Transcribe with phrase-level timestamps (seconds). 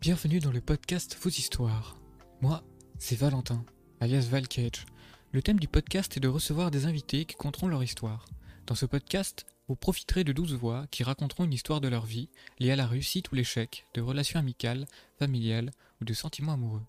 [0.00, 1.98] Bienvenue dans le podcast Vos histoires.
[2.40, 2.62] Moi,
[3.00, 3.64] c'est Valentin,
[3.98, 4.86] alias Valcage.
[5.32, 8.24] Le thème du podcast est de recevoir des invités qui conteront leur histoire.
[8.68, 12.28] Dans ce podcast, vous profiterez de 12 voix qui raconteront une histoire de leur vie
[12.60, 14.86] liée à la réussite ou l'échec, de relations amicales,
[15.18, 16.86] familiales ou de sentiments amoureux.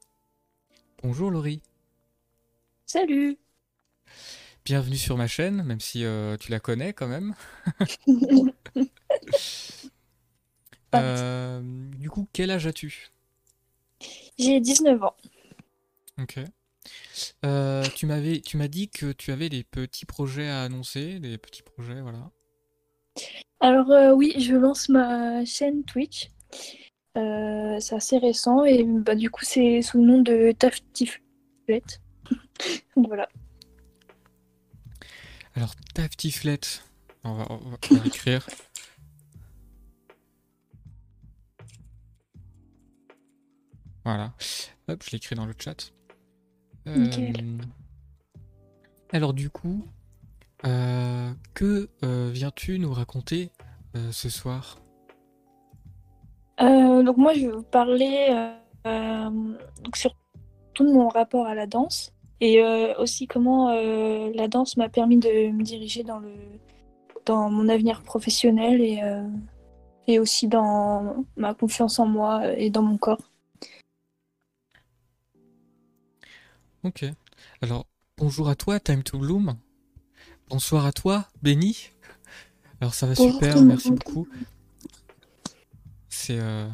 [1.02, 1.64] Bonjour Laurie.
[2.86, 3.40] Salut
[4.66, 7.34] Bienvenue sur ma chaîne, même si euh, tu la connais quand même.
[10.96, 11.62] Euh,
[11.98, 13.10] du coup, quel âge as-tu?
[14.38, 15.16] J'ai 19 ans.
[16.22, 16.40] Ok.
[17.46, 21.38] Euh, tu m'avais, tu m'as dit que tu avais des petits projets à annoncer, des
[21.38, 22.32] petits projets, voilà.
[23.60, 26.30] Alors euh, oui, je lance ma chaîne Twitch.
[27.16, 31.20] c'est assez récent et bah, du coup c'est sous le nom de Taftiflet.
[32.96, 33.28] voilà.
[35.56, 36.60] Alors Taftiflet,
[37.26, 38.48] on va, on va écrire.
[44.10, 44.32] Voilà.
[44.88, 45.92] Hop, je l'écris dans le chat.
[46.88, 47.60] Euh,
[49.12, 49.86] alors du coup,
[50.66, 53.52] euh, que euh, viens-tu nous raconter
[54.12, 54.80] ce soir?
[56.58, 58.30] Donc moi, je vais vous parler
[58.84, 60.18] donc surtout
[60.80, 62.64] de mon rapport à la danse et
[62.98, 63.72] aussi comment
[64.34, 66.34] la danse m'a permis de me diriger dans le
[67.26, 69.02] dans mon avenir professionnel et
[70.08, 73.29] et aussi dans ma confiance en moi et dans mon corps.
[76.84, 77.04] Ok.
[77.62, 77.86] Alors,
[78.18, 79.58] bonjour à toi, Time to Bloom.
[80.48, 81.90] Bonsoir à toi, Benny.
[82.80, 84.30] Alors, ça va super, merci beaucoup.
[86.08, 86.40] C'est.
[86.40, 86.70] Euh...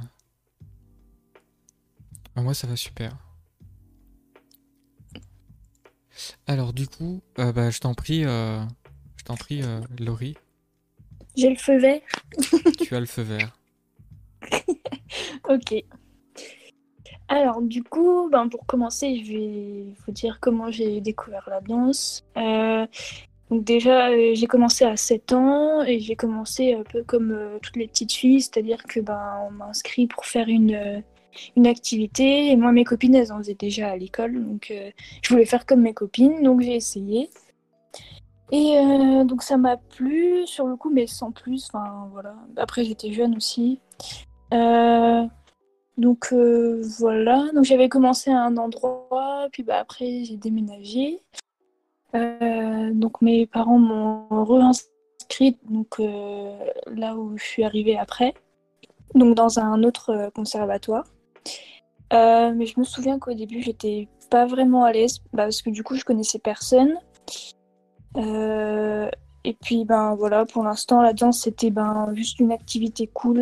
[2.35, 3.17] Ah, moi, ça va super.
[6.45, 8.63] Alors, du coup, euh, bah, je t'en prie, euh...
[9.17, 10.37] je t'en prie, euh, Laurie.
[11.35, 12.01] J'ai le feu vert.
[12.79, 13.57] tu as le feu vert.
[15.49, 15.83] ok.
[17.27, 22.23] Alors, du coup, ben, pour commencer, je vais vous dire comment j'ai découvert la danse.
[22.37, 22.85] Euh,
[23.49, 27.77] déjà, euh, j'ai commencé à 7 ans et j'ai commencé un peu comme euh, toutes
[27.77, 31.03] les petites filles, c'est-à-dire que ben, on m'a inscrit pour faire une,
[31.55, 34.71] une activité et moi, mes copines, elles en faisaient déjà à l'école, donc
[35.21, 37.29] je voulais faire comme mes copines, donc j'ai essayé.
[38.51, 38.79] Et
[39.25, 41.67] donc ça m'a plu sur le coup, mais sans plus.
[41.73, 42.35] Enfin voilà.
[42.57, 43.79] Après j'étais jeune aussi.
[45.97, 51.21] Donc euh, voilà, donc j'avais commencé à un endroit, puis bah, après j'ai déménagé.
[52.15, 56.57] Euh, donc mes parents m'ont réinscrit donc euh,
[56.87, 58.33] là où je suis arrivée après,
[59.15, 61.05] donc dans un autre conservatoire.
[62.11, 65.83] mais je me souviens qu'au début j'étais pas vraiment à l'aise bah, parce que du
[65.83, 66.95] coup je connaissais personne.
[68.17, 73.39] et puis ben voilà, pour l'instant la danse c'était ben juste une activité cool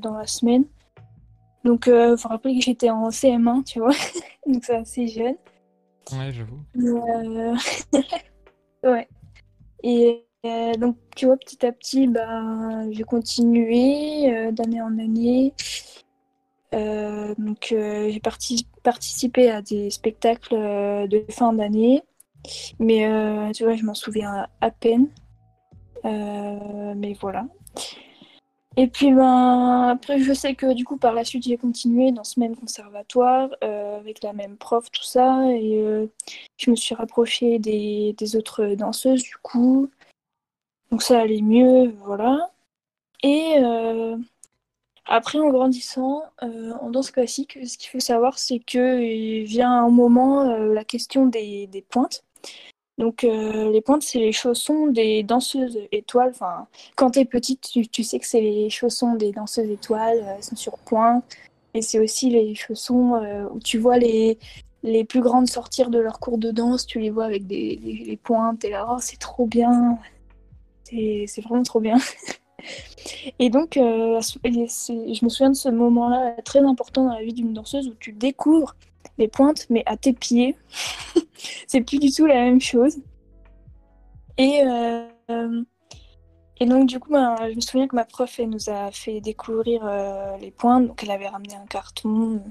[0.00, 0.66] dans la semaine.
[1.66, 3.90] Donc, il euh, faut rappeler que j'étais en CM1, tu vois.
[4.46, 5.34] Donc, c'est assez jeune.
[6.12, 6.60] Ouais, j'avoue.
[6.76, 7.56] Euh...
[8.88, 9.08] ouais.
[9.82, 15.52] Et euh, donc, tu vois, petit à petit, bah, j'ai continué d'année en année.
[16.72, 18.20] donc, j'ai
[18.84, 22.04] participé à des spectacles de fin d'année.
[22.78, 25.08] Mais, tu vois, je m'en souviens à peine.
[26.04, 27.46] mais voilà.
[28.78, 32.24] Et puis ben, après, je sais que du coup, par la suite, j'ai continué dans
[32.24, 35.50] ce même conservatoire euh, avec la même prof, tout ça.
[35.50, 36.06] Et euh,
[36.58, 39.90] je me suis rapprochée des, autres danseuses du coup.
[40.90, 42.50] Donc ça allait mieux, voilà.
[43.22, 44.16] Et euh,
[45.06, 50.44] après, en grandissant, en danse classique, ce qu'il faut savoir, c'est qu'il vient un moment
[50.44, 52.25] la question des, des pointes.
[52.98, 56.30] Donc euh, les pointes, c'est les chaussons des danseuses étoiles.
[56.30, 60.42] Enfin, quand tu es petite, tu, sais que c'est les chaussons des danseuses étoiles, elles
[60.42, 61.24] sont sur pointe.
[61.74, 64.38] Et c'est aussi les chaussons euh, où tu vois les,
[64.82, 68.16] les plus grandes sortir de leur cours de danse, tu les vois avec des, les
[68.16, 69.98] pointes, et là, oh, c'est trop bien.
[70.84, 71.98] C'est vraiment trop bien.
[73.38, 77.52] et donc, euh, je me souviens de ce moment-là très important dans la vie d'une
[77.52, 78.74] danseuse où tu découvres
[79.18, 80.56] les pointes, mais à tes pieds.
[81.66, 82.98] c'est plus du tout la même chose.
[84.38, 85.62] Et, euh,
[86.60, 89.20] et donc, du coup, ben, je me souviens que ma prof, elle nous a fait
[89.20, 90.88] découvrir euh, les pointes.
[90.88, 92.42] Donc, elle avait ramené un carton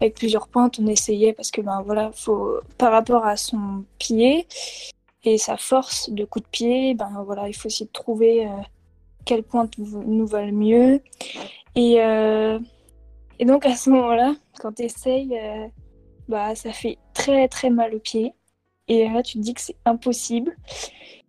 [0.00, 0.78] avec plusieurs pointes.
[0.80, 4.46] On essayait parce que, ben voilà, faut, par rapport à son pied
[5.24, 8.50] et sa force de coup de pied, ben voilà, il faut essayer de trouver euh,
[9.26, 11.02] quelle pointe nous va le mieux.
[11.74, 11.96] Et,
[13.38, 15.38] et donc, à ce moment-là, quand tu essayes,
[16.30, 18.32] bah, ça fait très très mal au pied.
[18.88, 20.56] Et là, tu te dis que c'est impossible.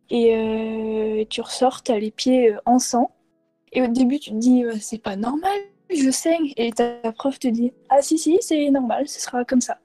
[0.09, 3.11] Et euh, tu ressors, tu as les pieds euh, en sang.
[3.73, 5.57] Et au début, tu te dis, c'est pas normal,
[5.89, 6.53] je saigne.
[6.57, 9.77] Et ta prof te dit Ah, si, si, c'est normal, ce sera comme ça.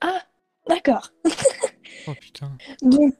[0.00, 0.22] Ah,
[0.68, 1.10] d'accord.
[2.06, 2.52] Oh putain.
[2.82, 3.14] Donc,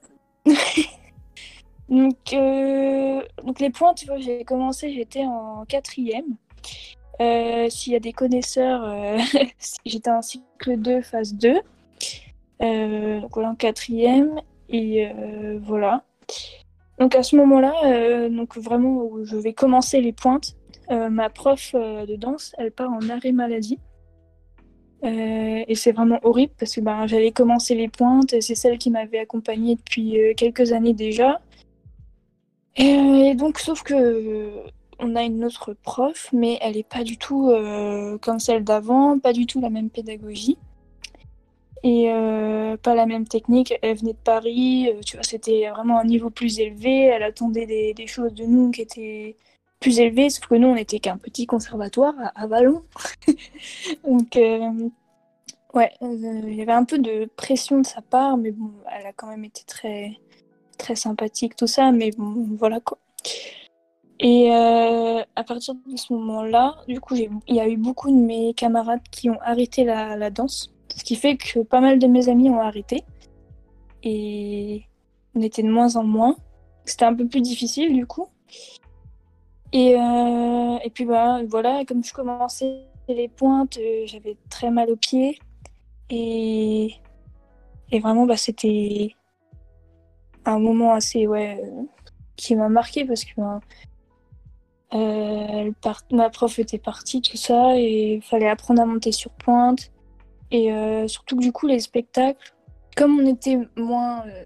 [1.89, 6.37] donc, euh, donc les points, tu vois, j'ai commencé, j'étais en quatrième.
[7.21, 9.17] Euh, S'il y a des connaisseurs, euh,
[9.85, 11.59] j'étais en cycle 2, phase 2.
[12.61, 14.41] Euh, donc voilà, en quatrième.
[14.69, 15.07] Et
[15.61, 16.03] voilà.
[16.97, 20.55] Donc à ce moment-là, donc vraiment où je vais commencer les pointes,
[20.89, 23.77] ma prof de danse, elle part en arrêt maladie.
[25.03, 29.19] Et c'est vraiment horrible parce que ben, j'avais commencé les pointes, c'est celle qui m'avait
[29.19, 31.39] accompagnée depuis quelques années déjà.
[32.77, 34.51] Et, donc, sauf que
[34.99, 39.19] on a une autre prof, mais elle n'est pas du tout euh, comme celle d'avant,
[39.19, 40.57] pas du tout la même pédagogie.
[41.83, 43.73] Et euh, pas la même technique.
[43.81, 47.05] Elle venait de Paris, euh, tu vois, c'était vraiment un niveau plus élevé.
[47.05, 49.35] Elle attendait des, choses de nous qui étaient
[49.79, 52.83] plus élevées, sauf que nous, on n'était qu'un petit conservatoire à, à Vallon.
[54.03, 54.35] Donc,
[55.75, 59.13] ouais, il y avait un peu de pression de sa part, mais bon, elle a
[59.13, 60.17] quand même été très,
[60.77, 62.97] très sympathique, tout ça, mais bon, voilà quoi.
[64.19, 68.15] Et euh, à partir de ce moment-là, du coup, il y a eu beaucoup de
[68.15, 72.29] mes camarades qui ont arrêté la, danse, ce qui fait que pas mal de mes
[72.29, 73.03] amis ont arrêté.
[74.03, 74.83] Et
[75.35, 76.37] on était de moins en moins.
[76.85, 78.27] C'était un peu plus difficile du coup.
[79.73, 84.89] Et, euh, et puis bah, voilà, comme je commençais les pointes, euh, j'avais très mal
[84.89, 85.39] aux pieds.
[86.09, 86.93] Et,
[87.91, 89.13] et vraiment, bah, c'était
[90.45, 91.61] un moment assez, ouais,
[92.37, 93.59] qui m'a marqué parce que ben,
[94.95, 95.71] euh,
[96.11, 99.91] ma prof était partie, tout ça, et il fallait apprendre à monter sur pointe.
[100.51, 102.53] Et euh, surtout que du coup, les spectacles,
[102.95, 104.43] comme on était moins, euh,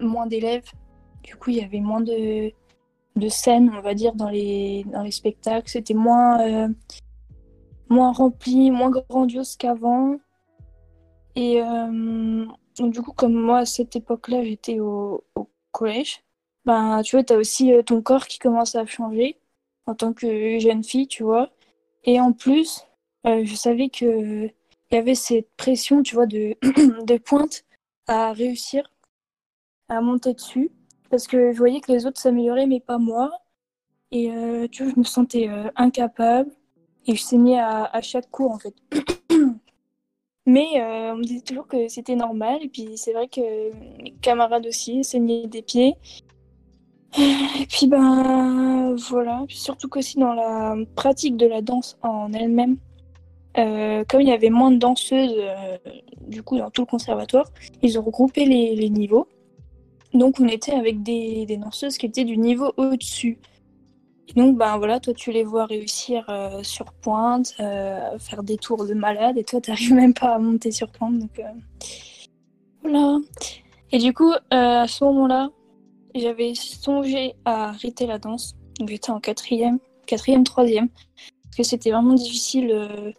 [0.00, 0.70] moins d'élèves,
[1.22, 2.52] du coup, il y avait moins de,
[3.16, 5.70] de scènes, on va dire, dans les, dans les spectacles.
[5.70, 6.68] C'était moins,
[7.88, 10.16] moins rempli, moins grandiose qu'avant.
[11.36, 11.62] Et
[12.76, 15.24] donc, du coup, comme moi, à cette époque-là, j'étais au,
[15.70, 16.22] collège,
[16.64, 19.38] ben, tu vois, tu as aussi ton corps qui commence à changer
[19.86, 21.50] en tant que jeune fille, tu vois.
[22.04, 22.84] Et en plus,
[23.26, 26.56] euh, je savais que il y avait cette pression, tu vois, de,
[27.04, 27.64] de pointe
[28.06, 28.90] à réussir,
[29.88, 30.70] à monter dessus.
[31.10, 33.30] Parce que je voyais que les autres s'amélioraient, mais pas moi.
[34.10, 36.50] Et euh, tu vois, je me sentais euh, incapable.
[37.06, 38.74] Et je saignais à, à chaque cours, en fait.
[40.46, 40.82] mais
[41.12, 42.58] on me disait toujours que c'était normal.
[42.62, 45.96] Et puis c'est vrai que mes camarades aussi saignaient des pieds.
[47.18, 52.78] Et puis ben voilà, surtout qu'aussi dans la pratique de la danse en elle-même,
[53.58, 55.76] euh, comme il y avait moins de danseuses euh,
[56.26, 57.50] du coup dans tout le conservatoire,
[57.82, 59.28] ils ont regroupé les, niveaux.
[60.14, 63.38] Donc on était avec des, danseuses qui étaient du niveau au-dessus.
[64.34, 68.86] Donc ben voilà, toi tu les vois réussir euh, sur pointe, euh, faire des tours
[68.86, 71.18] de malade, et toi t'arrives même pas à monter sur pointe.
[71.18, 71.42] Donc
[72.82, 73.18] voilà.
[73.90, 75.50] Et du coup, à ce moment-là,
[76.14, 78.56] j'avais songé à arrêter la danse.
[78.78, 80.88] Donc j'étais en quatrième, quatrième, troisième.
[80.88, 83.12] Parce que c'était vraiment difficile euh,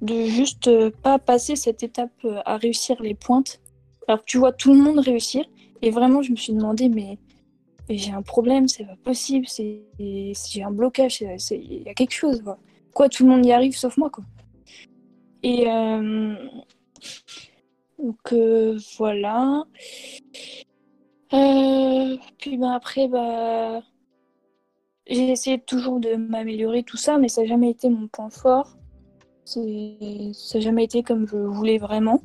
[0.00, 3.60] de juste euh, pas passer cette étape euh, à réussir les pointes.
[4.06, 5.44] Alors que tu vois tout le monde réussir.
[5.82, 7.18] Et vraiment, je me suis demandé, mais,
[7.88, 12.42] j'ai un problème, c'est pas possible, j'ai un blocage, il y a quelque chose.
[12.92, 13.08] Quoi.
[13.08, 14.24] Tout le monde y arrive sauf moi, quoi.
[15.42, 15.64] Et
[17.98, 18.34] donc
[18.98, 19.64] voilà.
[22.38, 23.80] Puis ben après, bah,
[25.06, 28.76] j'ai essayé toujours de m'améliorer, tout ça, mais ça n'a jamais été mon point fort.
[29.44, 32.20] Ça n'a jamais été comme je voulais vraiment.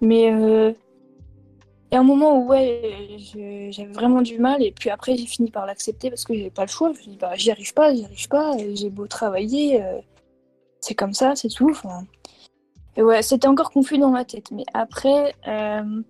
[0.00, 0.72] Mais euh,
[1.90, 3.16] il y a un moment où ouais,
[3.70, 6.62] j'avais vraiment du mal, et puis après, j'ai fini par l'accepter parce que j'avais pas
[6.62, 6.92] le choix.
[6.92, 10.00] Je me dis, bah, j'y arrive pas, j'y arrive pas, j'ai beau travailler, euh,
[10.80, 11.70] c'est comme ça, c'est tout.
[11.70, 12.04] Enfin,
[12.96, 14.50] et ouais, c'était encore confus dans ma tête.
[14.50, 16.02] Mais après, euh,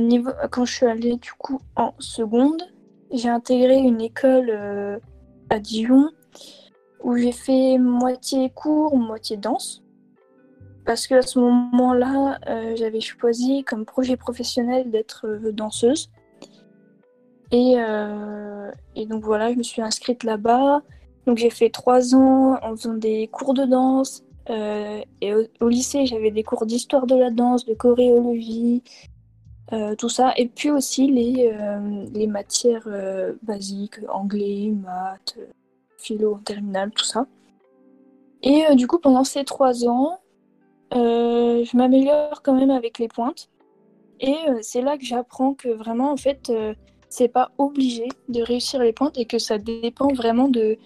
[0.00, 2.62] niveau, quand je suis allée du coup en seconde,
[3.12, 4.98] j'ai intégré une école euh,
[5.50, 6.08] à Dijon
[7.02, 9.82] où j'ai fait moitié cours, moitié danse.
[10.84, 16.10] Parce que à ce moment-là, euh, j'avais choisi comme projet professionnel d'être euh, danseuse.
[17.52, 18.70] Et, euh,
[19.08, 20.82] donc voilà, je me suis inscrite là-bas.
[21.26, 24.24] Donc j'ai fait trois ans en faisant des cours de danse.
[24.50, 28.82] Euh, et au, au lycée, j'avais des cours d'histoire de la danse, de choréologie,
[29.72, 30.32] euh, tout ça.
[30.36, 35.38] Et puis aussi les, euh, les matières euh, basiques, anglais, maths,
[35.98, 37.26] philo en terminale, tout ça.
[38.42, 40.18] Et du coup, pendant ces trois ans,
[40.92, 43.48] je m'améliore quand même avec les pointes.
[44.20, 46.52] Et c'est là que j'apprends que vraiment, en fait,
[47.08, 50.76] c'est pas obligé de réussir les pointes et que ça dépend vraiment de,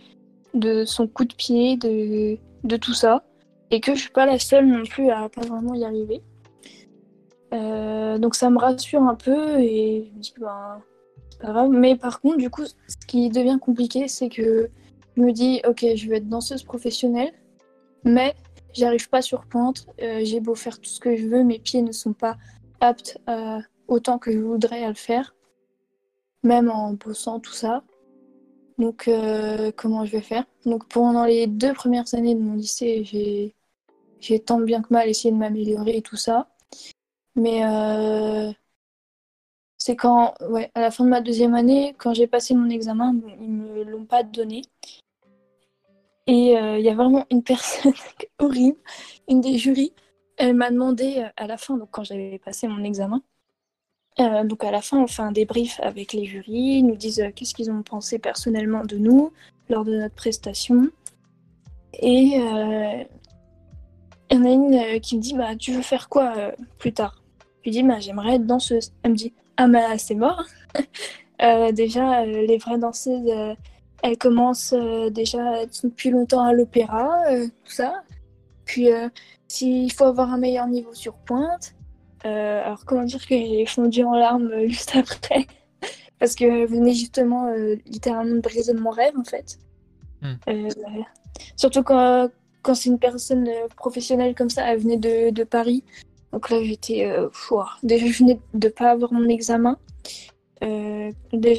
[0.53, 3.25] de son coup de pied, de, de tout ça.
[3.71, 6.21] Et que je suis pas la seule non plus à pas vraiment y arriver.
[7.57, 10.83] Euh, donc ça me rassure un peu et je me dis ben
[11.31, 11.71] c'est pas grave.
[11.71, 14.71] Mais par contre, du coup, ce qui devient compliqué, c'est que
[15.17, 17.33] je me dis ok, je vais être danseuse professionnelle,
[18.05, 18.35] mais
[18.73, 19.87] j'arrive pas sur pointe.
[20.03, 22.37] Euh, j'ai beau faire tout ce que je veux, mes pieds ne sont pas
[22.81, 23.19] aptes
[23.89, 25.35] autant que je voudrais à le faire,
[26.43, 27.83] même en bossant tout ça.
[28.79, 30.45] Donc euh, comment je vais faire?
[30.67, 33.05] Donc pendant les deux premières années de mon lycée,
[34.21, 36.49] j'ai tant bien que mal essayé de m'améliorer et tout ça.
[37.37, 38.51] Mais euh,
[39.77, 43.15] c'est quand, ouais, à la fin de ma deuxième année, quand j'ai passé mon examen,
[43.41, 44.63] ils me l'ont pas donné.
[46.27, 47.93] Et euh, il y a vraiment une personne
[48.39, 48.79] horrible,
[49.29, 49.93] une des jurys,
[50.39, 53.23] elle m'a demandé euh, à la fin, donc quand j'avais passé mon examen,
[54.19, 57.55] donc à la fin, on fait un débrief avec les jurys, ils nous disent qu'est-ce
[57.55, 59.31] qu'ils ont pensé personnellement de nous
[59.69, 60.89] lors de notre prestation.
[61.93, 63.17] Et il
[64.31, 66.33] y en a une qui me dit bah, Tu veux faire quoi
[66.79, 67.26] plus tard?
[67.67, 68.93] Lui dis, bah, j'aimerais être danseuse.
[69.03, 70.45] Elle me dit, ah bah c'est mort.
[71.43, 73.55] Euh, déjà, euh, les vraies danseuses, euh,
[74.03, 74.73] elles commencent
[75.11, 77.25] déjà depuis longtemps à l'opéra,
[77.63, 78.03] tout ça.
[78.65, 78.89] Puis,
[79.47, 81.75] s'il faut avoir un meilleur niveau sur pointe,
[82.25, 85.47] alors comment dire que j'ai fondu en larmes juste après?
[86.19, 87.53] Parce que venait justement
[87.85, 89.59] littéralement de briser mon rêve en fait.
[90.23, 90.69] Hmm.
[91.55, 92.31] surtout quand,
[92.63, 93.47] quand c'est une personne
[93.77, 95.85] professionnelle comme ça, elle venait de, de Paris.
[96.37, 97.07] Donc là, j'étais.
[97.07, 97.31] Euh,
[97.83, 99.79] déjà, je venais de pas avoir mon examen.
[100.63, 101.11] Euh,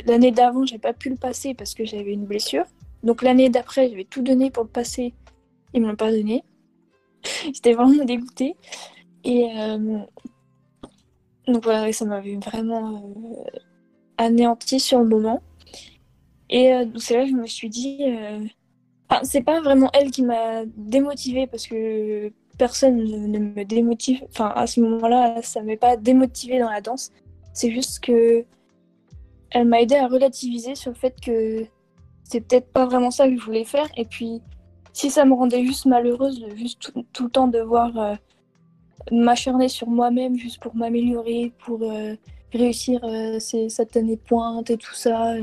[0.05, 2.65] l'année d'avant, j'ai pas pu le passer parce que j'avais une blessure.
[3.01, 5.15] Donc l'année d'après, j'avais tout donné pour le passer.
[5.73, 6.43] Ils me l'ont pas donné.
[7.45, 8.55] J'étais vraiment dégoûtée.
[9.23, 9.97] Et euh,
[11.47, 13.59] donc voilà, ça m'avait vraiment euh,
[14.19, 15.41] anéanti sur le moment.
[16.51, 18.03] Et c'est là que je me suis dit.
[19.09, 24.23] Enfin, c'est pas vraiment elle qui m'a démotivée parce que personne ne me démotive.
[24.29, 27.11] Enfin, à ce moment-là, ça ne m'est pas démotivé dans la danse.
[27.53, 28.45] C'est juste que
[29.51, 31.65] elle m'a aidé à relativiser sur le fait que
[32.23, 33.87] c'est peut-être pas vraiment ça que je voulais faire.
[33.95, 34.41] Et puis,
[34.91, 38.15] si ça me rendait juste malheureuse juste tout, le temps devoir euh,
[39.11, 42.15] m'acharner sur moi-même juste pour m'améliorer, pour euh,
[42.53, 45.35] réussir euh, ces certaines pointes et tout ça.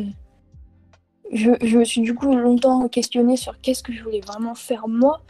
[1.33, 4.87] Je, je, me suis du coup longtemps questionnée sur qu'est-ce que je voulais vraiment faire
[4.87, 5.23] moi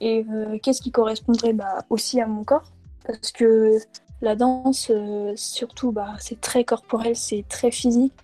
[0.00, 2.70] et euh, qu'est-ce qui correspondrait bah, aussi à mon corps?
[3.06, 3.78] Parce que
[4.22, 8.14] la danse, euh, surtout, bah, c'est très corporel, c'est très physique.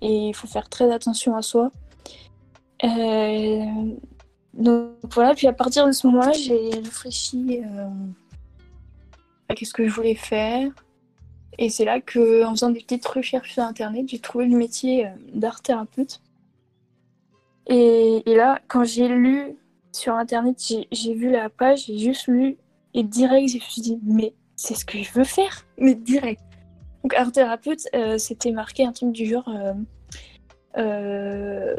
[0.00, 1.70] Et il faut faire très attention à soi.
[2.84, 3.64] Euh,
[4.54, 7.60] donc voilà, puis à partir de ce moment-là, j'ai réfléchi
[9.48, 10.70] à qu'est-ce que je voulais faire.
[11.58, 15.08] Et c'est là que, en faisant des petites recherches sur Internet, j'ai trouvé le métier
[15.32, 16.20] d'art thérapeute.
[17.68, 19.56] Et, et, là, quand j'ai lu
[19.92, 20.56] sur internet,
[20.90, 22.56] j'ai vu la page, j'ai juste lu
[22.94, 26.40] et direct, je me suis dit, mais c'est ce que je veux faire, mais direct.
[27.02, 29.48] Donc, art thérapeute, euh, c'était marqué un truc du genre.
[29.48, 29.74] Euh,
[30.78, 31.76] euh,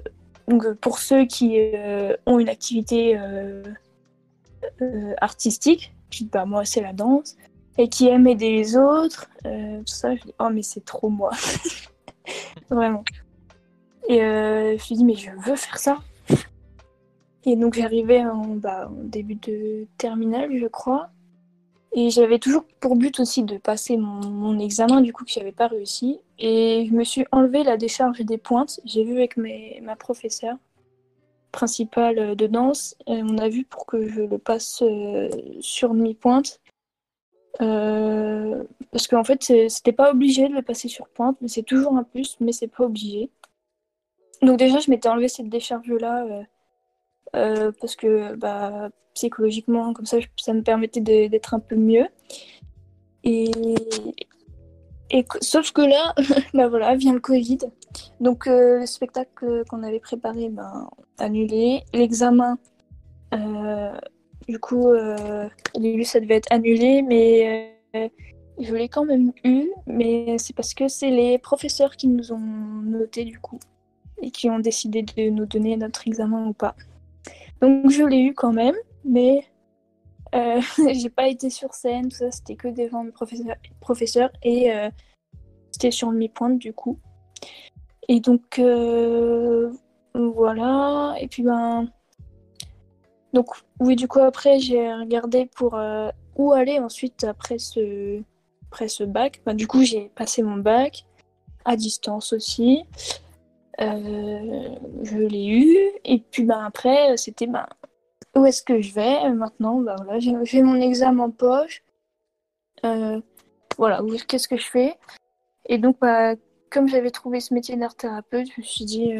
[0.47, 1.57] donc, pour ceux qui
[2.25, 3.17] ont une activité
[5.21, 7.37] artistique, je dis, bah, moi, c'est la danse,
[7.77, 11.31] et qui aiment aider les autres, tout ça, je dis, oh, mais c'est trop moi.
[12.69, 13.05] Vraiment.
[14.09, 15.99] Et je me suis dit, mais je veux faire ça.
[17.45, 21.09] Et donc j'arrivais en, bah, en début de terminale, je crois.
[21.95, 25.67] Et j'avais toujours pour but aussi de passer mon, examen, du coup, que j'avais pas
[25.67, 26.19] réussi.
[26.39, 28.79] Et je me suis enlevé la décharge des pointes.
[28.83, 30.57] J'ai vu avec mes, ma professeure
[31.51, 32.95] principale de danse.
[33.05, 35.29] On a vu pour que je le passe euh,
[35.61, 36.59] sur mi-pointe.
[37.61, 41.95] Euh, parce qu'en fait, c'était pas obligé de le passer sur pointe, mais c'est toujours
[41.95, 43.29] un plus, mais c'est pas obligé.
[44.41, 46.43] Donc déjà, je m'étais enlevé cette décharge-là euh,
[47.35, 52.07] euh, parce que bah, psychologiquement, comme ça, ça me permettait d'être un peu mieux.
[53.23, 53.51] Et,
[55.41, 56.13] sauf que là,
[56.53, 57.59] bah voilà, vient le Covid.
[58.19, 61.83] Donc euh, le spectacle qu'on avait préparé, ben, annulé.
[61.93, 62.57] L'examen,
[63.33, 63.93] euh,
[64.47, 67.77] du coup, au début, ça devait être annulé, mais
[68.59, 69.69] je l'ai quand même eu.
[69.87, 73.59] Mais c'est parce que c'est les professeurs qui nous ont noté du coup
[74.21, 76.75] et qui ont décidé de nous donner notre examen ou pas.
[77.61, 78.75] Donc je l'ai eu quand même,
[79.05, 79.45] mais
[80.35, 80.61] euh,
[80.93, 83.11] j'ai pas été sur scène, tout ça, c'était que devant le
[83.79, 84.89] professeur, et euh,
[85.71, 86.99] c'était sur mi-pointe du coup.
[88.09, 89.71] Et donc euh,
[90.13, 91.89] voilà, et puis ben.
[93.33, 93.47] Donc
[93.79, 95.79] oui, du coup après j'ai regardé pour
[96.35, 98.21] où aller ensuite après ce,
[98.69, 99.41] après ce bac.
[99.45, 101.05] Ben, du coup j'ai passé mon bac
[101.65, 102.83] à distance aussi.
[103.79, 105.77] Je l'ai eu.
[106.05, 107.65] Et puis ben, après, c'était ben,
[108.35, 109.79] où est-ce que je vais maintenant?
[109.79, 111.83] Ben, voilà, J'ai mon examen en poche.
[113.77, 114.95] voilà, qu'est-ce que je fais?
[115.67, 116.35] Et donc, bah,
[116.69, 119.13] comme j'avais trouvé ce métier d'art thérapeute, je me suis dit,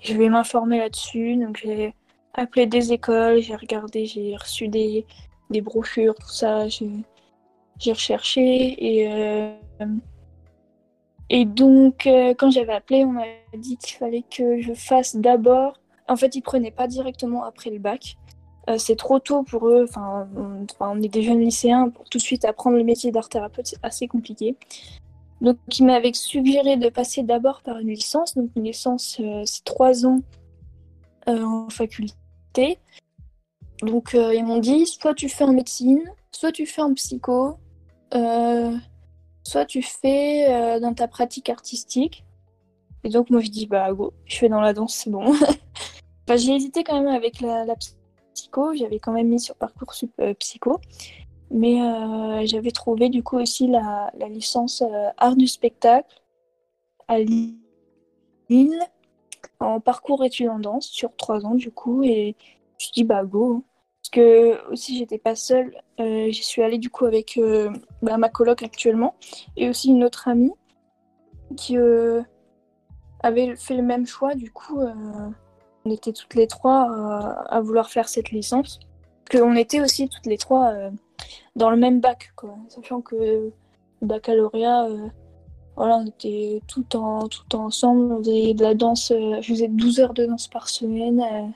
[0.00, 1.36] je vais m'informer là-dessus.
[1.36, 1.94] Donc, j'ai
[2.34, 5.06] appelé des écoles, j'ai regardé, j'ai reçu des,
[5.50, 6.68] des brochures, tout ça.
[6.68, 9.54] J'ai recherché et, euh,
[11.30, 13.24] et donc euh, quand j'avais appelé, on m'a
[13.56, 15.78] dit qu'il fallait que je fasse d'abord.
[16.08, 18.16] En fait, ils prenaient pas directement après le bac.
[18.68, 19.86] Euh, c'est trop tôt pour eux.
[19.88, 20.28] Enfin,
[20.80, 23.82] on, est des jeunes lycéens pour tout de suite apprendre le métier d'art thérapeute, c'est
[23.82, 24.56] assez compliqué.
[25.40, 28.34] Donc, ils m'avaient suggéré de passer d'abord par une licence.
[28.34, 30.20] Donc, une licence, c'est trois ans
[31.26, 32.78] en faculté.
[33.82, 36.00] Donc ils m'ont dit soit tu fais en médecine,
[36.30, 37.58] soit tu fais en psycho,
[38.14, 38.76] euh,
[39.44, 42.24] soit tu fais euh, dans ta pratique artistique.
[43.04, 45.34] Et donc moi je dis bah go, je fais dans la danse, c'est bon.
[46.36, 47.66] j'ai hésité quand même avec la,
[48.34, 50.80] psycho, j'avais quand même mis sur parcours euh, psycho.
[51.50, 51.76] Mais
[52.46, 54.82] j'avais trouvé du coup aussi la, la licence
[55.18, 56.20] art du spectacle
[57.06, 58.80] à Lille
[59.60, 62.34] en parcours études en danse sur trois ans du coup et
[62.78, 63.62] je dis bah go
[64.10, 65.76] que aussi j'étais pas seule.
[66.00, 67.70] Euh, j'y suis allée du coup avec euh,
[68.02, 69.14] bah, ma coloc actuellement
[69.56, 70.52] et aussi une autre amie
[71.56, 72.22] qui euh,
[73.22, 74.34] avait fait le même choix.
[74.34, 74.80] Du coup,
[75.84, 76.90] on était toutes les trois
[77.48, 78.80] à vouloir faire cette licence.
[79.34, 80.72] on était aussi toutes les trois
[81.56, 82.56] dans le même bac, quoi.
[82.68, 83.52] Sachant que le
[84.02, 84.88] baccalauréat,
[85.76, 88.12] voilà, on était tout, en, tout ensemble.
[88.12, 91.54] On faisait de la danse, je faisais 12 heures de danse par semaine.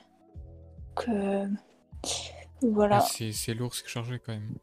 [0.95, 1.47] que
[2.61, 3.01] voilà.
[3.01, 4.55] c'est lourd, c'est chargé quand même.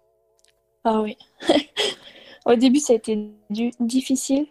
[0.85, 1.17] Ah oui.
[2.47, 4.47] Au début, ça a été du difficile,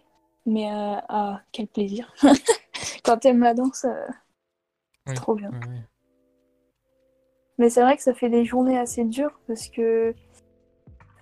[0.46, 2.14] mais euh, ah, quel plaisir.
[3.06, 5.50] Quand t'aimes la danse, euh, trop bien.
[7.58, 10.14] Mais c'est vrai que ça fait des journées assez dures parce que,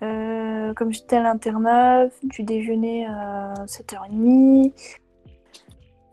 [0.02, 4.72] euh, comme j'étais à l'internat, tu déjeunais à 7h30.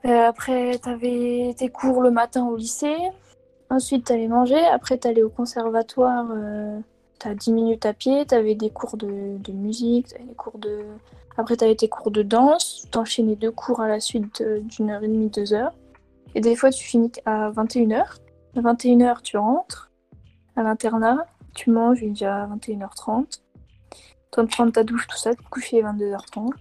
[0.04, 2.98] après, t'avais tes cours le matin au lycée.
[3.72, 4.60] Ensuite, tu allais manger.
[4.66, 6.28] Après, tu allais au conservatoire.
[6.32, 6.78] Euh,
[7.22, 8.26] tu as 10 minutes à pied.
[8.26, 10.10] Tu avais des cours de, musique.
[10.10, 10.84] des cours de...
[11.38, 12.86] Après, tu avais tes cours de danse.
[12.92, 15.72] Tu enchaînais deux cours à la suite d'une heure et demie, deux heures.
[16.36, 18.18] Et des fois, tu finis à 21h.
[18.58, 19.90] À 21h, tu rentres
[20.58, 21.26] à l'internat.
[21.56, 23.40] Tu manges déjà à 21h30.
[24.34, 25.34] Tu de prendre ta douche, tout ça.
[25.34, 26.52] Tu te coucher à 22h30.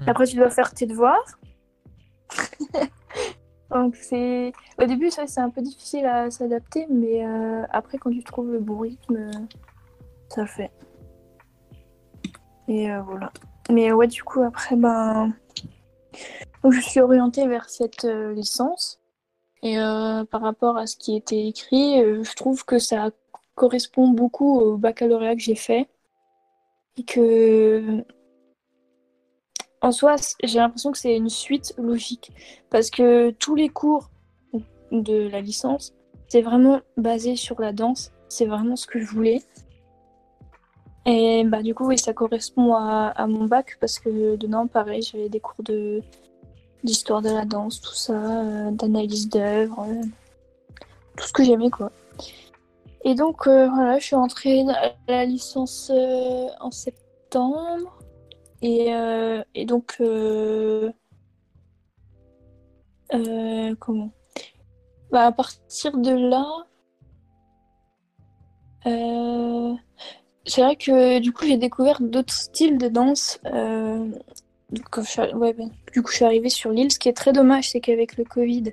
[0.06, 1.38] Après, tu dois faire tes devoirs.
[3.70, 8.22] Donc c'est au début c'est un peu difficile à s'adapter, mais euh, après quand tu
[8.22, 9.30] trouves le bon rythme,
[10.28, 10.70] ça fait.
[12.68, 13.32] Et euh, voilà.
[13.70, 15.32] Mais ouais du coup après ben
[16.68, 19.00] je suis orientée vers cette euh, licence
[19.62, 19.76] et
[20.30, 23.10] par rapport à ce qui était écrit, je trouve que ça
[23.56, 25.88] correspond beaucoup au baccalauréat que j'ai fait
[26.96, 28.04] et que
[29.82, 32.32] en soi, j'ai l'impression que c'est une suite logique.
[32.70, 34.10] Parce que tous les cours
[34.92, 35.94] de la licence,
[36.28, 38.12] c'est vraiment basé sur la danse.
[38.28, 39.42] C'est vraiment ce que je voulais.
[41.06, 45.28] Et bah, du coup, oui, ça correspond à, mon bac parce que dedans, pareil, j'avais
[45.28, 46.02] des cours de
[46.84, 50.02] d'histoire de la danse, tout ça, euh, d'analyse d'œuvres, euh,
[51.16, 51.90] tout ce que j'aimais, quoi.
[53.02, 55.90] Et donc, euh, voilà, je suis entrée à la licence
[56.60, 57.95] en septembre.
[58.62, 60.90] Et, euh, et donc, euh,
[63.14, 64.10] euh, comment?
[65.10, 66.46] Bah, À partir de là,
[70.44, 73.40] c'est vrai que du coup, j'ai découvert d'autres styles de danse.
[73.42, 76.92] Donc, ben, du coup, je suis arrivée sur l'île.
[76.92, 78.72] Ce qui est très dommage, c'est qu'avec le Covid,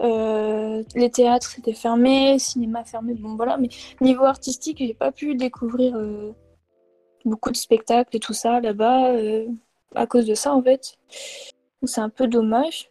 [0.00, 3.58] les théâtres étaient fermés, cinéma fermé, bon voilà.
[3.58, 3.68] Mais
[4.00, 5.94] niveau artistique, j'ai pas pu découvrir
[7.24, 9.46] beaucoup de spectacles et tout ça là-bas euh,
[9.94, 10.96] à cause de ça en fait.
[11.84, 12.90] C'est un peu dommage.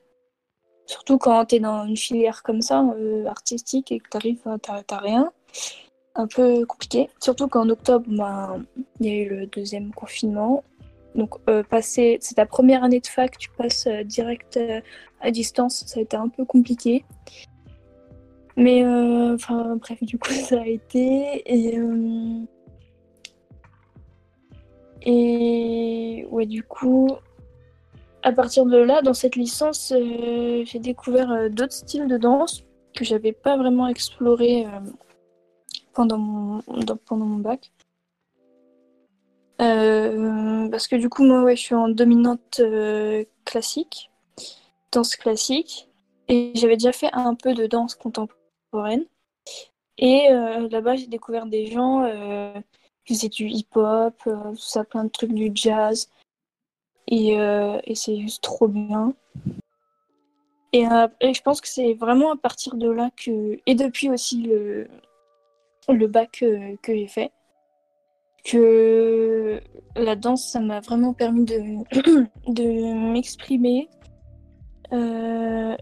[0.86, 4.42] Surtout quand tu es dans une filière comme ça, euh, artistique, et que tu arrives,
[4.62, 5.32] t'as rien.
[6.16, 7.10] Un peu compliqué.
[7.20, 8.64] Surtout qu'en octobre, ben,
[9.00, 10.64] il y a eu le deuxième confinement.
[11.16, 14.60] Donc, euh, passer, c'est ta première année de fac, tu passes direct
[15.22, 17.06] à distance, ça a été un peu compliqué.
[18.58, 21.42] Mais, enfin, bref, du coup, ça a été.
[21.46, 21.80] Et
[25.06, 27.10] et ouais, du coup,
[28.24, 32.64] à partir de là, dans cette licence, euh, j'ai découvert euh, d'autres styles de danse
[32.96, 34.70] que j'avais pas vraiment exploré euh,
[35.94, 36.62] pendant, mon,
[37.06, 37.72] pendant mon bac.
[39.58, 42.62] parce que du coup, moi, ouais, je suis en dominante
[43.46, 44.10] classique.
[44.92, 45.90] danse classique
[46.30, 49.06] et j'avais déjà fait un peu de danse contemporaine.
[49.98, 50.30] Et
[50.72, 52.04] là-bas, j'ai découvert des gens
[53.10, 56.10] euh, faisaient du hip-hop, euh, ça, plein de trucs, du jazz.
[57.08, 59.14] Et, et c'est juste trop bien.
[60.72, 60.86] Et,
[61.20, 63.60] et je pense que c'est vraiment à partir de là que.
[63.66, 64.88] Et depuis aussi le,
[66.08, 66.32] bac
[66.82, 67.32] que j'ai fait,
[68.44, 69.62] que
[69.96, 71.46] la danse, ça m'a vraiment permis
[72.48, 73.88] de, m'exprimer
[74.92, 75.76] euh,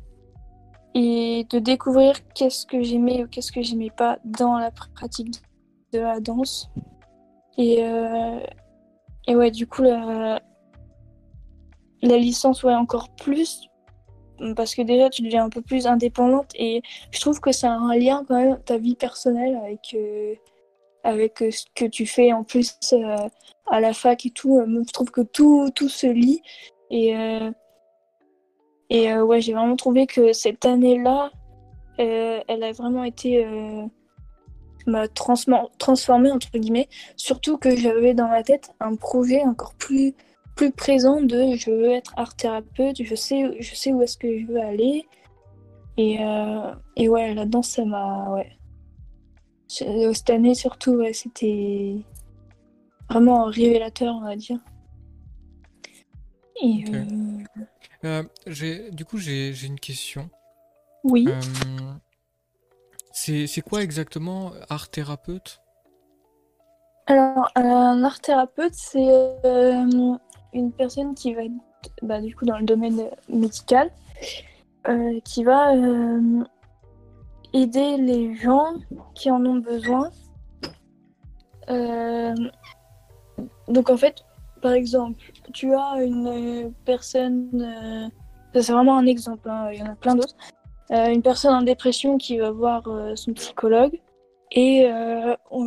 [0.93, 5.41] et de découvrir qu'est-ce que j'aimais ou qu'est-ce que j'aimais pas dans la pratique
[5.91, 6.69] de la danse.
[7.57, 8.39] Et, euh,
[9.27, 10.41] et ouais, du coup, la,
[12.01, 13.67] la licence, ouais, encore plus.
[14.55, 17.95] Parce que déjà, tu deviens un peu plus indépendante et je trouve que a un
[17.95, 20.33] lien quand même, ta vie personnelle avec, euh,
[21.03, 22.75] avec ce que tu fais en plus
[23.69, 24.59] à la fac et tout.
[24.65, 26.41] Je trouve que tout, tout se lit.
[26.89, 27.15] Et,
[28.91, 31.31] et euh, ouais, j'ai vraiment trouvé que cette année-là,
[32.01, 33.47] euh, elle a vraiment été
[34.87, 35.07] euh,
[35.77, 36.89] transformée, entre guillemets.
[37.15, 40.13] Surtout que j'avais dans ma tête un projet encore plus,
[40.55, 44.39] plus présent de je veux être art thérapeute, je sais, je sais où est-ce que
[44.39, 45.05] je veux aller.
[45.97, 46.19] Et,
[46.95, 48.29] et ouais, là-dedans, ça m'a.
[48.31, 48.57] Ouais.
[49.67, 51.97] Cette année, surtout, ouais, c'était
[53.09, 54.59] vraiment révélateur, on va dire.
[56.61, 56.83] Et.
[58.03, 58.23] Euh,
[58.91, 60.29] du coup, j'ai une question.
[61.03, 61.27] Oui.
[63.29, 65.61] Euh, c'est quoi exactement art thérapeute?
[67.07, 69.07] Alors, un art thérapeute, c'est
[69.45, 70.15] euh,
[70.53, 71.53] une personne qui va être
[72.03, 73.91] bah, dans le domaine médical,
[75.25, 75.73] qui va
[77.53, 78.73] aider les gens
[79.13, 80.09] qui en ont besoin.
[83.67, 84.23] donc en fait,
[84.61, 85.19] par exemple,
[85.53, 87.49] tu as une personne,
[88.55, 90.60] euh, c'est vraiment un exemple, hein, il y en a plein d'autres, euh,
[90.91, 93.99] une personne en dépression qui va voir euh, son psychologue
[94.51, 94.85] et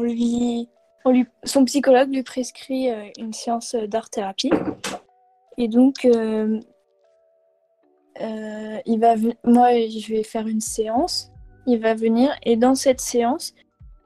[0.02, 0.68] lui,
[1.06, 4.50] on lui, son psychologue lui prescrit une séance d'art-thérapie.
[5.56, 6.60] Et donc, il
[9.00, 11.30] va, moi, je vais faire une séance,
[11.66, 13.54] il va venir et dans cette séance,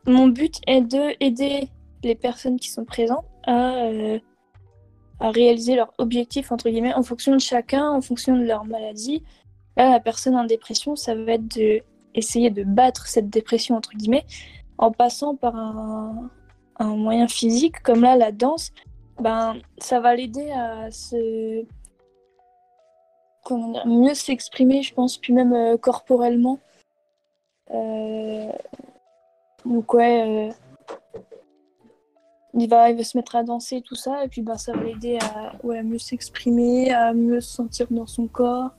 [0.06, 1.68] mon but est de aider
[2.04, 3.90] les personnes qui sont présentes à
[5.20, 9.22] à réaliser leur objectif, entre guillemets, en fonction de chacun, en fonction de leur maladie.
[9.78, 11.82] Là, la personne en dépression, ça va être de
[12.14, 14.26] essayer de battre cette dépression, entre guillemets,
[14.76, 16.30] en passant par un,
[16.80, 18.72] moyen physique, comme là, la danse.
[19.20, 21.64] Ben, ça va l'aider à se...
[23.44, 26.58] Comment dire, mieux s'exprimer, je pense, puis même euh, corporellement.
[27.70, 28.52] Euh...
[29.64, 30.50] Donc, ouais...
[30.50, 30.52] Euh,
[32.54, 35.52] il va, se mettre à danser, tout ça, et puis bah, ça va l'aider à,
[35.62, 38.70] ouais, mieux s'exprimer, à mieux se sentir dans son corps.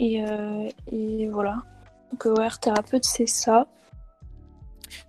[0.00, 1.62] Et, euh, et voilà.
[2.10, 3.66] Donc, ouais, thérapeute, c'est ça.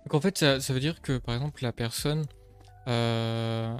[0.04, 2.24] Donc, en fait, ça, ça, veut dire que, par exemple, la personne,
[2.88, 3.76] euh,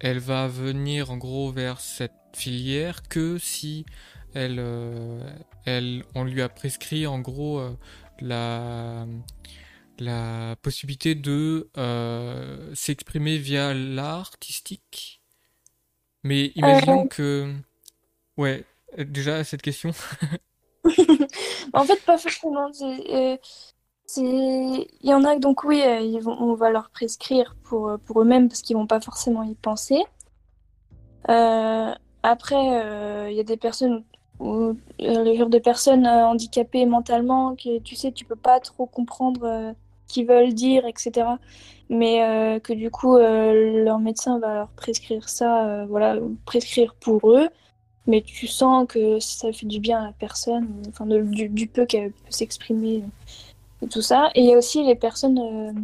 [0.00, 3.86] elle va venir en gros vers cette filière que si
[4.34, 5.20] elle, euh,
[5.64, 7.62] elle, on lui a prescrit en gros
[8.20, 9.06] la
[9.98, 15.22] la possibilité de euh, s'exprimer via l'art artistique.
[16.22, 17.08] Mais imaginons euh.
[17.08, 17.54] que...
[18.36, 18.64] Ouais,
[18.96, 19.90] déjà cette question.
[21.72, 22.70] en fait, pas forcément.
[22.82, 23.36] Euh,
[24.16, 28.48] il y en a donc oui, ils vont, on va leur prescrire pour, pour eux-mêmes
[28.48, 29.98] parce qu'ils vont pas forcément y penser.
[31.24, 34.04] après, il y a des personnes
[34.38, 39.74] ou le genre de personnes handicapées mentalement que tu sais, tu peux pas trop comprendre
[40.06, 41.26] qu'ils veulent dire, etc.
[41.88, 46.94] Mais euh, que du coup, euh, leur médecin va leur prescrire ça, euh, voilà, prescrire
[46.94, 47.48] pour eux.
[48.06, 52.12] Mais tu sens que ça fait du bien à la personne, enfin, du, peu qu'elle
[52.12, 53.02] peut s'exprimer
[53.82, 54.30] et tout ça.
[54.34, 55.76] Et il y a aussi les personnes,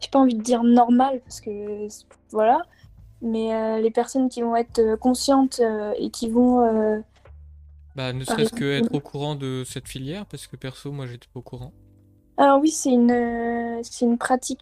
[0.00, 1.86] j'ai pas envie de dire normales, parce que
[2.30, 2.62] voilà,
[3.22, 5.60] mais les personnes qui vont être conscientes
[5.96, 7.02] et qui vont.
[7.94, 11.28] bah, ne serait-ce que être au courant de cette filière, parce que perso, moi j'étais
[11.32, 11.72] pas au courant.
[12.38, 14.60] Alors oui, c'est une, euh, c'est une pratique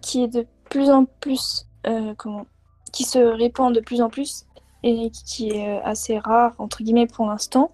[0.00, 2.46] qui est de plus en plus, euh, comment,
[2.92, 4.44] qui se répand de plus en plus
[4.82, 7.72] et qui est euh, assez rare, entre guillemets, pour l'instant.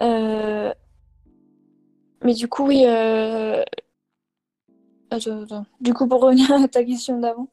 [0.00, 0.74] mais
[2.34, 2.84] du coup, oui.
[5.10, 5.66] Attends, attends.
[5.80, 7.48] Du coup, pour revenir à ta question d'avant,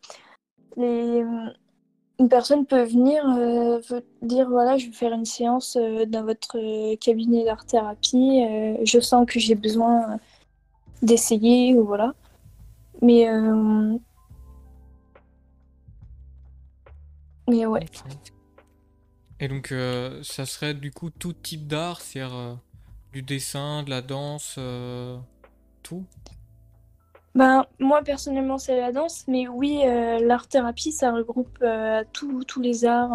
[0.78, 1.24] les...
[2.20, 3.24] une personne peut venir
[4.22, 8.44] dire voilà, je vais faire une séance dans votre cabinet d'art-thérapie,
[8.84, 10.20] je sens que j'ai besoin
[11.02, 12.14] d'essayer, ou voilà.
[13.02, 13.98] Mais, euh...
[17.48, 17.86] mais ouais.
[19.40, 22.54] Et donc, euh, ça serait du coup tout type d'art, c'est-à-dire euh,
[23.12, 25.18] du dessin, de la danse, euh,
[25.84, 26.06] tout?
[27.34, 29.82] Ben, moi personnellement c'est la danse, mais oui,
[30.22, 31.62] l'art-thérapie ça regroupe
[32.14, 33.12] tous les arts,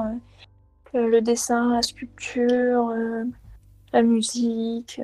[0.92, 2.92] le dessin, la sculpture,
[3.94, 5.00] la musique,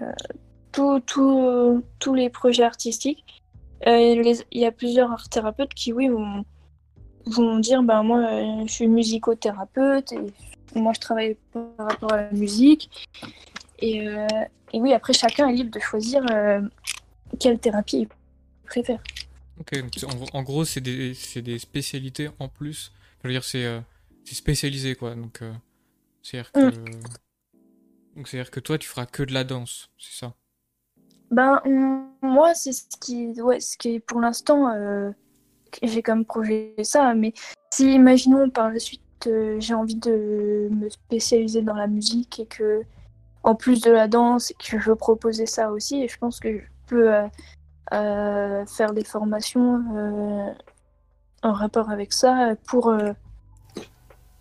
[0.73, 3.43] tous les projets artistiques.
[3.87, 6.45] Il y a plusieurs art-thérapeutes qui, oui, vont,
[7.27, 12.23] vont dire, ben moi euh, je suis musicothérapeute et moi je travaille par rapport à
[12.23, 13.07] la musique.
[13.79, 14.27] Et, euh,
[14.73, 16.61] et oui, après chacun est libre de choisir euh,
[17.39, 18.09] quelle thérapie il
[18.65, 19.03] préfère.
[19.59, 22.93] Ok, donc en, en gros, c'est des, c'est des spécialités en plus.
[23.23, 23.81] Je veux dire, c'est euh,
[24.25, 25.15] spécialisé, quoi.
[25.15, 25.41] Donc,
[26.23, 26.71] c'est-à-dire que...
[28.15, 30.35] Donc, c'est-à-dire que toi, tu feras que de la danse, c'est ça?
[31.31, 31.61] Ben,
[32.23, 34.69] moi, c'est ce qui, ouais, ce qui est pour l'instant,
[35.83, 37.15] j'ai comme projet ça.
[37.15, 37.33] Mais
[37.73, 42.47] si, imaginons, par la suite, euh, j'ai envie de me spécialiser dans la musique et
[42.47, 42.83] que,
[43.43, 46.41] en plus de la danse, et que je veux proposer ça aussi, et je pense
[46.41, 47.27] que je peux euh,
[47.93, 50.55] euh, faire des formations
[51.43, 52.93] en rapport avec ça pour,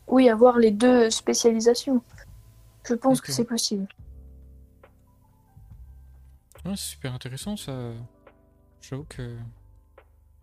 [0.07, 2.01] oui, avoir les deux spécialisations.
[2.87, 3.87] Je pense que c'est possible.
[6.65, 7.73] Ouais, c'est super intéressant, ça.
[8.81, 9.35] J'avoue que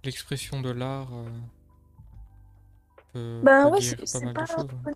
[0.05, 1.25] l'expression de l'art euh,
[3.13, 4.43] peut, Ben peut ouais, dire pas c'est mal pas...
[4.43, 4.69] de choses.
[4.87, 4.93] ouais.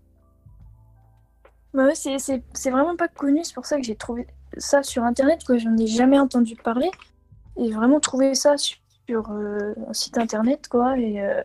[1.74, 5.44] Bah ouais, c'est vraiment pas connu, c'est pour ça que j'ai trouvé ça sur internet,
[5.44, 5.58] quoi.
[5.58, 6.90] J'en ai jamais entendu parler.
[7.58, 10.98] Et vraiment trouvé ça sur, sur, euh, un site internet, quoi.
[10.98, 11.42] Et, euh,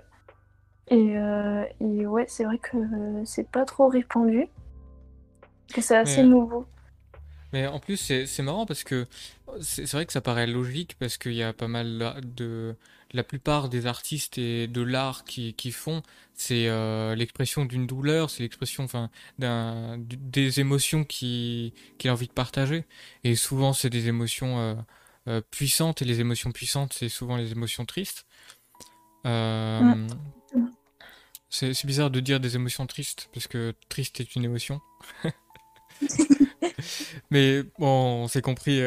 [0.88, 1.16] et,
[1.82, 2.78] et ouais, c'est vrai que
[3.26, 4.48] c'est pas trop répandu,
[5.74, 6.66] que c'est assez Mais- nouveau.
[7.54, 9.06] Mais en plus, c'est marrant parce que
[9.60, 12.78] c'est c'est vrai que ça paraît logique parce qu'il y a pas mal de...
[13.14, 16.02] La plupart des artistes et de l'art qui, qui font,
[16.34, 22.34] c'est euh, l'expression d'une douleur, c'est l'expression enfin, des émotions qui, qu'il a envie de
[22.34, 22.86] partager.
[23.24, 24.76] Et souvent, c'est des émotions euh,
[25.28, 28.26] euh, puissantes et les émotions puissantes, c'est souvent les émotions tristes.
[31.50, 34.80] C'est bizarre de dire des émotions tristes parce que triste est une émotion.
[37.30, 38.82] Mais bon, on s'est compris.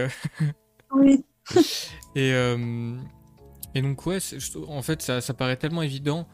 [0.92, 1.24] Oui.
[2.16, 2.32] Et,
[3.74, 4.18] et donc, ouais,
[4.68, 6.26] en fait, ça, ça paraît tellement évident.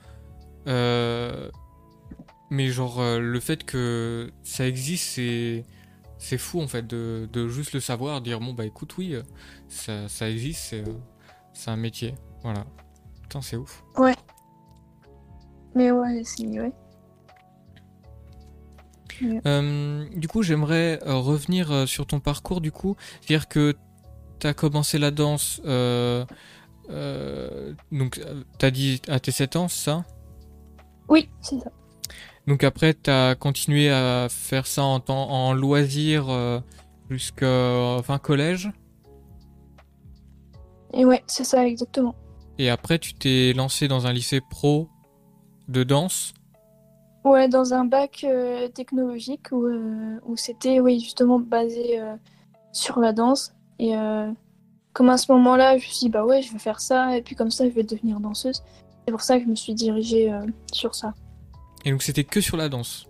[0.67, 1.51] euh,
[2.51, 5.65] mais genre, euh, le fait que ça existe, c'est,
[6.19, 9.23] c'est fou, en fait, de, de juste le savoir, dire, bon, bah écoute, oui, euh,
[9.69, 10.75] ça, ça existe,
[11.55, 12.15] c'est, un métier.
[12.43, 12.67] Voilà.
[13.23, 13.85] Putain, c'est ouf.
[15.75, 16.47] Mais ouais, c'est...
[16.47, 16.73] Ouais.
[19.47, 22.97] Euh, du coup, j'aimerais revenir sur ton parcours, du coup.
[23.21, 23.77] C'est-à-dire que
[24.41, 26.25] tu as commencé la danse, euh,
[26.91, 28.21] euh, donc,
[28.59, 30.05] tu as dit à tes 7 ans, ça?
[31.09, 31.71] Oui, c'est ça.
[32.47, 36.61] Donc après, tu as continué à faire ça en, temps, en loisir euh,
[37.09, 38.71] jusqu'à fin collège?
[40.93, 42.15] Et ouais, c'est ça, exactement.
[42.59, 44.89] Et après, tu t'es lancé dans un lycée pro
[45.69, 46.35] de danse?
[47.25, 49.69] Ouais, dans un bac euh, technologique où,
[50.25, 52.01] où c'était oui, justement basé
[52.73, 53.55] sur la danse.
[53.79, 53.95] Et
[54.93, 57.23] comme à ce moment-là, je me suis dit, bah ouais, je vais faire ça, et
[57.23, 58.63] puis comme ça, je vais devenir danseuse.
[59.07, 61.15] C'est pour ça que je me suis dirigée euh, sur ça.
[61.85, 63.07] Et donc c'était que sur la danse?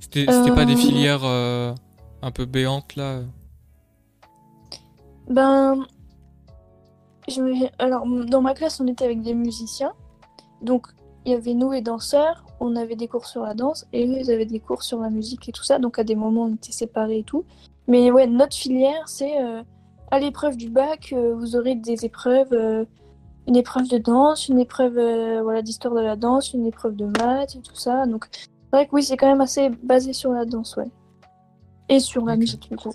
[0.00, 0.76] C'était pas des Euh.
[0.76, 1.74] filières euh,
[2.22, 3.20] un peu béantes là.
[5.28, 5.84] Ben,
[7.28, 9.92] je me- alors dans ma classe, on était avec des musiciens.
[10.62, 10.86] Donc,
[11.24, 14.18] il y avait nous les danseurs, on avait des cours sur la danse, et eux,
[14.20, 15.78] ils avaient des cours sur la musique et tout ça.
[15.78, 17.44] Donc, à des moments, on était séparés et tout.
[17.88, 19.38] Mais ouais, notre filière, c'est
[20.14, 22.84] à l'épreuve du bac, euh, vous aurez des épreuves, euh,
[23.48, 27.06] une épreuve de danse, une épreuve euh, voilà, d'histoire de la danse, une épreuve de
[27.06, 28.06] maths et tout ça.
[28.06, 30.90] Donc, c'est vrai que oui, c'est quand même assez basé sur la danse, ouais.
[31.88, 32.92] Et sur la musique, du coup.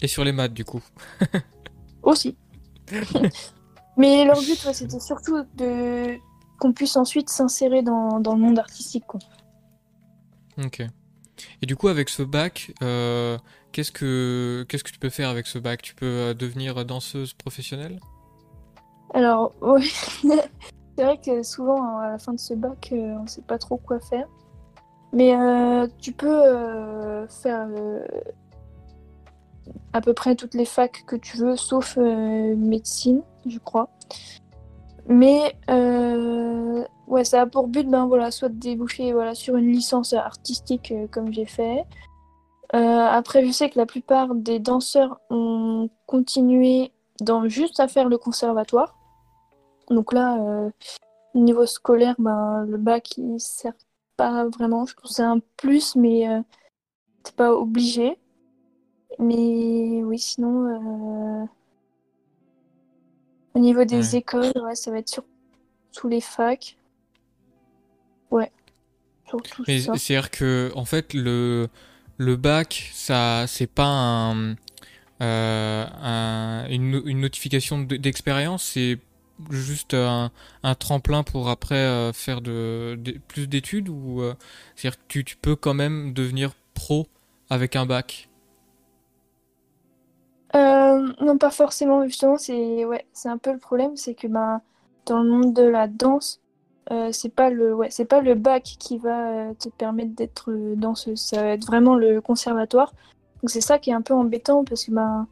[0.00, 0.82] Et sur les maths du coup.
[2.02, 2.36] Aussi.
[3.96, 6.16] Mais leur but, ouais, c'était surtout de
[6.60, 9.04] qu'on puisse ensuite s'insérer dans, dans le monde artistique.
[9.06, 9.20] Quoi.
[10.62, 10.82] Ok.
[11.62, 13.38] Et du coup avec ce bac, euh,
[13.72, 15.82] qu'est-ce que qu'est-ce que tu peux faire avec ce bac?
[15.82, 18.00] Tu peux euh, devenir danseuse professionnelle?
[19.14, 19.82] Alors, ouais.
[20.96, 23.76] c'est vrai que souvent, à la fin de ce bac, euh, on sait pas trop
[23.76, 24.26] quoi faire.
[25.12, 27.66] Mais euh, tu peux faire
[29.94, 33.88] à peu près toutes les facs que tu veux, sauf médecine, je crois.
[35.06, 35.56] Mais
[37.06, 40.92] ouais, ça a pour but, ben voilà, soit de déboucher voilà, sur une licence artistique
[41.10, 41.86] comme j'ai fait.
[42.74, 48.08] Euh, après, je sais que la plupart des danseurs ont continué dans juste à faire
[48.08, 48.96] le conservatoire.
[49.88, 50.70] Donc là, euh,
[51.34, 53.72] niveau scolaire, ben, le bac il sert
[54.16, 54.84] pas vraiment.
[54.84, 56.42] Je pense que c'est un plus, mais euh,
[57.22, 58.18] t'es pas obligé.
[59.18, 61.46] Mais oui, sinon, euh,
[63.54, 64.18] au niveau des Ouais.
[64.18, 65.24] écoles, ouais, ça va être sur
[65.92, 66.76] tous les facs.
[68.30, 68.52] Ouais,
[69.26, 69.92] surtout Mais ça.
[69.94, 71.68] c'est-à-dire que, en fait, le,
[72.18, 74.34] le bac, ça, c'est pas
[75.22, 78.98] euh, un- une, no- une notification de- d'expérience, c'est
[79.50, 80.30] juste un,
[80.78, 82.40] tremplin pour après euh, faire
[83.28, 84.34] plus d'études ou euh,
[84.76, 87.08] c'est-à-dire tu, peux quand même devenir pro
[87.50, 88.28] avec un bac?
[91.20, 92.84] Non, pas forcément, justement, c'est
[93.28, 94.60] un peu le problème, c'est que ben,
[95.06, 96.40] dans le monde de la danse,
[96.90, 100.50] euh, c'est pas le ouais, c'est pas le bac qui va euh, te permettre d'être
[100.50, 102.94] euh, danseuse, ça va être vraiment le conservatoire.
[103.42, 105.26] Donc c'est ça qui est un peu embêtant parce que ben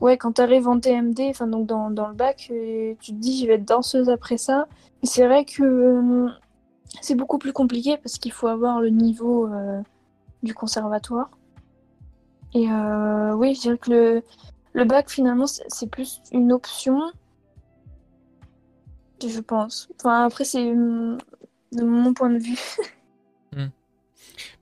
[0.00, 3.40] ouais, quand tu arrives en TMD, enfin donc dans, dans le bac, tu te dis
[3.40, 4.68] je vais être danseuse après ça.
[5.02, 6.26] C'est vrai que
[7.00, 9.48] c'est beaucoup plus compliqué parce qu'il faut avoir le niveau
[10.42, 11.30] du conservatoire.
[12.54, 14.22] Et oui, je dirais que le,
[14.74, 17.00] le bac, finalement, c'est plus une option,
[19.28, 19.88] je pense.
[19.98, 21.18] Enfin, après, c'est hum,
[21.72, 22.58] de mon point de vue.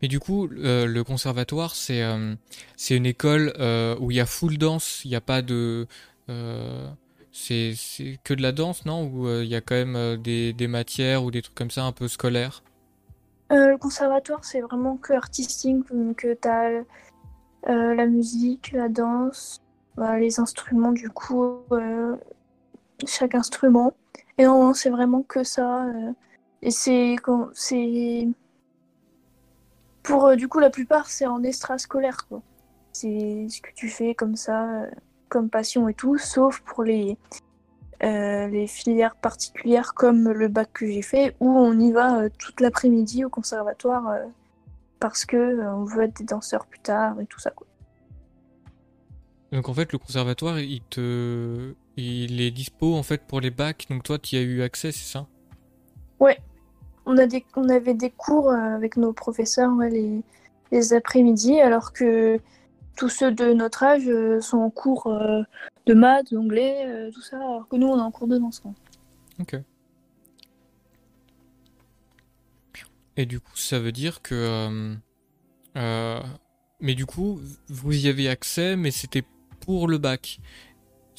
[0.02, 2.34] Mais du coup, euh, le conservatoire, c'est euh,
[2.76, 5.86] c'est une école euh, où il y a full danse, il n'y a pas de...
[6.28, 6.88] euh,
[7.32, 7.74] c'est
[8.24, 9.06] que de la danse, non?
[9.06, 11.92] Ou il y a quand même des, des matières ou des trucs comme ça un
[11.92, 12.62] peu scolaires?
[13.50, 16.82] Le conservatoire, c'est vraiment que artistique, donc tu as
[17.68, 19.62] la musique, la danse,
[19.96, 21.60] bah, les instruments, du coup,
[23.06, 23.92] chaque instrument.
[24.40, 25.84] Et non, c'est vraiment que ça.
[25.84, 26.12] euh,
[26.62, 27.16] et c'est
[27.52, 28.28] c'est
[30.02, 32.40] pour euh, du coup la plupart c'est en extrascolaire quoi.
[32.92, 34.90] C'est ce que tu fais comme ça, euh,
[35.28, 37.18] comme passion et tout, sauf pour les
[38.02, 42.62] les filières particulières comme le bac que j'ai fait où on y va euh, toute
[42.62, 44.16] l'après-midi au conservatoire
[45.00, 47.66] parce que on veut être des danseurs plus tard et tout ça quoi.
[49.52, 51.74] Donc en fait, le conservatoire, il te...
[51.96, 54.92] Il est dispo en fait pour les bacs, donc toi, tu y as eu accès,
[54.92, 55.26] c'est ça?
[56.18, 56.38] Ouais,
[57.06, 60.22] on a des on avait des cours euh, avec nos professeurs ouais, les
[60.72, 62.38] les après-midi alors que
[62.96, 65.42] tous ceux de notre âge euh, sont en cours euh,
[65.86, 68.60] de maths, d'anglais, euh, tout ça, alors que nous on est en cours de danse.
[68.60, 68.72] quoi.
[69.40, 69.56] Ok.
[73.16, 74.96] Et du coup, ça veut dire que...
[75.76, 76.20] euh,
[76.80, 79.24] mais du coup, vous y avez accès, mais c'était
[79.60, 80.40] pour le bac.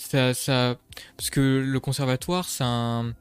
[0.10, 0.78] Ça, ça...
[1.18, 3.14] Parce que le conservatoire, c'est un...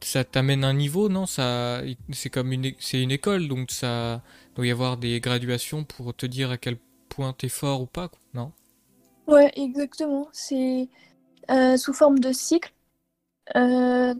[0.00, 1.26] Ça t'amène un niveau, non?
[1.26, 1.82] Ça,
[2.12, 4.22] c'est comme une, c'est une école, donc ça
[4.54, 6.78] doit y avoir des graduations pour te dire à quel
[7.08, 8.52] point t'es fort ou pas, non?
[9.26, 10.28] Ouais, exactement.
[10.32, 10.88] C'est
[11.50, 12.72] euh, sous forme de cycle.
[13.56, 14.14] Euh,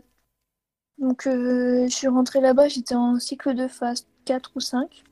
[0.99, 5.03] donc euh, je suis rentrée là-bas, j'étais en cycle de phase 4 ou 5.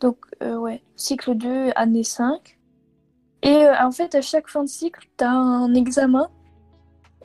[0.00, 2.58] Donc ouais, cycle 2, année 5.
[3.42, 6.28] Et euh, en fait, à chaque fin de cycle, tu as un examen.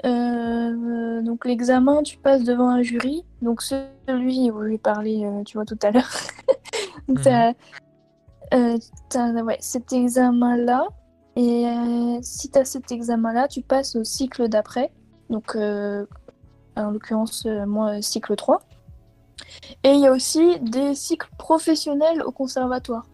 [0.06, 3.23] Euh, donc l'examen, tu passes devant un jury.
[3.41, 6.10] Donc celui où j'ai parlé, euh, tu vois, tout à l'heure.
[7.08, 8.80] donc Mhm.
[9.10, 10.88] t'as, ouais, cet examen-là.
[11.38, 11.65] Et
[12.21, 14.91] si tu as cet examen-là, tu passes au cycle d'après.
[15.30, 18.62] Donc en l'occurrence, moi, cycle 3.
[19.84, 23.06] Et il y a aussi des cycles professionnels au conservatoire,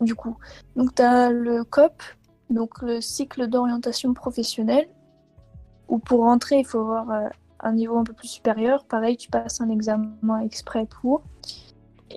[0.00, 0.36] du coup.
[0.76, 2.02] Donc, tu as le COP,
[2.50, 4.88] donc le cycle d'orientation professionnelle,
[5.88, 7.28] où pour rentrer, il faut avoir euh,
[7.60, 8.84] un niveau un peu plus supérieur.
[8.84, 11.22] Pareil, tu passes un examen exprès pour.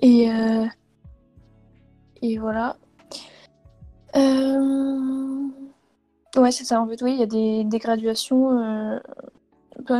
[0.00, 0.66] Et, euh,
[2.20, 2.76] et voilà.
[4.16, 5.48] Euh,
[6.34, 8.58] Ouais, c'est ça, en fait, oui, il y a des, des graduations.
[8.58, 8.98] euh,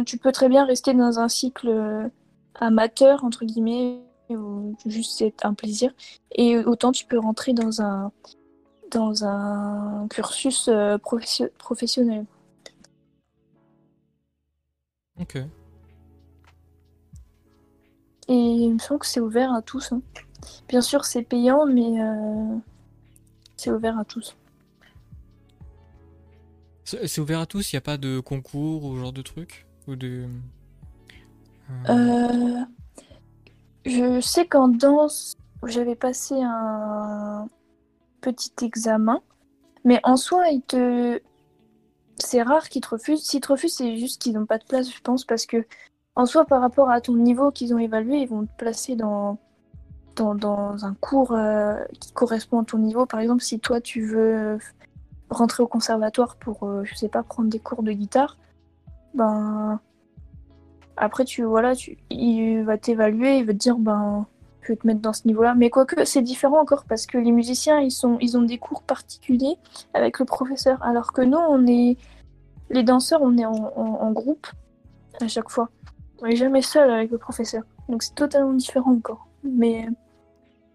[0.06, 2.10] tu peux très bien rester dans un cycle
[2.54, 4.00] amateur, entre guillemets,
[4.86, 5.92] juste c'est un plaisir.
[6.34, 8.12] Et autant tu peux rentrer dans un,
[8.92, 12.24] dans un cursus euh, professio- professionnel.
[15.20, 15.36] Ok.
[18.28, 19.92] Et il me semble que c'est ouvert à tous.
[19.92, 20.00] hein.
[20.68, 22.56] Bien sûr, c'est payant, mais euh,
[23.56, 24.36] c'est ouvert à tous.
[26.84, 29.66] C'est ouvert à tous, il n'y a pas de concours ou genre de truc?
[29.88, 30.26] Ou de...
[31.88, 32.64] Euh, Euh,
[33.86, 35.34] je sais qu'en danse,
[35.66, 37.48] j'avais passé un
[38.22, 39.20] petit examen,
[39.84, 41.20] mais en soi, ils te...
[42.18, 43.24] c'est rare qu'ils te refusent.
[43.24, 45.66] S'ils te refusent, c'est juste qu'ils n'ont pas de place, je pense, parce que
[46.14, 49.38] en soi, par rapport à ton niveau qu'ils ont évalué, ils vont te placer dans,
[50.16, 53.06] dans, dans un cours euh, qui correspond à ton niveau.
[53.06, 54.58] Par exemple, si toi, tu veux
[55.30, 58.36] rentrer au conservatoire pour, euh, je sais pas, prendre des cours de guitare,
[59.14, 59.80] ben
[60.96, 64.26] après tu voilà, tu, il va t'évaluer, il va te dire ben
[64.70, 65.54] te mettre dans ce niveau-là.
[65.54, 68.82] Mais quoique, c'est différent encore parce que les musiciens, ils, sont, ils ont des cours
[68.82, 69.56] particuliers
[69.94, 70.82] avec le professeur.
[70.82, 71.96] Alors que nous, on est.
[72.70, 74.46] Les danseurs, on est en groupe
[75.20, 75.68] à chaque fois.
[76.22, 77.64] On n'est jamais seul avec le professeur.
[77.88, 79.26] Donc c'est totalement différent encore.
[79.42, 79.86] Mais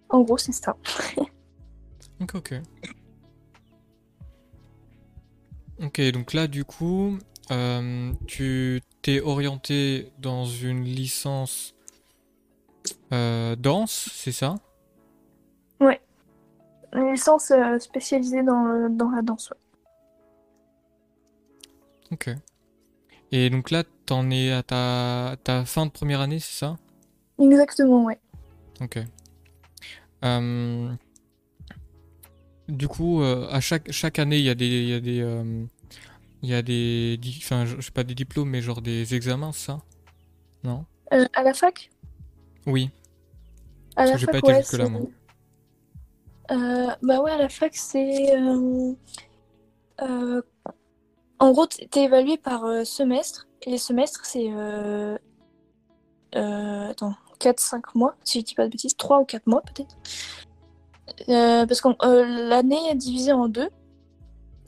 [0.09, 0.75] en gros, c'est ça.
[2.19, 2.53] Ok, ok.
[5.83, 7.19] Ok, donc là, du coup,
[7.51, 11.75] euh, tu t'es orienté dans une licence
[13.13, 14.55] euh, danse, c'est ça?
[16.93, 19.51] Une licence euh, spécialisée dans, le- dans la danse.
[19.51, 19.57] ouais.
[22.11, 22.29] Ok.
[23.31, 26.77] Et donc là, t'en es à ta, ta fin de première année, c'est ça?
[27.39, 28.19] Exactement, ouais.
[28.81, 28.99] Ok.
[30.23, 30.89] Euh,
[32.69, 35.65] du coup, euh, à chaque, chaque année, il y a des, y a des, euh,
[36.41, 39.65] il y a des, enfin, je sais pas des diplômes, mais genre des examens, c'est
[39.67, 39.81] ça?
[40.63, 40.85] Non?
[41.13, 41.89] Euh, à la fac?
[42.67, 42.91] Oui.
[43.95, 45.01] À Parce la que j'ai fac, pas été ouais, jusque-là, c'est- moi.
[46.51, 48.35] Euh, bah ouais, à la fac, c'est...
[48.37, 48.93] euh,
[50.01, 50.41] euh,
[51.39, 53.47] en gros, t- t'es évalué par semestre.
[53.63, 54.49] Et les semestres, c'est...
[56.33, 58.95] Attends, 4-5 mois, si je dis pas de bêtises.
[58.95, 59.97] 3 ou 4 mois, peut-être.
[61.67, 61.89] Parce que
[62.49, 63.69] l'année est divisée en deux.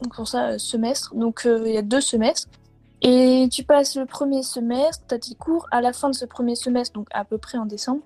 [0.02, 1.14] Donc pour ça, semestre.
[1.16, 2.48] Donc il y a deux semestres.
[3.02, 5.68] Et tu passes le premier semestre, t'as tes cours.
[5.72, 8.02] À la fin de ce premier semestre, donc à peu près en décembre,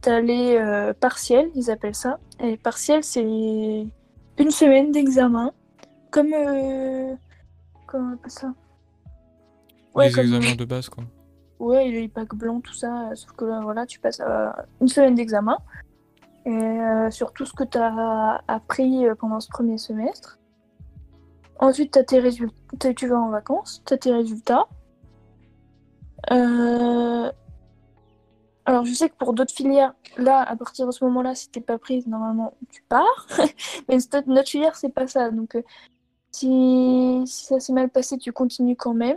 [0.00, 2.18] t'as les euh, partiels, ils appellent ça.
[2.40, 5.52] Et les partiels, c'est une semaine d'examen.
[6.10, 6.32] Comme...
[6.34, 7.14] Euh...
[7.86, 8.52] Comment on appelle ça?
[9.94, 11.04] Ouais, Les comme- examens de base, quoi.
[11.58, 13.10] Ouais, les packs blancs, tout ça.
[13.14, 14.50] Sauf que là, voilà, tu passes euh,
[14.80, 15.56] une semaine d'examen.
[16.44, 20.35] Et euh, sur tout ce que tu as appris pendant ce premier semestre.
[21.58, 22.94] Ensuite, t'as tes résultats.
[22.94, 24.66] Tu vas en vacances, tu as tes résultats.
[26.30, 27.30] Euh,
[28.64, 31.60] Alors, je sais que pour d'autres filières, là, à partir de ce moment-là, si t'es
[31.60, 33.26] pas prise, normalement, tu pars.
[33.88, 35.30] Mais notre filière, c'est pas ça.
[35.30, 35.62] Donc, euh,
[36.32, 39.16] si, si ça s'est mal passé, tu continues quand même.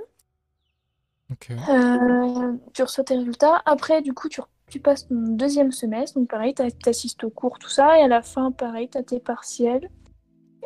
[1.32, 1.52] Ok.
[1.52, 3.62] Euh, tu reçois tes résultats.
[3.66, 6.18] Après, du coup, tu, tu passes ton deuxième semestre.
[6.18, 8.00] Donc, pareil, tu assistes aux cours, tout ça.
[8.00, 9.90] Et à la fin, pareil, tu as tes partiels.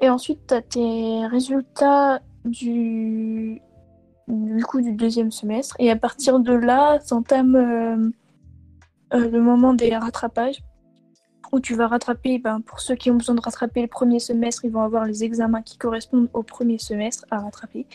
[0.01, 3.61] Et ensuite, tu as tes résultats du...
[4.27, 5.75] du coup du deuxième semestre.
[5.79, 8.09] Et à partir de là, s'entame euh,
[9.13, 10.63] euh, le moment des rattrapages.
[11.51, 14.65] Où tu vas rattraper, ben, pour ceux qui ont besoin de rattraper le premier semestre,
[14.65, 17.85] ils vont avoir les examens qui correspondent au premier semestre à rattraper.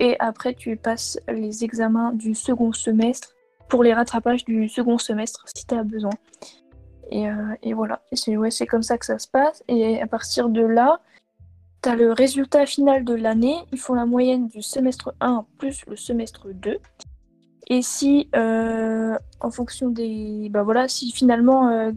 [0.00, 3.28] Et après, tu passes les examens du second semestre
[3.68, 6.10] pour les rattrapages du second semestre si tu as besoin.
[7.12, 9.62] Et, euh, et voilà, c'est ouais, comme ça que ça se passe.
[9.68, 11.00] Et à partir de là,
[11.90, 13.56] tu le résultat final de l'année.
[13.72, 16.78] Ils font la moyenne du semestre 1 plus le semestre 2.
[17.68, 20.48] Et si, euh, en fonction des.
[20.50, 21.92] Bah voilà, si finalement, euh,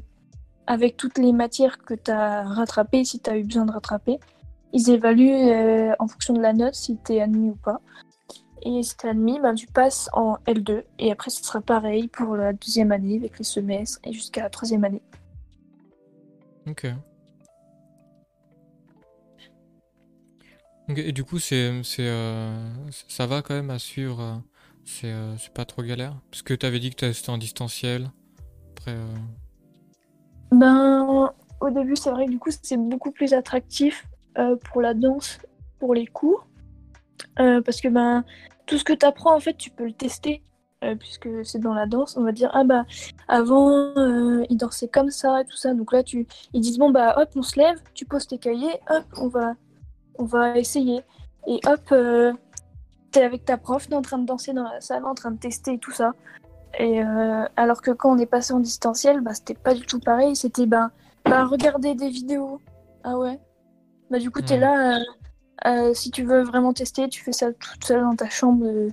[0.68, 4.20] avec toutes les matières que tu as rattrapées, si tu as eu besoin de rattraper,
[4.74, 7.82] ils évaluent euh, en fonction de la note si tu es admis ou pas.
[8.62, 10.84] Et si tu es admis, ben, tu passes en L2.
[11.00, 14.50] Et après, ce sera pareil pour la deuxième année avec les semestres et jusqu'à la
[14.50, 15.02] troisième année.
[16.68, 16.88] Ok.
[20.96, 22.68] Et du coup, c'est, c'est, euh,
[23.08, 24.22] ça va quand même à suivre.
[24.22, 24.36] euh,
[24.86, 26.16] C'est, euh, c'est pas trop galère?
[26.32, 28.12] Parce que t'avais dit que c'était en distanciel.
[28.72, 28.96] Après,
[30.52, 31.32] Ben,
[31.62, 34.08] au début, c'est vrai que du coup, c'est beaucoup plus attractif
[34.66, 35.40] pour la danse,
[35.80, 36.48] pour les cours.
[37.36, 38.24] Parce que ben,
[38.66, 40.42] tout ce que tu apprends, en fait, tu peux le tester.
[41.00, 42.86] puisque c'est dans la danse, on va dire, ah bah,
[43.28, 43.94] avant,
[44.50, 45.74] ils dansaient comme ça, et tout ça.
[45.74, 48.80] Donc là, tu, ils disent, bon, bah, hop, on se lève, tu poses tes cahiers,
[48.90, 49.54] hop, on va,
[50.18, 51.02] on va essayer.
[51.48, 52.34] Et hop, euh,
[53.12, 55.38] t'es avec ta prof, t'es en train de danser dans la salle, en train de
[55.40, 56.14] tester et tout ça.
[56.78, 60.00] Et euh, alors que quand on est passé en distanciel, bah, c'était pas du tout
[60.00, 60.36] pareil.
[60.36, 60.92] C'était ben,
[61.26, 62.60] bah, regarder des vidéos.
[63.04, 63.40] Ah ouais.
[64.12, 64.60] Bah du coup, t'es Ouais.
[64.60, 64.98] là.
[64.98, 65.04] euh,
[65.68, 68.92] euh, si tu veux vraiment tester, tu fais ça toute seule dans ta chambre de,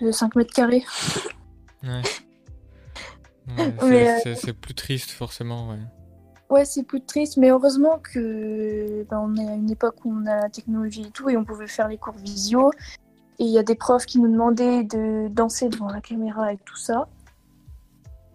[0.00, 0.84] de 5 mètres carrés.
[1.82, 2.02] ouais.
[4.36, 5.78] C'est plus triste, forcément, ouais.
[6.50, 10.26] Ouais, c'est plus triste, mais heureusement que ben, on est à une époque où on
[10.26, 12.70] a la technologie et tout, et on pouvait faire les cours visio.
[13.38, 16.58] Et il y a des profs qui nous demandaient de danser devant la caméra et
[16.58, 17.08] tout ça.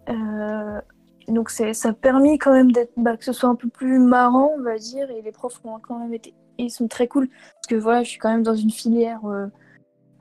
[0.08, 0.80] Euh,
[1.28, 4.62] donc ça a permis quand même bah, que ce soit un peu plus marrant, on
[4.62, 7.76] va dire, et les profs ont quand même été, ils sont très cool, parce que
[7.76, 9.46] voilà, je suis quand même dans une filière euh,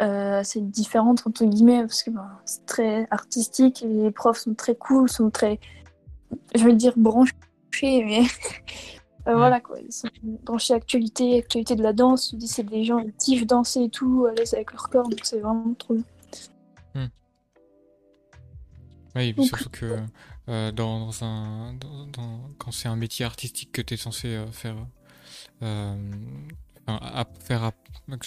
[0.01, 4.53] euh, assez différente entre guillemets, parce que ben, c'est très artistique, et les profs sont
[4.53, 5.59] très cool, sont très,
[6.55, 7.33] je vais dire branchés,
[8.05, 8.21] mais
[9.27, 10.07] euh, voilà quoi, ils sont
[10.43, 13.89] branchés actualité, actualité de la danse, je dis c'est des gens qui kiffent danser et
[13.89, 16.03] tout, à l'aise avec leur corps, donc c'est vraiment trop bien.
[16.95, 17.09] Ouais,
[19.15, 19.97] Oui, Donc- surtout que
[20.49, 24.45] euh, dans un, dans- dans- quand c'est un métier artistique que tu es censé euh,
[24.51, 24.75] faire,
[26.87, 27.71] app- faire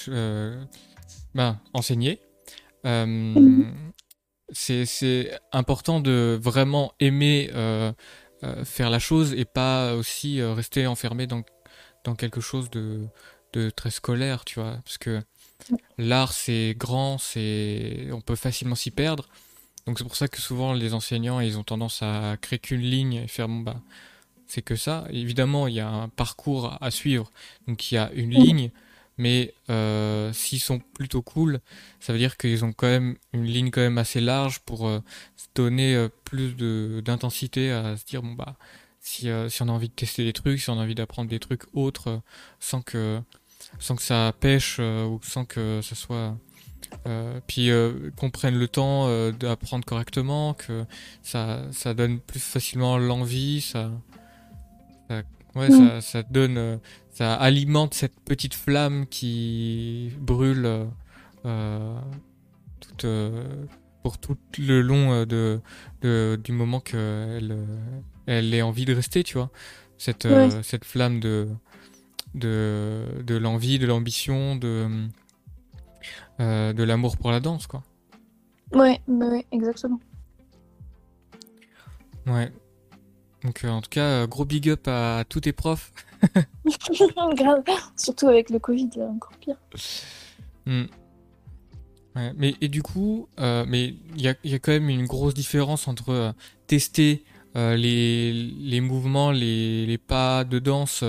[0.09, 0.65] euh,
[1.35, 2.21] ben, enseigner,
[2.85, 3.73] Mhm.
[4.51, 4.85] c'est,
[5.53, 7.51] important de vraiment aimer
[8.65, 11.43] faire la chose et pas aussi euh, rester enfermé dans,
[12.05, 13.07] dans quelque chose de,
[13.53, 14.79] de très scolaire, tu vois.
[14.85, 15.23] Parce que
[15.99, 19.29] l'art, c'est grand, c'est, on peut facilement s'y perdre.
[19.87, 23.15] Donc c'est pour ça que souvent les enseignants, ils ont tendance à créer qu'une ligne
[23.15, 23.81] et faire bon bah
[24.47, 25.07] c'est que ça.
[25.11, 27.31] Évidemment, il y a un parcours à suivre,
[27.67, 28.71] donc il y a une ligne,
[29.23, 31.61] mais euh, s'ils sont plutôt cool,
[32.01, 35.01] ça veut dire qu'ils ont quand même une ligne quand même assez large pour euh,
[35.37, 38.57] se donner euh, plus de d'intensité à se dire bon bah
[39.01, 41.29] si euh, si on a envie de tester des trucs, si on a envie d'apprendre
[41.31, 42.19] des trucs autres euh,
[42.61, 43.21] sans que
[43.79, 46.37] sans que ça pêche ou sans que ce soit
[47.47, 47.71] puis
[48.17, 50.85] qu'on prenne le temps d'apprendre correctement, que
[51.23, 53.91] ça, ça donne plus facilement l'envie, ça,
[55.09, 55.23] ça,
[55.55, 55.79] ouais, Mm.
[55.79, 56.81] ça, ça donne,
[57.13, 60.87] ça alimente cette petite flamme qui brûle euh,
[61.45, 62.01] euh,
[62.99, 63.07] tout,
[64.03, 65.61] pour tout le long euh, de,
[66.01, 67.57] de- du moment qu'elle
[68.27, 69.51] elle ait envie de rester, tu vois.
[69.99, 71.49] Cette, euh, cette flamme de,
[72.35, 74.89] de, de l'envie, de l'ambition, de,
[76.41, 77.83] euh, de l'amour pour la danse, quoi.
[78.73, 80.01] Ouais, bah ouais, exactement.
[82.27, 82.51] Ouais.
[83.45, 85.93] Donc, en tout cas, gros big up à tous tes profs.
[87.97, 89.57] Surtout avec le Covid, là, encore pire.
[90.67, 90.85] Hmm.
[92.15, 95.07] Ouais, mais et du coup, euh, mais il y a, y a quand même une
[95.07, 96.33] grosse différence entre euh,
[96.67, 97.25] tester
[97.57, 101.05] euh, les, les mouvements, les, les pas de danse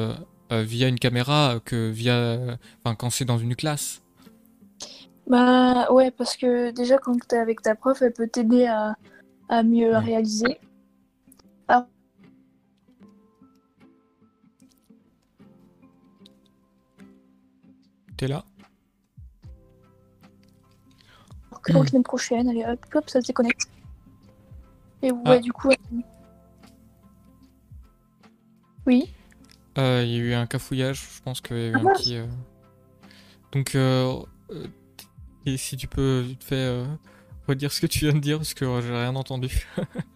[0.52, 2.38] via une caméra que via,
[2.84, 4.04] enfin, quand c'est dans une classe.
[5.26, 8.96] Bah ouais, parce que déjà quand t'es avec ta prof, elle peut t'aider à,
[9.50, 9.98] à mieux Ouais.
[9.98, 10.60] réaliser.
[18.18, 18.44] T'es là?
[21.64, 21.88] Que la Mm.
[21.88, 23.70] semaine prochaine, allez hop, hop, ça se déconnecte.
[25.02, 25.40] Et ouais, Ah.
[25.40, 25.70] du coup.
[25.72, 25.76] euh,
[28.86, 29.10] Oui.
[29.78, 31.84] Euh, Il y a eu un cafouillage, je pense qu'il y a eu Ah un
[31.84, 31.98] mince.
[32.02, 32.18] petit.
[32.18, 32.28] euh,
[33.54, 34.20] Donc, euh,
[34.52, 34.68] euh,
[35.46, 36.86] et si tu peux vite fait euh,
[37.48, 39.66] redire ce que tu viens de dire, parce que euh, j'ai rien entendu.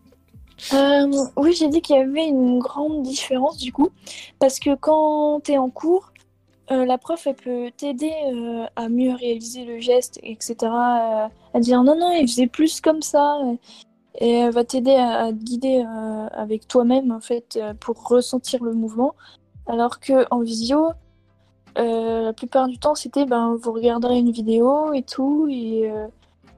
[0.74, 3.92] Euh, oui, j'ai dit qu'il y avait une grande différence du coup,
[4.40, 6.12] parce que quand tu es en cours,
[6.72, 10.56] euh, la prof elle peut t'aider euh, à mieux réaliser le geste, etc.
[10.64, 13.40] euh, à dire non, non, il faisait plus comme ça,
[14.20, 18.74] et elle va t'aider à, te guider euh, avec toi-même en fait pour ressentir le
[18.74, 19.16] mouvement,
[19.68, 20.92] alors que en visio,
[21.76, 25.92] la plupart du temps c'était ben vous regarderez une vidéo et tout, et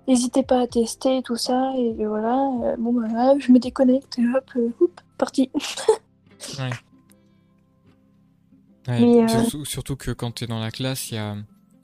[0.07, 2.75] N'hésitez pas à tester et tout ça, et voilà.
[2.79, 5.51] bon, voilà, je me déconnecte, hop, houp, parti.
[8.97, 11.35] Mais, euh, surtout, surtout que quand t'es dans la classe, il y a,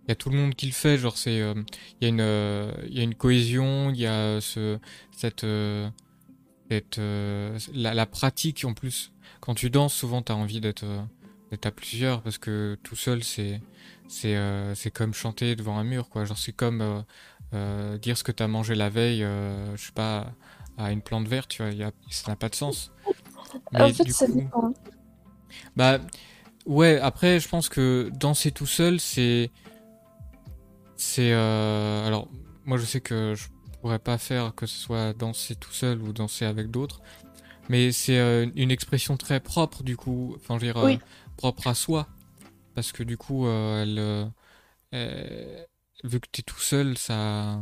[0.07, 0.97] y a tout le monde qui le fait.
[0.97, 1.53] Genre, c'est, euh,
[2.01, 4.79] il y a une, euh, y a une cohésion, il y a ce,
[5.11, 5.45] cette,
[6.69, 9.11] cette, la, la pratique en plus.
[9.39, 10.85] Quand tu danses, souvent t'as envie d'être,
[11.51, 13.61] d'être à plusieurs parce que tout seul, c'est,
[14.07, 16.25] c'est, euh, c'est comme chanter devant un mur, quoi.
[16.25, 17.01] Genre, c'est comme euh,
[17.53, 20.33] euh, dire ce que t'as mangé la veille, je sais pas,
[20.77, 21.71] à une plante verte, tu vois.
[21.71, 22.91] Y a, ça n'a pas de sens.
[23.73, 24.73] en fait, du ça coup- dépend.
[25.75, 25.99] bah
[26.65, 29.51] ouais, après je pense que danser tout seul c'est
[30.97, 32.27] c'est euh, alors
[32.65, 33.47] moi je sais que je
[33.81, 37.01] pourrais pas faire que ce soit danser tout seul ou danser avec d'autres,
[37.69, 40.99] mais c'est euh, une expression très propre du coup, enfin je veux dire euh, Oui.
[41.37, 42.07] propre à soi
[42.73, 44.31] parce que du coup elle,
[44.91, 45.67] elle-
[46.03, 47.59] vu que t'es tout seul ça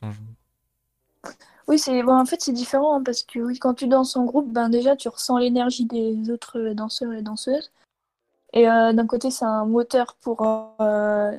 [0.00, 1.30] enfin, je-
[1.68, 4.24] Oui, c'est bon, en fait, c'est différent hein, parce que oui, quand tu danses en
[4.24, 7.72] groupe, ben déjà, tu ressens l'énergie des autres danseurs et danseuses.
[8.52, 10.42] Et euh, d'un côté, c'est un moteur pour,
[10.80, 11.32] euh,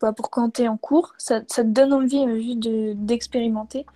[0.00, 1.14] bah, pour es en cours.
[1.18, 3.86] Ça, ça te donne envie euh, juste de- d'expérimenter.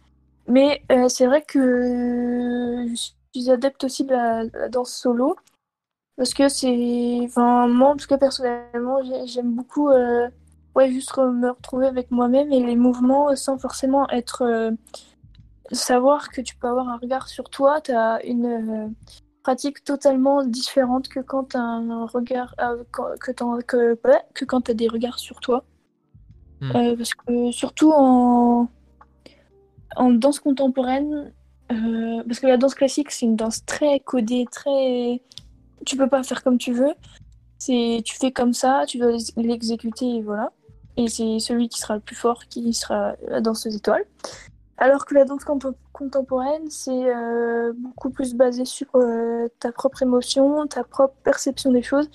[0.49, 2.95] Mais euh, c'est vrai que je
[3.34, 5.36] suis adepte aussi de la, danse solo.
[6.16, 7.20] Parce que c'est.
[7.24, 9.88] Enfin, moi, en tout cas, personnellement, j'ai- j'aime beaucoup
[10.74, 14.72] ouais, juste me retrouver avec moi-même et les mouvements sans forcément être.
[15.72, 17.80] savoir que tu peux avoir un regard sur toi.
[17.80, 18.95] Tu as une
[19.43, 22.55] pratique totalement différente que quand tu as un regard.
[22.61, 23.97] euh, que, que,
[24.34, 25.64] que quand as des regards sur toi.
[26.61, 26.70] Hmm.
[26.76, 28.68] Euh, parce que surtout en,
[29.97, 31.32] en danse contemporaine,
[31.72, 35.20] euh, parce que la danse classique, c'est une danse très codée, très.
[35.84, 36.95] Tu peux pas faire comme tu veux.
[37.59, 40.53] C'est tu fais comme ça, tu dois l'exécuter et voilà.
[40.97, 44.05] Et c'est celui qui sera le plus fort qui sera la danseuse étoile.
[44.83, 45.45] Alors que la danse
[45.93, 51.83] contemporaine, c'est euh, beaucoup plus basé sur euh, ta propre émotion, ta propre perception des
[51.83, 52.11] choses.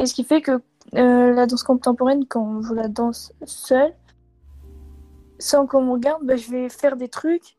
[0.00, 0.60] Et ce qui fait que
[0.96, 3.94] euh, la danse contemporaine, quand je la danse seule,
[5.38, 7.56] sans qu'on me regarde, bah, je vais faire des trucs.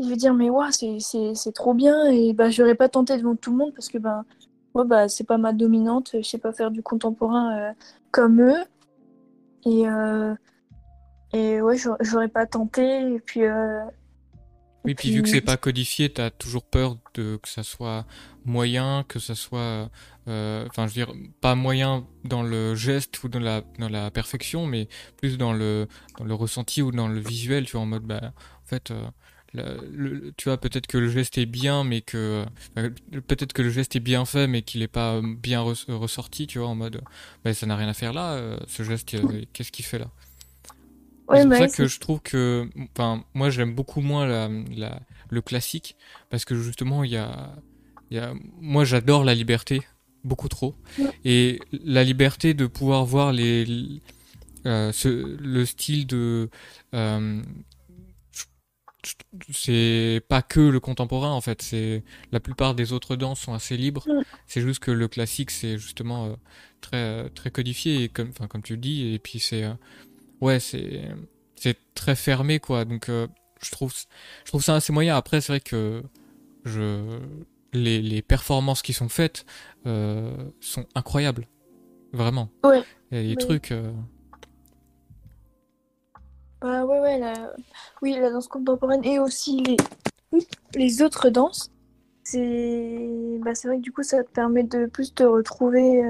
[0.00, 2.06] Je vais dire, mais ouais, c'est trop bien.
[2.06, 4.24] Et bah, je n'aurais pas tenté devant tout le monde parce que bah,
[4.74, 6.10] ouais, bah, c'est pas ma dominante.
[6.14, 7.74] Je sais pas faire du contemporain
[8.10, 8.64] comme eux.
[9.66, 9.84] Et
[11.32, 13.14] et ouais, j'aurais pas tenté.
[13.14, 13.44] Et puis.
[13.44, 13.84] Euh...
[14.84, 18.06] Oui, puis, vu que c'est pas codifié, t'as toujours peur de que ça soit
[18.44, 19.90] moyen, que ça soit,
[20.28, 24.10] euh, enfin, je veux dire, pas moyen dans le geste ou dans la dans la
[24.10, 27.66] perfection, mais plus dans le dans le ressenti ou dans le visuel.
[27.66, 28.20] Tu vois, en mode, bah,
[28.64, 28.90] en fait.
[28.90, 29.08] Euh,
[29.54, 32.44] le, tu vois, peut-être que le geste est bien, mais que
[33.26, 36.68] peut-être que le geste est bien fait, mais qu'il est pas bien ressorti, tu vois,
[36.68, 37.00] en mode,
[37.44, 38.58] bah, ça n'a rien à faire là.
[38.66, 39.16] Ce geste,
[39.54, 40.10] qu'est-ce qu'il fait là?
[41.36, 45.00] C'est pour ça que je trouve que, enfin, moi j'aime beaucoup moins la, la,
[45.30, 45.96] le classique
[46.30, 47.54] parce que justement il y a,
[48.10, 49.82] y a, moi j'adore la liberté
[50.24, 50.74] beaucoup trop.
[51.24, 54.00] Et la liberté de pouvoir voir les,
[54.66, 56.50] euh, ce, le style de,
[56.94, 57.42] euh,
[59.52, 63.76] c'est pas que le contemporain en fait, c'est la plupart des autres danses sont assez
[63.76, 64.06] libres.
[64.46, 66.34] C'est juste que le classique c'est justement euh,
[66.80, 69.64] très très codifié et comme, enfin comme tu le dis et puis c'est
[70.40, 71.02] ouais, c'est
[71.56, 72.84] c'est très fermé quoi.
[72.84, 73.26] Donc euh,
[73.60, 75.16] je trouve je trouve ça assez moyen.
[75.16, 76.02] Après c'est vrai que
[76.64, 77.18] je
[77.72, 79.44] les, les performances qui sont faites
[79.86, 81.46] euh, sont incroyables,
[82.12, 82.48] vraiment.
[82.64, 82.82] Ouais.
[83.10, 83.72] Il y a des trucs.
[83.72, 83.92] Euh...
[86.60, 87.54] Bah ouais ouais la...
[88.02, 89.76] oui la danse contemporaine et aussi les
[90.74, 91.70] les autres danses.
[92.24, 96.02] C'est bah, c'est vrai que du coup ça te permet de plus te retrouver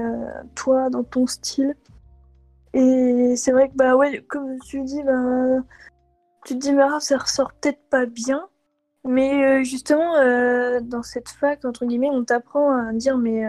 [0.55, 1.75] toi dans ton style
[2.73, 5.63] et c'est vrai que, bah ouais, comme tu dis, bah,
[6.45, 8.47] tu te dis, mais ça ressort peut-être pas bien.
[9.05, 13.45] Mais euh, justement, euh, dans cette fac, entre guillemets, on t'apprend à dire, mais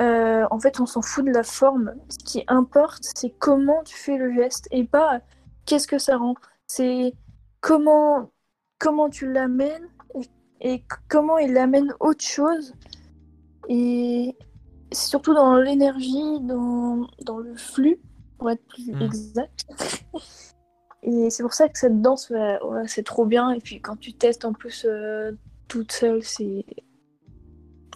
[0.00, 1.94] euh, en fait, on s'en fout de la forme.
[2.08, 5.20] Ce qui importe, c'est comment tu fais le geste et pas
[5.66, 6.34] qu'est-ce que ça rend.
[6.66, 7.14] C'est
[7.60, 8.30] comment,
[8.78, 12.74] comment tu l'amènes et, et, comment il amène autre chose.
[13.68, 14.36] Et,
[14.90, 17.98] c'est surtout dans l'énergie, dans, dans, le flux,
[18.38, 19.02] pour être plus mm.
[19.02, 19.66] exact.
[21.02, 23.50] Et c'est pour ça que cette danse, ouais, c'est trop bien.
[23.50, 25.32] Et puis quand tu testes en plus euh,
[25.68, 26.64] toute seule, c'est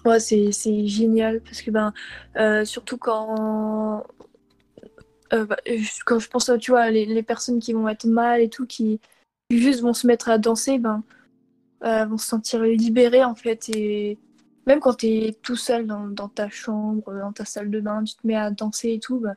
[0.05, 1.40] ouais, c'est génial.
[1.40, 1.93] Parce que, ben,
[2.36, 4.05] euh, surtout quand.
[5.32, 5.57] Euh, bah,
[6.05, 9.01] quand je pense, tu vois, les, les, personnes qui vont être mal et tout, qui
[9.51, 11.03] juste vont se mettre à danser, ben,
[11.82, 13.68] vont se sentir libérées en fait.
[13.70, 14.18] Et
[14.66, 18.04] même quand tu es tout seul dans, dans, ta chambre, dans ta salle de bain,
[18.04, 19.34] tu te mets à danser et tout, bah,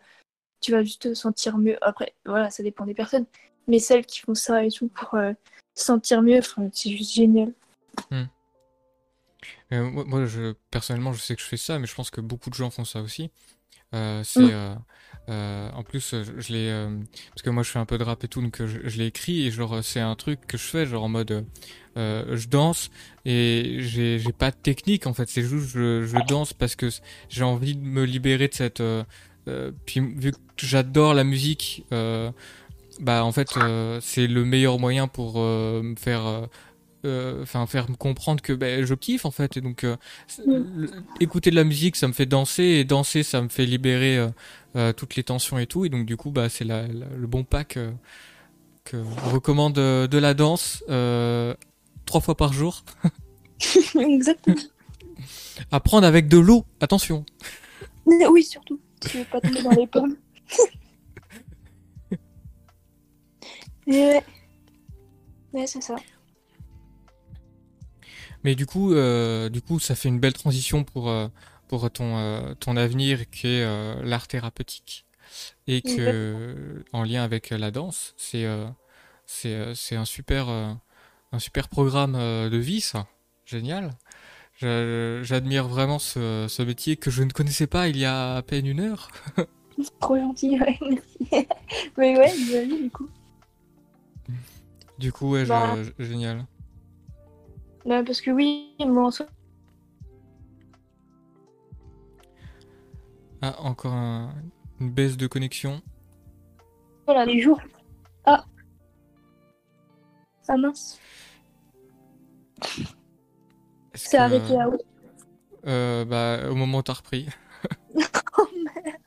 [0.62, 1.78] tu vas juste te sentir mieux.
[1.82, 3.26] Après, voilà, ça dépend des personnes.
[3.68, 5.34] Mais celles qui font ça et tout pour euh,
[5.74, 6.40] se sentir mieux,
[6.74, 7.54] c'est juste génial.
[8.12, 8.26] Hmm.
[9.74, 12.50] Euh, moi, je, personnellement, je sais que je fais ça, mais je pense que beaucoup
[12.50, 13.32] de gens font ça aussi.
[13.94, 14.54] Euh, c'est
[15.28, 15.76] mm.
[15.76, 16.88] en plus je l'ai
[17.30, 19.08] parce que moi je fais un peu de rap et tout donc je, je l'ai
[19.08, 21.46] écrit et genre c'est un truc que je fais genre en mode
[21.98, 22.92] euh, je danse
[23.24, 25.30] et j'ai pas de technique en fait.
[25.30, 26.90] C'est juste je, je danse parce que
[27.30, 28.82] j'ai envie de me libérer de cette.
[28.82, 29.04] Euh,
[29.48, 32.32] euh puis vu que j'adore la musique, euh,
[33.00, 33.50] bah en fait
[34.02, 36.48] c'est le meilleur moyen pour me faire.
[37.42, 39.86] Enfin, faire me comprendre que ben, je kiffe en fait et donc
[41.20, 44.28] écouter de la musique ça me fait danser et danser ça me fait libérer
[44.98, 47.78] toutes les tensions et tout et donc du coup bah c'est la, le bon pack
[48.84, 50.84] que on recommande de la danse
[52.06, 52.84] trois fois par jour.
[54.00, 54.56] Exactement.
[55.72, 57.26] Apprendre avec de l'eau, attention.
[58.06, 58.80] Oui, surtout.
[59.02, 60.16] Tu veux pas tomber dans les pommes.
[63.88, 64.24] ouais.
[65.66, 65.96] c'est ça.
[68.46, 71.28] Mais du coup, euh, du coup, ça fait une belle transition pour, euh,
[71.68, 75.08] pour ton, euh, ton avenir qui est l'art thérapeutique.
[75.66, 78.46] Et que, en lien avec la danse, c'est
[79.26, 83.08] c'est un super un super programme de vie, ça.
[83.48, 83.98] Génial.
[84.58, 88.80] J'admire vraiment ce, métier que je ne connaissais pas il y a à peine une
[88.80, 89.10] heure.
[89.82, 91.48] C'est trop gentil, ouais, merci.
[91.98, 93.10] Mais ouais, vu du coup.
[95.00, 95.78] Du coup, ouais, bah.
[95.98, 96.46] génial.
[97.86, 99.26] Bah, parce que oui, moi en
[103.42, 105.82] Ah, encore une baisse de connexion.
[107.06, 107.62] Voilà, les jours.
[108.26, 108.44] Ah.
[110.48, 111.00] Ah mince.
[113.94, 114.78] C'est arrêté à où
[115.68, 117.28] euh, bah, Au moment où t'as repris.
[118.38, 118.98] oh merde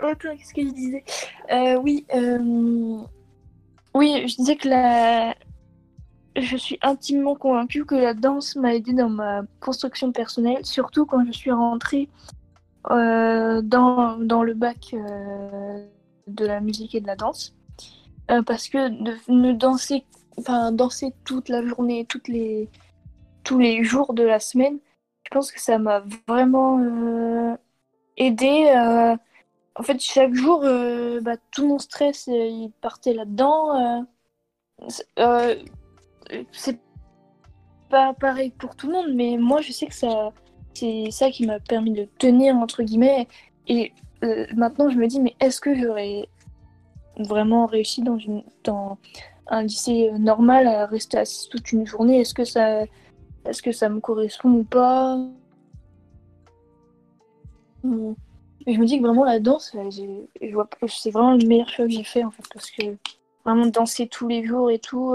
[0.00, 1.04] Attends, qu'est-ce que je disais?
[1.50, 3.02] Euh, Oui, euh,
[3.94, 5.34] Oui, je disais que la...
[6.40, 11.24] je suis intimement convaincue que la danse m'a aidé dans ma construction personnelle, surtout quand
[11.24, 12.08] je suis rentrée
[12.90, 15.86] euh, dans, dans le bac euh,
[16.26, 17.54] de la musique et de la danse.
[18.30, 20.04] Euh, parce que de, de danser,
[20.38, 22.68] enfin, danser toute la journée, toutes les,
[23.44, 24.78] tous les jours de la semaine,
[25.24, 27.56] je pense que ça m'a vraiment
[28.16, 28.72] aidé.
[28.76, 29.16] euh,
[29.74, 30.60] en fait, chaque jour,
[31.22, 34.06] bah, tout mon stress, il partait là-dedans.
[36.52, 36.80] C'est-
[37.88, 40.32] pas pareil pour tout le monde, mais moi, je sais que ça,
[40.74, 43.26] c'est ça qui m'a permis de tenir, entre guillemets.
[43.66, 43.92] Et
[44.24, 46.28] euh, maintenant, je me dis, mais est-ce que j'aurais
[47.18, 48.98] vraiment réussi dans, une, dans
[49.48, 52.20] un lycée euh, normal à rester assis toute une journée?
[52.20, 52.82] Est-ce que ça,
[53.44, 55.18] est-ce que ça me correspond ou pas?
[57.84, 62.04] Je me dis que vraiment la danse, euh, c'est vraiment le meilleur choix que j'ai
[62.04, 62.82] fait en fait, parce que
[63.44, 65.14] vraiment danser tous les jours et tout,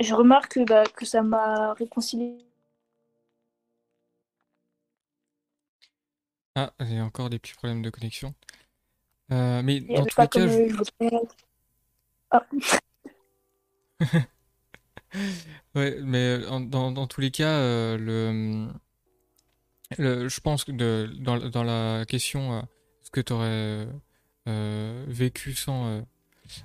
[0.00, 2.38] je remarque que, bah, que ça m'a réconcilié.
[6.56, 8.34] Ah, il y a encore des petits problèmes de connexion.
[9.32, 10.60] Euh, mais dans tous les cas, je-
[11.02, 11.20] euh.
[12.30, 12.46] Ah.
[15.74, 18.68] Ouais, mais en- dans, dans tous les cas, euh, le,
[19.98, 22.62] le- je pense que de, dans, dans la question, euh,
[23.02, 23.88] ce que tu aurais
[25.06, 26.02] vécu sans, euh,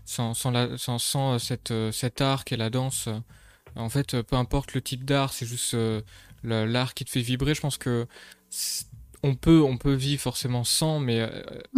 [0.06, 3.20] sans, sans, la, sans, sans, euh, cette, euh, cet art qu'est la danse, euh,
[3.76, 5.78] en fait, peu importe le type d'art, c'est juste
[6.44, 7.54] l'art qui te fait vibrer.
[7.54, 8.08] Je pense que
[9.24, 11.30] on peut, on peut vivre forcément sans, mais euh,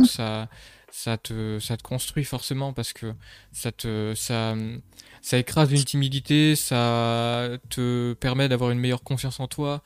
[0.06, 0.48] ça,
[0.92, 3.14] ça te, ça te construit forcément parce que
[3.52, 4.56] ça te, ça,
[5.22, 9.82] ça écrase une timidité, ça te permet d'avoir une meilleure confiance en toi,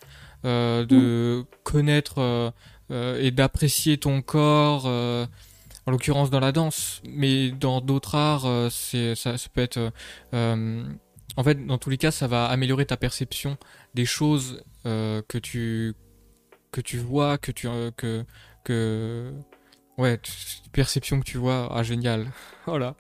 [0.46, 2.52] euh, de connaître euh,
[2.92, 5.26] euh, et d'apprécier ton corps, euh,
[5.86, 9.78] en l'occurrence dans la danse, mais dans d'autres arts, euh, c'est, ça, ça peut être...
[9.78, 9.92] euh,
[10.34, 10.84] euh,
[11.38, 13.58] en fait, dans tous les cas, ça va améliorer ta perception
[13.94, 15.94] des choses euh, que tu
[16.72, 18.26] que tu vois, que tu euh, que
[18.64, 19.34] que
[19.98, 20.20] ouais,
[20.72, 22.32] perception que tu vois, ah génial,
[22.66, 22.96] voilà.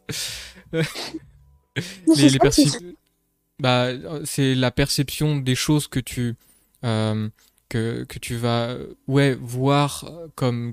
[2.07, 2.39] les,
[3.59, 3.89] bah,
[4.23, 6.35] c'est la perception des choses que tu
[6.83, 7.29] euh,
[7.69, 8.75] que, que tu vas
[9.07, 10.05] ouais voir
[10.35, 10.71] comme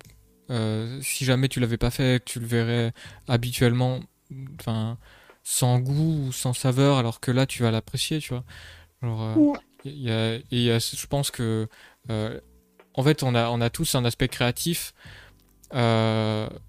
[0.51, 2.93] euh, si jamais tu l'avais pas fait, tu le verrais
[3.29, 4.01] habituellement,
[4.61, 4.99] enfin
[5.45, 8.45] sans goût ou sans saveur, alors que là tu vas l'apprécier, tu vois.
[9.03, 9.35] Genre, euh,
[9.85, 11.69] y a, et il y a- je pense que
[12.11, 12.41] euh,
[12.95, 14.95] en fait on a on a tous un aspect créatif.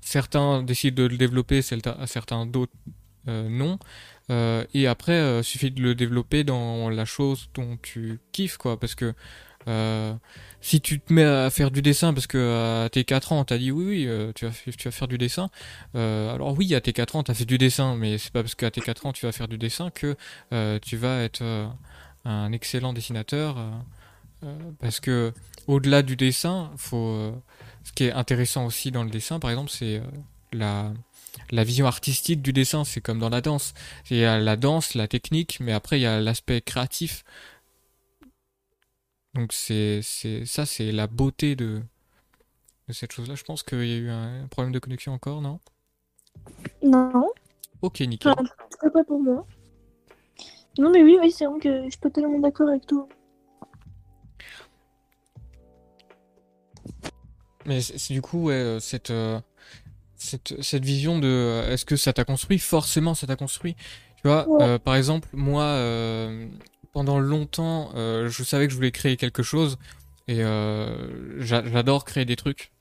[0.02, 2.74] Certains décident de le développer, certains d'autres
[3.28, 3.80] non.
[4.30, 8.80] Euh, et après, euh, suffit de le développer dans la chose dont tu kiffes, quoi.
[8.80, 9.14] Parce que
[9.68, 10.14] euh,
[10.64, 13.44] si tu te mets à faire du dessin, parce que à tes 4 ans, on
[13.46, 14.52] t'a dit oui, oui, euh, tu, vas,
[14.92, 15.50] faire du dessin.
[15.96, 18.56] Euh, alors oui, à tes 4 ans, t'as fait du dessin, mais c'est pas parce
[18.56, 20.16] qu'à tes 4 ans, tu vas faire du dessin que
[20.54, 21.68] euh, tu vas être euh,
[22.26, 23.58] un excellent dessinateur.
[23.58, 23.70] euh,
[24.46, 25.34] euh, parce que
[25.68, 27.32] au-delà du dessin, euh,
[27.84, 30.02] ce qui est intéressant aussi dans le dessin, par exemple, c'est euh,
[30.52, 30.92] la,
[31.52, 32.84] la vision artistique du dessin.
[32.84, 33.74] C'est comme dans la danse.
[34.10, 37.24] Il y a la danse, la technique, mais après il y a l'aspect créatif.
[39.36, 41.82] Donc c'est, c'est, ça, c'est la beauté de,
[42.88, 43.36] de cette chose-là.
[43.36, 45.60] Je pense qu'il y a eu un problème de connexion encore, non?
[46.84, 47.32] Non,
[47.82, 48.34] Ok, nickel.
[48.34, 49.46] enfin, pas pour moi.
[50.78, 53.08] Non, mais oui, oui, c'est vrai que je suis totalement d'accord avec toi.
[57.66, 59.40] Mais c'est du coup, ouais, euh, cette, euh,
[60.16, 62.60] cette, cette vision de euh, est-ce que ça t'a construit?
[62.60, 63.76] Forcément, ça t'a construit.
[64.18, 64.60] Tu vois, Ouais.
[64.62, 66.48] euh, par exemple, moi, euh,
[66.94, 69.78] pendant longtemps, euh, je savais que je voulais créer quelque chose
[70.28, 72.72] et euh, j'a- j'adore créer des trucs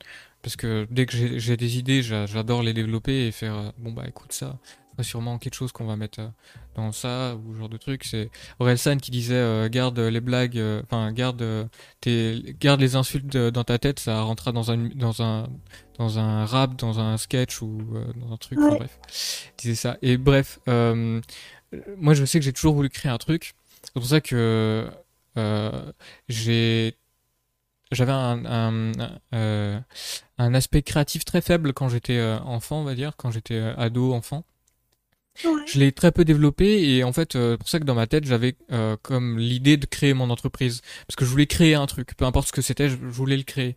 [0.43, 3.93] parce que dès que j'ai des idées, j'a- j'adore les développer et faire euh, bon
[3.93, 4.59] bah écoute ça,
[4.99, 6.21] c'est sûrement quelque chose qu'on va mettre
[6.75, 8.05] dans ça ou ce genre de truc.
[8.05, 11.43] C'est Orelsan qui disait garde les blagues, enfin garde
[12.01, 15.49] tes, garde les insultes dans ta tête, ça rentrera dans un dans un
[15.99, 17.79] dans un rap, dans un sketch ou
[18.17, 18.59] dans un truc.
[18.59, 18.99] Enfin bref,
[19.59, 19.97] il disait ça.
[20.03, 23.55] Et bref, moi je sais que j'ai toujours voulu créer un truc.
[23.83, 24.91] C'est pour ça que
[25.37, 25.93] euh,
[26.29, 28.93] j'avais un,
[29.35, 29.81] euh,
[30.39, 34.13] un aspect créatif très faible quand j'étais euh, enfant, on va dire, quand j'étais ado,
[34.15, 34.45] enfant.
[35.45, 35.63] Ouais.
[35.67, 38.25] Je l'ai très peu développé et en fait, euh, pour ça que dans ma tête,
[38.25, 40.83] j'avais euh, comme l'idée de créer mon entreprise.
[41.07, 43.37] Parce que je voulais créer un truc, peu importe ce que c'était, je, je voulais
[43.37, 43.77] le créer.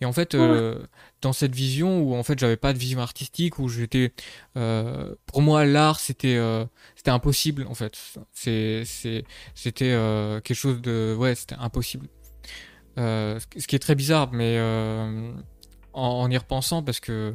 [0.00, 0.78] Et en fait, euh,
[1.22, 4.12] dans cette vision où en fait j'avais pas de vision artistique, où j'étais,
[4.56, 6.38] euh, pour moi l'art c'était
[6.94, 7.96] c'était impossible en fait.
[8.32, 9.24] C'est c'est
[9.54, 9.96] c'était
[10.44, 12.06] quelque chose de ouais c'était impossible.
[12.96, 15.32] Ce qui- est très bizarre, mais en,
[15.94, 17.34] en y repensant parce que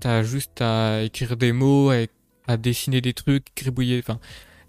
[0.00, 2.06] t'as juste à écrire des mots, à,
[2.50, 4.18] à dessiner des trucs, gribouiller, enfin,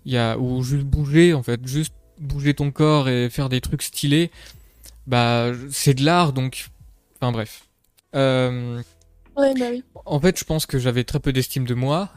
[0.06, 3.62] il y a ou juste bouger en fait, juste bouger ton corps et faire des
[3.62, 4.32] trucs stylés,
[5.08, 6.70] bah c'est de l'art donc,
[7.20, 7.66] enfin bref.
[8.16, 8.82] Euh,
[9.38, 9.84] Ouais, bah oui.
[10.06, 12.10] en fait, je pense que j'avais très peu d'estime de moi,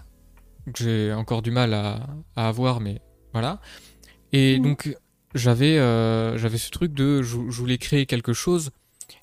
[0.72, 2.06] que j'ai encore du mal à,
[2.36, 3.00] à avoir, mais
[3.32, 3.60] voilà.
[4.32, 4.64] Et Mhm.
[4.64, 4.96] donc
[5.34, 8.70] j'avais euh, j'avais ce truc de je, je voulais créer quelque chose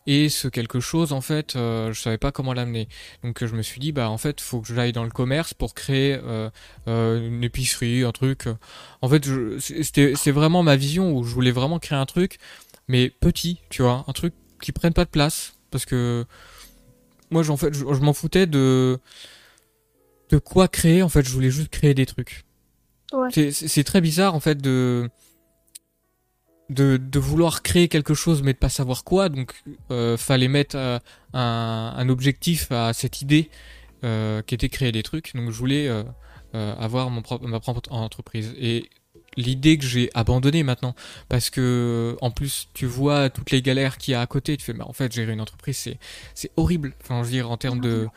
[0.08, 2.88] et ce quelque chose en fait euh, je savais pas comment l'amener.
[3.24, 5.74] Donc je me suis dit bah en fait faut que j'aille dans le commerce pour
[5.74, 6.50] créer euh,
[6.88, 8.48] euh, une épicerie, un truc.
[9.02, 9.28] En fait
[9.60, 12.38] c'est vraiment ma vision où je voulais vraiment créer un truc
[12.88, 16.26] mais petit, tu vois, un truc qui prenne pas de place parce que
[17.30, 19.00] moi j'en fait je, je m'en foutais de
[20.30, 22.46] de quoi créer en fait, je voulais juste créer des trucs.
[23.14, 23.52] Ouais.
[23.52, 25.10] C'est très bizarre en fait de,
[26.72, 29.30] de vouloir créer quelque chose mais de pas savoir quoi.
[29.30, 29.54] Donc
[29.92, 31.00] euh, fallait mettre euh,
[31.34, 33.50] un, objectif à cette idée
[34.04, 35.36] euh, qui était créer des trucs.
[35.36, 35.90] Donc je voulais
[36.54, 38.54] avoir mon propre, ma propre entreprise.
[38.58, 38.90] Et
[39.38, 40.94] l'idée que j'ai abandonnée maintenant
[41.30, 44.58] parce que en plus tu vois toutes les galères qu'il y a à côté.
[44.58, 45.98] Tu fais mais en fait gérer une entreprise c'est
[46.36, 46.94] c'est horrible.
[47.02, 48.08] Enfin je veux dire en termes de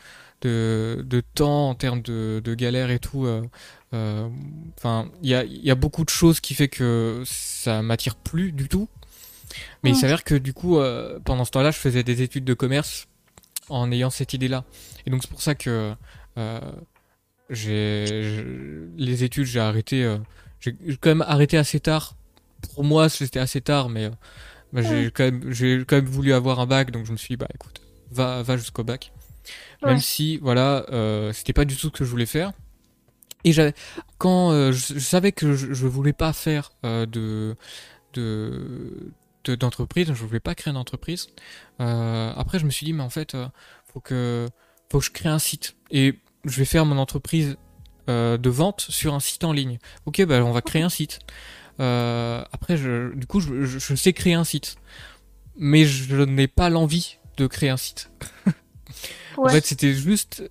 [0.41, 3.27] de, temps, en termes de, galères et tout.
[4.77, 8.15] Enfin, il y a, il y a beaucoup de choses qui fait que ça m'attire
[8.15, 8.89] plus du tout.
[9.83, 9.99] Mais il Ouais.
[10.01, 13.07] s'avère que du coup, euh, pendant ce temps-là, je faisais des études de commerce
[13.69, 14.65] en ayant cette idée-là.
[15.05, 15.93] Et donc c'est pour ça que
[16.37, 16.59] euh,
[17.49, 18.43] j'ai
[18.97, 20.03] les études, j'ai arrêté.
[20.03, 20.17] euh,
[20.59, 22.15] j'ai quand même arrêté assez tard.
[22.73, 24.11] Pour moi, c'était assez tard, mais euh,
[24.73, 27.29] bah, j'ai quand même j'ai quand même voulu avoir un bac, donc je me suis
[27.29, 27.81] dit bah écoute,
[28.11, 29.13] va va jusqu'au bac.
[29.85, 30.01] Même Ouais.
[30.01, 32.53] si voilà, euh, c'était pas du tout ce que je voulais faire.
[33.45, 33.53] Et
[34.17, 37.55] quand euh, je, je savais que je, je voulais pas faire euh, de
[38.13, 41.27] de de- d'entreprise, je voulais pas créer une entreprise.
[41.79, 43.37] Euh, après, je me suis dit mais en fait,
[43.93, 44.49] faut que
[44.91, 47.55] faut que je crée un site et je vais faire mon entreprise
[48.07, 49.77] de vente sur un site en ligne.
[50.05, 51.19] Ok, bah on va créer un site.
[51.77, 54.77] Après, je, du coup, je, sais créer un site,
[55.57, 58.09] mais je n'ai pas l'envie de créer un site.
[59.37, 60.49] En fait, c'était juste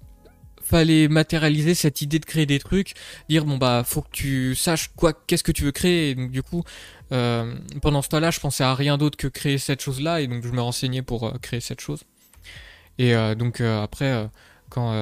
[0.64, 2.94] fallait matérialiser cette idée de créer des trucs,
[3.28, 6.10] dire bon bah faut que tu saches quoi, qu'est-ce que tu veux créer.
[6.10, 6.64] Et donc du coup,
[7.12, 10.44] euh, pendant ce temps-là, je pensais à rien d'autre que créer cette chose-là, et donc
[10.44, 12.02] je me renseignais pour euh, créer cette chose.
[12.98, 14.28] Et euh, donc après,
[14.70, 14.92] quand,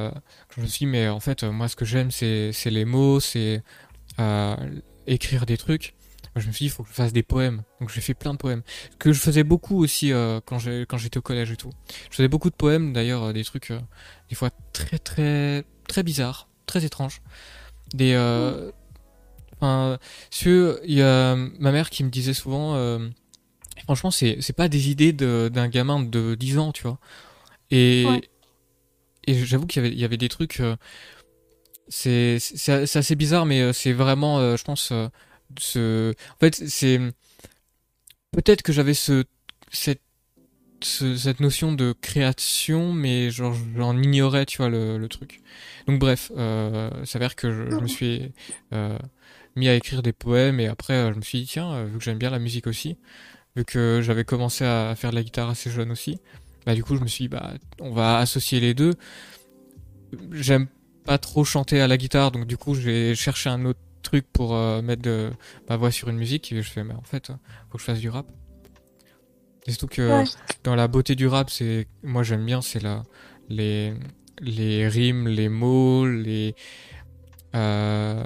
[0.49, 3.21] quand je me suis dit, mais en fait, moi ce que j'aime, c'est les mots,
[3.21, 3.63] c'est
[5.07, 5.95] écrire des trucs.
[6.35, 7.63] Moi, je me suis dit, il faut que je fasse des poèmes.
[7.81, 8.63] Donc j'ai fait plein de poèmes.
[8.99, 11.71] Que je faisais beaucoup aussi euh, quand j'étais au collège et tout.
[12.11, 13.81] Je faisais beaucoup de poèmes, d'ailleurs, euh, des trucs euh,
[14.31, 17.21] des fois très très très bizarres, très étranges.
[17.93, 18.71] Des euh,
[19.57, 19.99] enfin,
[20.31, 23.09] ce il y a ma mère qui me disait souvent euh,
[23.85, 26.99] franchement c'est c'est pas des idées de- d'un gamin de 10 ans, tu vois.
[27.71, 28.23] Et Ouais.
[29.27, 30.77] et j'avoue qu'il y avait il y avait des trucs euh,
[31.89, 32.39] c'est
[32.95, 35.09] assez bizarre mais euh, c'est vraiment euh, je pense euh,
[35.59, 37.01] ce en fait c'est
[38.33, 39.25] peut-être que j'avais ce
[39.71, 40.01] cette
[40.83, 45.41] ce- cette notion de création, mais genre j'en ignorais, tu vois, le, le truc.
[45.87, 48.33] Donc bref, euh, s'avère que je, je me suis
[48.73, 48.99] euh,
[49.57, 51.99] mis à écrire des poèmes et après euh, je me suis dit tiens, euh, vu
[51.99, 52.97] que j'aime bien la musique aussi,
[53.57, 56.19] vu que j'avais commencé à faire de la guitare assez jeune aussi,
[56.67, 58.95] bah du coup je me suis dit bah on va associer les deux.
[60.33, 60.67] J'aime
[61.05, 63.81] pas trop chanter à la guitare, donc du coup j'ai cherché un autre
[64.13, 65.31] truc pour euh, mettre de
[65.69, 67.29] ma voix sur une musique et je fais mais en fait
[67.71, 68.27] faut que je fasse du rap.
[69.67, 70.25] Et surtout que Ouais.
[70.65, 73.03] dans la beauté du rap, c'est moi j'aime bien, c'est la
[73.49, 73.95] les
[74.41, 76.55] les rimes, les mots, les
[77.55, 78.23] euh,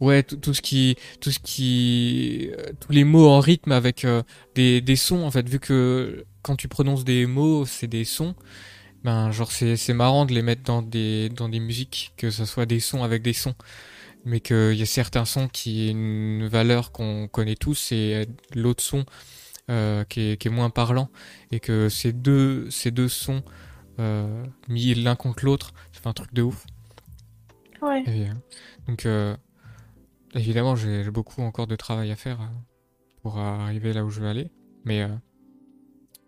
[0.00, 4.04] ouais tout, tout ce qui tout ce qui euh, tous les mots en rythme avec
[4.04, 4.22] euh,
[4.54, 8.34] des des sons en fait vu que quand tu prononces des mots c'est des sons
[9.04, 12.44] ben genre c'est c'est marrant de les mettre dans des dans des musiques que ce
[12.44, 13.54] soit des sons avec des sons
[14.24, 18.82] mais qu'il y a certains sons qui ont une valeur qu'on connaît tous et l'autre
[18.82, 19.04] son
[19.70, 21.10] euh, qui, est, qui est moins parlant.
[21.52, 23.42] Et que ces deux ces deux sons
[24.00, 26.66] euh, mis l'un contre l'autre ça fait un truc de ouf.
[27.80, 28.02] Ouais.
[28.06, 28.32] et, euh,
[28.88, 29.36] donc euh,
[30.34, 32.38] évidemment j'ai beaucoup encore de travail à faire
[33.22, 34.50] pour arriver là où je veux aller.
[34.84, 35.06] Mais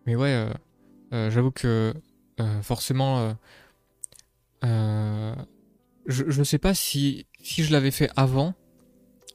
[0.07, 0.49] mais ouais
[1.13, 1.95] j'avoue que
[2.63, 3.37] forcément
[4.63, 5.35] je,
[6.07, 8.55] je sais pas si si je l'avais fait avant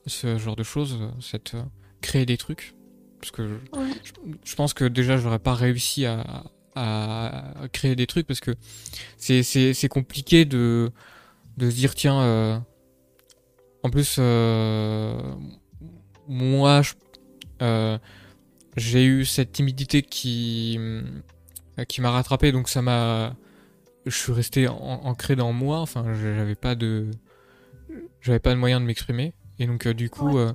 [0.05, 1.64] ce genre de choses euh, cette euh,
[2.01, 2.74] créer des trucs
[3.20, 3.88] parce que je, Ouais.
[4.03, 4.12] je,
[4.43, 6.43] je pense que déjà j'aurais pas réussi à,
[7.74, 8.51] créer des trucs parce que
[9.18, 10.89] c'est c'est c'est compliqué de
[11.57, 12.57] de se dire tiens euh,
[13.84, 14.18] en plus
[16.28, 17.97] moi je-
[18.78, 20.80] j'ai eu cette timidité qui
[21.88, 23.36] qui m'a rattrapé donc ça m'a
[24.05, 27.12] je suis resté an- ancré dans moi enfin j'avais pas de
[28.22, 29.34] j'avais pas de moyen de m'exprimer.
[29.59, 30.30] Et donc, euh, du coup.
[30.32, 30.41] Ouais.
[30.41, 30.53] euh,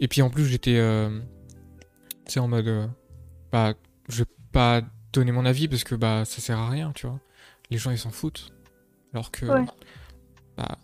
[0.00, 0.76] et puis en plus, j'étais.
[0.76, 1.20] euh,
[2.26, 2.90] tu sais, en mode.
[3.50, 3.74] bah,
[4.08, 7.20] je vais pas donner mon avis parce que bah, ça sert à rien, tu vois.
[7.70, 8.52] Les gens, ils s'en foutent.
[9.12, 9.46] Alors que.
[9.46, 9.64] Ouais.
[10.56, 10.78] Bah.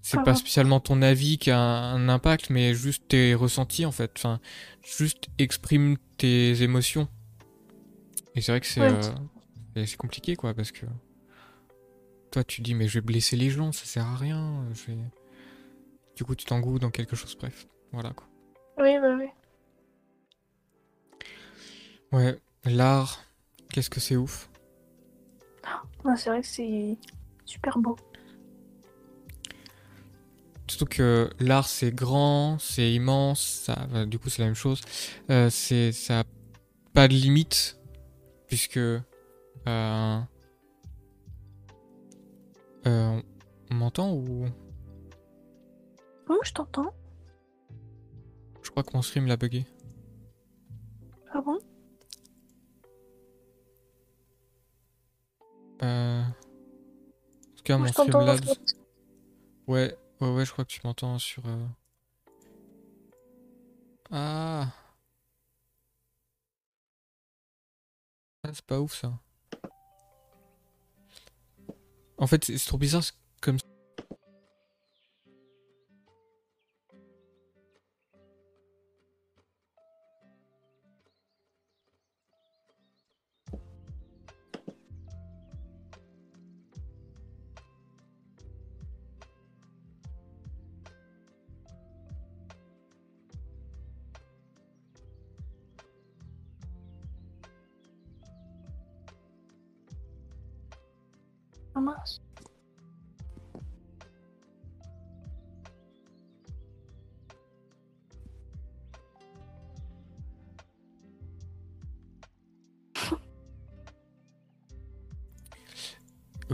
[0.00, 4.10] C'est Pas spécialement ton avis qui a un, impact, mais juste tes ressentis en fait.
[4.16, 4.40] Enfin,
[4.82, 7.08] juste exprime tes émotions.
[8.34, 8.98] Et c'est vrai que c'est Ouais.
[9.76, 10.86] euh, compliqué quoi, parce que
[12.38, 14.64] toi tu dis mais je vais blesser les gens, ça sert à rien.
[14.72, 14.98] Je vais...
[16.14, 17.66] Du coup tu t'engoues dans quelque chose, bref.
[17.90, 18.28] Voilà quoi.
[18.78, 19.26] Oui, bah oui.
[22.12, 23.24] Ouais, l'art,
[23.72, 24.48] qu'est-ce que c'est ouf?
[26.04, 26.96] Ouais, c'est vrai que c'est
[27.44, 27.96] super beau.
[30.68, 34.80] Surtout que l'art c'est grand, c'est immense, ça, bah, du coup c'est la même chose.
[35.28, 36.24] Euh, c'est ça a
[36.94, 37.80] pas de limite
[38.46, 40.20] puisque euh,
[42.86, 43.20] euh,
[43.70, 44.46] on m'entend ou?
[46.28, 46.92] Oui, je t'entends.
[48.62, 49.64] je crois que mon stream l'a bugué.
[51.32, 51.58] Ah bon?
[55.82, 56.22] Euh...
[56.22, 57.92] En tout cas Moi, mon.
[57.92, 58.40] Streamlabs.
[59.66, 61.42] Ouais, ouais, ouais, je crois que tu m'entends sur.
[61.46, 61.66] euh,
[64.10, 64.68] Ah.
[68.44, 69.12] Ah, c'est pas ouf ça.
[72.18, 73.04] En fait, c'est trop bizarre
[73.40, 73.58] comme.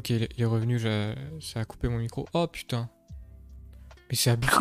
[0.04, 0.78] Ok, il est revenu,
[1.40, 2.26] ça a coupé mon micro.
[2.34, 2.90] Oh putain.
[4.10, 4.52] Mais c'est abusé.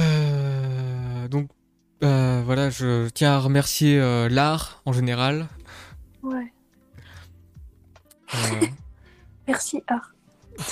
[0.00, 1.50] Euh, donc,
[2.04, 5.48] euh, voilà, je tiens à remercier euh, l'art en général.
[6.22, 6.52] Ouais.
[9.48, 10.12] Merci, Art.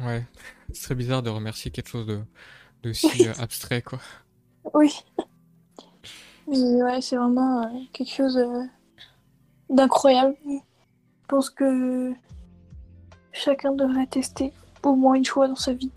[0.00, 0.26] ouais,
[0.72, 2.22] c'est très bizarre de remercier quelque chose de,
[2.82, 4.00] de si abstrait, quoi.
[4.74, 4.92] Oui.
[6.48, 8.36] Mais ouais, c'est vraiment quelque chose
[9.76, 10.34] d'incroyable.
[10.46, 12.12] Je pense que
[13.32, 14.52] chacun devrait tester
[14.82, 15.92] au moins une fois dans sa vie.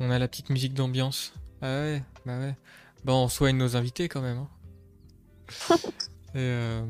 [0.00, 1.32] On a la petite musique d'ambiance.
[1.62, 2.54] Ah ouais, bah ouais.
[3.04, 4.38] Bon, on soigne nos invités quand même.
[4.38, 4.48] hein.
[6.34, 6.84] et, euh,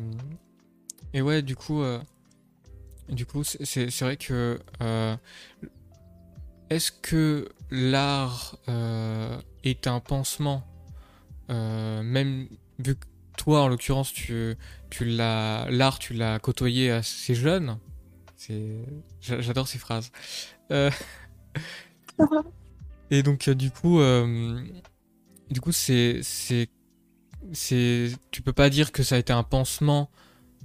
[1.13, 2.01] et ouais, du coup, euh,
[3.09, 5.17] du coup, c'est- vrai que euh,
[6.71, 10.65] est-ce que l'art euh, est un pansement,
[11.49, 14.57] même vu que toi, en l'occurrence, tu,
[14.91, 17.79] tu l'as, l'art, tu l'as côtoyé assez jeune.
[18.37, 18.79] C'est,
[19.21, 20.11] j'adore ces phrases.
[20.71, 20.91] Euh,
[23.11, 24.61] et donc euh, du coup, euh,
[25.51, 26.69] du coup c'est c'est
[27.53, 30.11] c'est tu peux pas dire que ça a été un pansement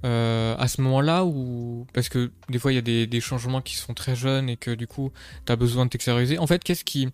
[0.04, 3.60] euh, à ce moment-là ou parce que des fois il y a des, des changements
[3.60, 5.12] qui sont très jeunes et que du coup
[5.44, 6.38] t'as besoin de t'extérioriser.
[6.38, 7.08] En fait, qu'est-ce qui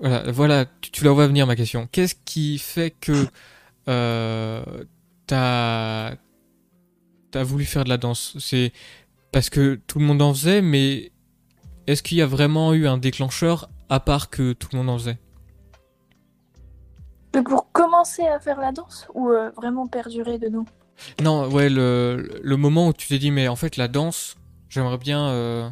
[0.00, 1.88] voilà voilà tu, tu la vois venir ma question.
[1.90, 3.26] Qu'est-ce qui fait que
[3.88, 4.84] euh,
[5.26, 6.16] t'as
[7.30, 8.36] t'as voulu faire de la danse?
[8.38, 8.72] C'est
[9.32, 11.12] parce que tout le monde en faisait, mais
[11.86, 14.98] est-ce qu'il y a vraiment eu un déclencheur à part que tout le monde en
[14.98, 15.18] faisait?
[17.34, 20.64] Mais pour commencer à faire la danse ou euh, vraiment perdurer de nous
[21.20, 24.36] Non, ouais, le, le moment où tu t'es dit, mais en fait, la danse,
[24.68, 25.68] j'aimerais bien euh,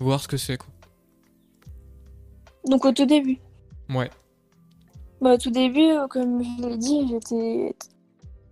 [0.00, 0.68] voir ce que c'est, quoi.
[2.66, 3.38] Donc au tout début.
[3.88, 4.10] Ouais.
[5.20, 7.74] Bah, au tout début, euh, comme je l'ai dit, j'étais.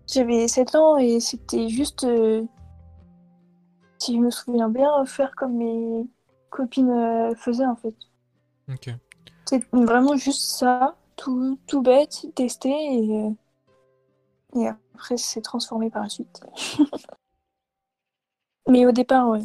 [0.07, 2.05] J'avais 7 ans et c'était juste.
[2.05, 2.45] euh,
[3.99, 6.07] Si je me souviens bien, faire comme mes
[6.51, 7.95] copines euh, faisaient en fait.
[8.73, 8.91] Ok.
[9.47, 13.29] C'est vraiment juste ça, tout, tout bête, tester et.
[14.57, 16.41] Et après, c'est transformé par la suite.
[18.69, 19.43] Mais au départ, ouais.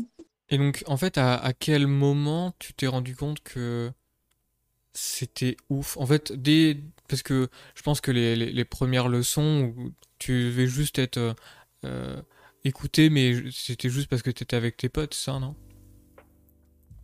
[0.49, 3.91] Et donc, en fait, à, à quel moment tu t'es rendu compte que
[4.95, 5.97] c'était ouf?
[5.97, 6.77] En fait, dès...
[7.07, 11.17] Parce que je pense que les, les, les premières leçons où tu devais juste être
[11.17, 11.33] euh,
[11.85, 12.21] euh,
[12.63, 15.55] écouté, mais c'était juste parce que t'étais avec tes potes, ça, non?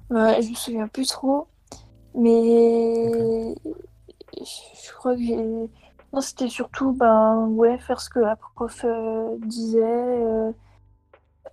[0.10, 1.48] Ouais, je me souviens plus trop.
[2.16, 3.56] Mais
[4.38, 9.38] je crois que j'ai Non, c'était surtout ben, ouais, faire ce que la prof euh,
[9.40, 9.80] disait,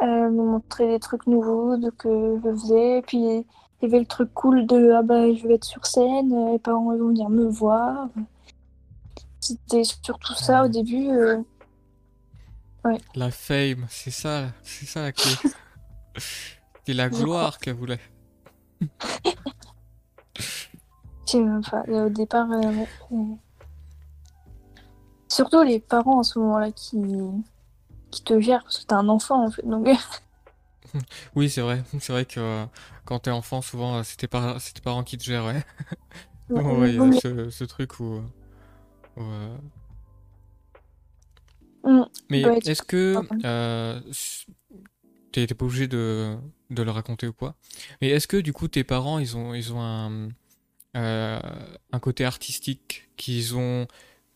[0.00, 3.02] me montrer des trucs nouveaux de, que je faisais.
[3.06, 3.46] Puis
[3.80, 6.52] il y avait le truc cool de ah bah, je vais être sur scène, euh,
[6.52, 8.08] les parents vont venir me voir.
[9.40, 11.08] C'était surtout ça au début.
[11.10, 11.38] euh.
[13.14, 15.30] La fame, c'est ça, c'est ça la clé.
[16.86, 18.00] C'est la gloire qu'elle voulait.
[21.70, 21.82] Pas.
[21.86, 23.16] Et Au départ, euh, ouais, euh,
[25.28, 26.96] surtout les parents à ce moment-là qui,
[28.10, 29.66] qui te gèrent parce que t'es un enfant en fait.
[29.66, 29.86] Donc,
[31.36, 31.82] Oui, c'est vrai.
[32.00, 32.64] C'est vrai que euh,
[33.08, 35.64] quand t'es enfant, souvent, euh, c'est tes, par- c'est tes parents qui te gèrent, ouais.
[37.20, 38.22] Ce, ce truc où...
[39.16, 39.56] où, euh,
[41.84, 43.16] Mm, Mais est-ce que...
[43.46, 44.00] Euh,
[45.32, 46.36] T'es t'es pas obligé de,
[46.70, 47.54] de le raconter ou quoi?
[48.00, 50.28] Mais est-ce que du coup tes parents, ils ont, ils ont un,
[50.96, 51.40] euh,
[51.92, 53.86] un côté artistique qu'ils ont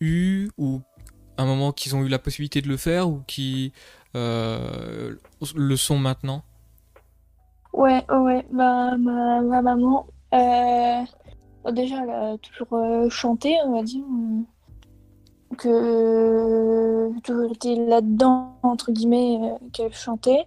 [0.00, 0.82] eu ou
[1.38, 3.72] un moment qu'ils ont eu la possibilité de le faire ou qui
[4.16, 5.16] euh,
[5.56, 6.44] le sont maintenant?
[7.72, 11.02] Ouais, ouais, bah, ma, ma maman, euh,
[11.72, 14.04] déjà, elle a toujours euh, chanté, on va dire.
[14.04, 14.42] euh,
[15.56, 19.40] Que euh, toujours été là-dedans, entre guillemets,
[19.72, 20.46] qu'elle chantait.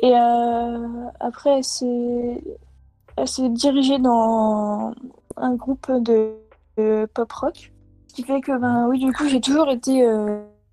[0.00, 4.92] Et après, elle s'est dirigée dans
[5.36, 6.34] un groupe de,
[6.78, 7.72] de pop rock.
[8.08, 10.04] Ce qui fait que, ben oui, du coup, j'ai toujours été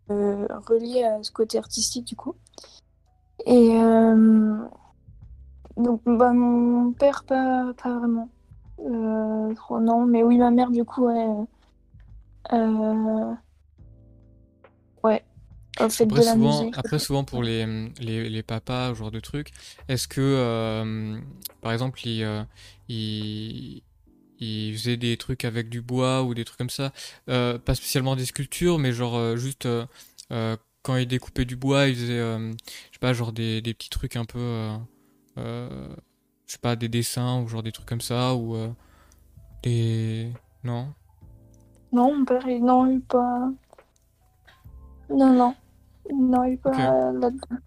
[0.09, 2.35] reliée à ce côté artistique, du coup.
[3.45, 3.77] Et
[5.77, 8.29] donc, bah, mon père, pas, pas vraiment.
[8.79, 11.27] Euh, trop, non, mais oui, ma mère, du coup, ouais.
[12.53, 13.33] Euh,
[15.03, 15.23] ouais,
[15.77, 16.75] fait Après de la souvent, musique.
[16.77, 17.65] après souvent pour les,
[17.99, 19.51] les, les papas, genre de trucs,
[19.87, 21.19] est-ce que euh,
[21.61, 22.43] par exemple ils, euh,
[22.87, 23.83] ils,
[24.39, 26.91] ils faisaient des trucs avec du bois ou des trucs comme ça,
[27.27, 29.67] pas spécialement des sculptures, mais genre juste
[30.83, 32.53] quand ils découpaient du bois, ils faisaient, je
[32.93, 34.69] sais pas, genre des, des petits trucs un peu,
[35.37, 35.89] euh,
[36.47, 38.69] je sais pas, des dessins ou genre des trucs comme ça ou euh,
[39.63, 40.31] des,
[40.63, 40.93] non?
[41.91, 43.49] Non, mon père, il, il est pas.
[45.09, 45.55] Non, non.
[46.13, 46.77] Non, il est pas Ok.
[46.77, 47.57] là-dedans.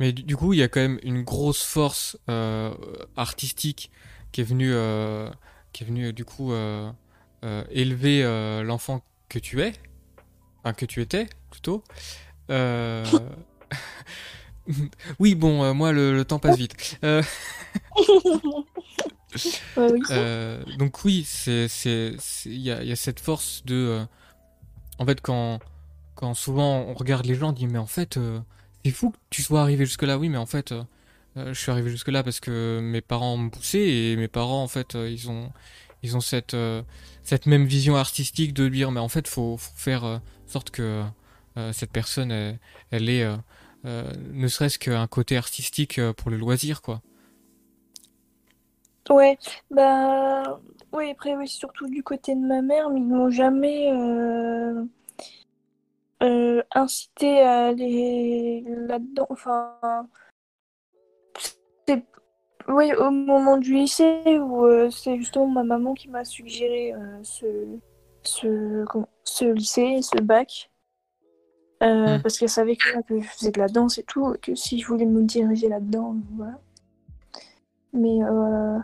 [0.00, 2.74] Mais du, du coup, il y a quand même une grosse force euh,
[3.16, 3.90] artistique
[4.32, 5.30] qui est venue, euh,
[5.72, 6.52] qui est venue du coup
[7.70, 8.22] élever
[8.64, 9.72] l'enfant que tu es,
[10.60, 11.84] enfin que tu étais plutôt.
[15.18, 16.98] Oui, bon, euh, moi le, le temps passe vite.
[17.04, 17.22] Euh,
[19.76, 20.00] Ouais, oui.
[20.10, 24.06] euh, donc oui, c'est, c'est, c'est- il y a, il y a cette force de,
[24.98, 25.60] en fait, quand,
[26.14, 28.18] quand souvent on regarde les gens, on dit mais en fait,
[28.84, 30.18] c'est fou que tu sois arrivé jusque là.
[30.18, 30.74] Oui, mais en fait,
[31.36, 34.68] je suis arrivé jusque là parce que mes parents m'ont poussé et mes parents, en
[34.68, 35.52] fait, ils ont,
[36.04, 36.56] ils ont cette,
[37.24, 41.02] cette même vision artistique de dire mais en fait, faut, faut faire sorte que
[41.72, 42.58] cette personne, elle,
[42.92, 43.28] elle ait,
[43.84, 47.02] euh, ne serait-ce qu'un côté artistique euh, pour le loisir, quoi.
[49.10, 49.38] Ouais,
[49.70, 50.60] bah.
[50.92, 53.90] Oui, après, oui, surtout du côté de ma mère, mais ils m'ont jamais
[56.22, 59.26] euh, incité à aller là-dedans.
[59.28, 60.08] Enfin.
[61.86, 62.02] C'est.
[62.68, 67.78] Oui, au moment du lycée, où c'est justement ma maman qui m'a suggéré ce
[69.52, 70.70] lycée, ce bac.
[71.82, 72.22] Euh, Hmm.
[72.22, 74.80] Parce qu'elle savait que, que je faisais de la danse et tout, et que si
[74.80, 76.58] je voulais me diriger là-dedans, voilà.
[77.92, 78.78] Mais euh...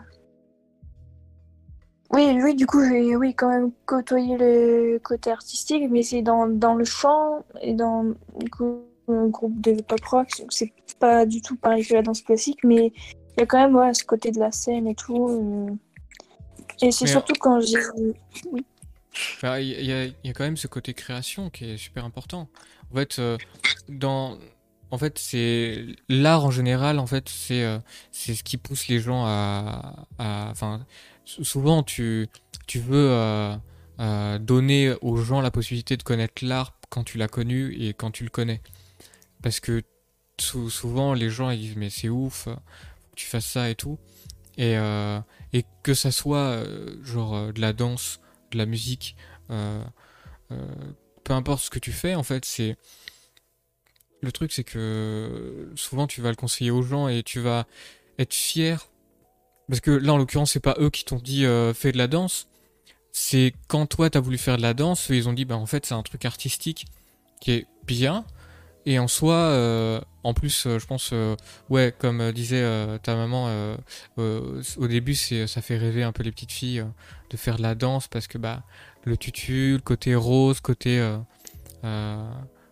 [2.13, 6.47] oui, oui, du coup, j'ai oui, quand même côtoyé le côté artistique, mais c'est dans,
[6.47, 8.03] dans le chant et dans
[8.39, 12.01] du coup, un groupe de pop rock, donc c'est pas du tout pareil que la
[12.01, 12.91] danse classique, mais
[13.37, 15.27] il y a quand même voilà, ce côté de la scène et tout.
[15.29, 15.69] euh.
[16.81, 17.77] Et c'est surtout quand j'ai.
[19.13, 22.05] Enfin, Il y, a- il y a quand même ce côté création qui est super
[22.05, 22.47] important.
[22.91, 23.37] En fait, euh,
[23.89, 24.37] dans,
[24.91, 26.99] en fait, c'est l'art en général.
[26.99, 27.79] En fait, c'est euh,
[28.11, 30.85] ce qui pousse les gens à, enfin,
[31.25, 32.27] sou- souvent tu
[32.67, 33.09] tu veux
[33.99, 38.11] euh, donner aux gens la possibilité de connaître l'art quand tu l'as connu et quand
[38.11, 38.61] tu le connais.
[39.41, 39.83] Parce que
[40.39, 42.47] sou- souvent les gens ils disent mais c'est ouf,
[43.15, 43.99] tu fasses ça et tout.
[44.57, 44.75] Et
[45.53, 46.63] et que ça soit
[47.03, 48.19] genre de la danse
[48.51, 49.15] de la musique,
[51.31, 52.75] peu importe ce que tu fais, en fait, c'est
[54.19, 57.67] le truc, c'est que souvent tu vas le conseiller aux gens et tu vas
[58.19, 58.89] être fier
[59.69, 62.07] parce que là, en l'occurrence, c'est pas eux qui t'ont dit euh, fais de la
[62.07, 62.49] danse.
[63.13, 65.85] C'est quand toi t'as voulu faire de la danse, ils ont dit bah en fait
[65.85, 66.85] c'est un truc artistique
[67.39, 68.25] qui est bien
[68.85, 71.35] et en soi, euh, en plus, euh, je pense, euh,
[71.69, 72.63] ouais, comme disait
[73.03, 73.75] ta maman,
[74.17, 76.85] au début, c'est, ça fait rêver un peu les petites filles
[77.29, 78.63] de faire de la danse parce que bah
[79.03, 81.01] le tutu, le côté rose, côté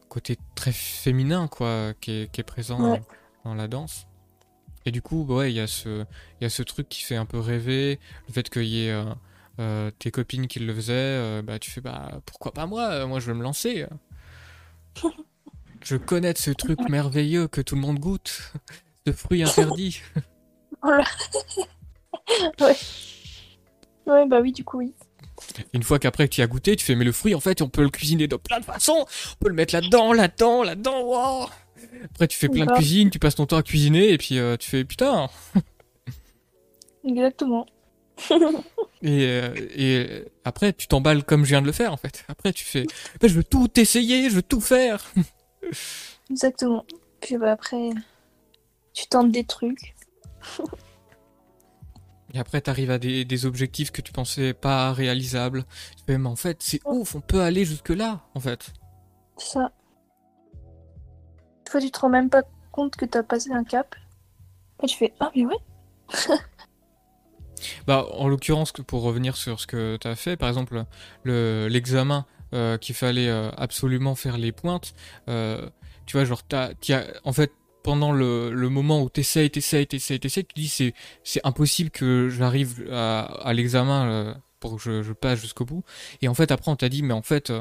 [0.09, 2.99] côté très féminin quoi, qui est, qui est présent
[3.45, 4.07] dans la danse.
[4.85, 6.05] Et du coup, bah ouais, il y, a ce,
[6.41, 9.03] y a ce truc qui fait un peu rêver, le fait qu'il y ait
[9.59, 13.19] euh, tes copines qui le faisaient, euh, bah tu fais bah pourquoi pas moi Moi
[13.19, 13.85] je vais me lancer.
[15.83, 18.53] je connais ce truc merveilleux que tout le monde goûte,
[19.05, 20.01] de fruits interdits.
[20.81, 21.03] Voilà.
[22.61, 22.75] ouais.
[24.05, 24.93] Ouais, bah oui, du coup, oui.
[25.73, 27.69] Une fois qu'après tu y as goûté, tu fais mais le fruit en fait on
[27.69, 29.05] peut le cuisiner de plein de façons.
[29.05, 31.01] On peut le mettre là-dedans, là-dedans, là-dedans.
[31.03, 31.49] Wow
[32.05, 34.57] Après tu fais plein de cuisine, tu passes ton temps à cuisiner et puis euh,
[34.57, 35.29] tu fais putain.
[37.05, 37.65] Exactement.
[39.01, 42.25] et, euh, et après, tu t'emballes comme je viens de le faire, en fait.
[42.27, 42.85] Après, tu fais,
[43.21, 45.11] bah, je veux tout essayer, je veux tout faire.
[46.29, 46.85] Exactement.
[47.21, 47.89] Puis bah, après,
[48.93, 49.95] tu tentes des trucs.
[52.33, 55.65] et après, tu arrives à des, des, objectifs que tu pensais pas réalisables.
[56.07, 58.73] mais en fait, c'est ouf, on peut aller jusque-là, en fait.
[59.37, 59.71] Ça.
[61.65, 63.95] Des fois, tu te rends même pas compte que tu as passé un cap.
[64.83, 65.57] Et tu fais, ah, mais ouais.
[67.87, 70.85] Bah, en l'occurrence, pour revenir sur ce que tu as fait, par exemple,
[71.25, 74.93] l'examen euh, qu'il fallait euh, absolument faire les pointes,
[75.27, 75.69] euh,
[76.05, 76.71] tu vois, genre, as,
[77.23, 77.51] en fait,
[77.83, 80.93] pendant le, le moment où t'essayes, t'essayes, t'essayes, t'essayes, tu dis c'est
[81.23, 85.83] c'est impossible que j'arrive à, à l'examen pour que je, je passe jusqu'au bout.
[86.21, 87.51] Et en fait, après, on t'a dit, mais en fait,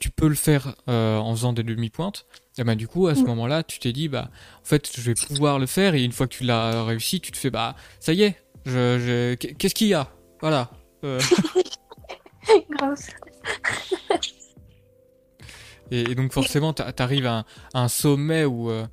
[0.00, 2.26] tu peux le faire en faisant des demi-pointes.
[2.58, 3.26] Et ben du coup, à ce mm.
[3.26, 4.30] moment-là, tu t'es dit, bah,
[4.60, 5.94] en fait, je vais pouvoir le faire.
[5.94, 8.36] Et une fois que tu l'as réussi, tu te fais, bah, ça y est,
[8.66, 10.08] je, Qu'est-ce qu'il y a?
[10.40, 10.70] Voilà.
[11.04, 11.20] Euh.
[15.90, 17.44] et, donc forcément, t'arrives à, un,
[17.74, 18.86] un sommet où, euh,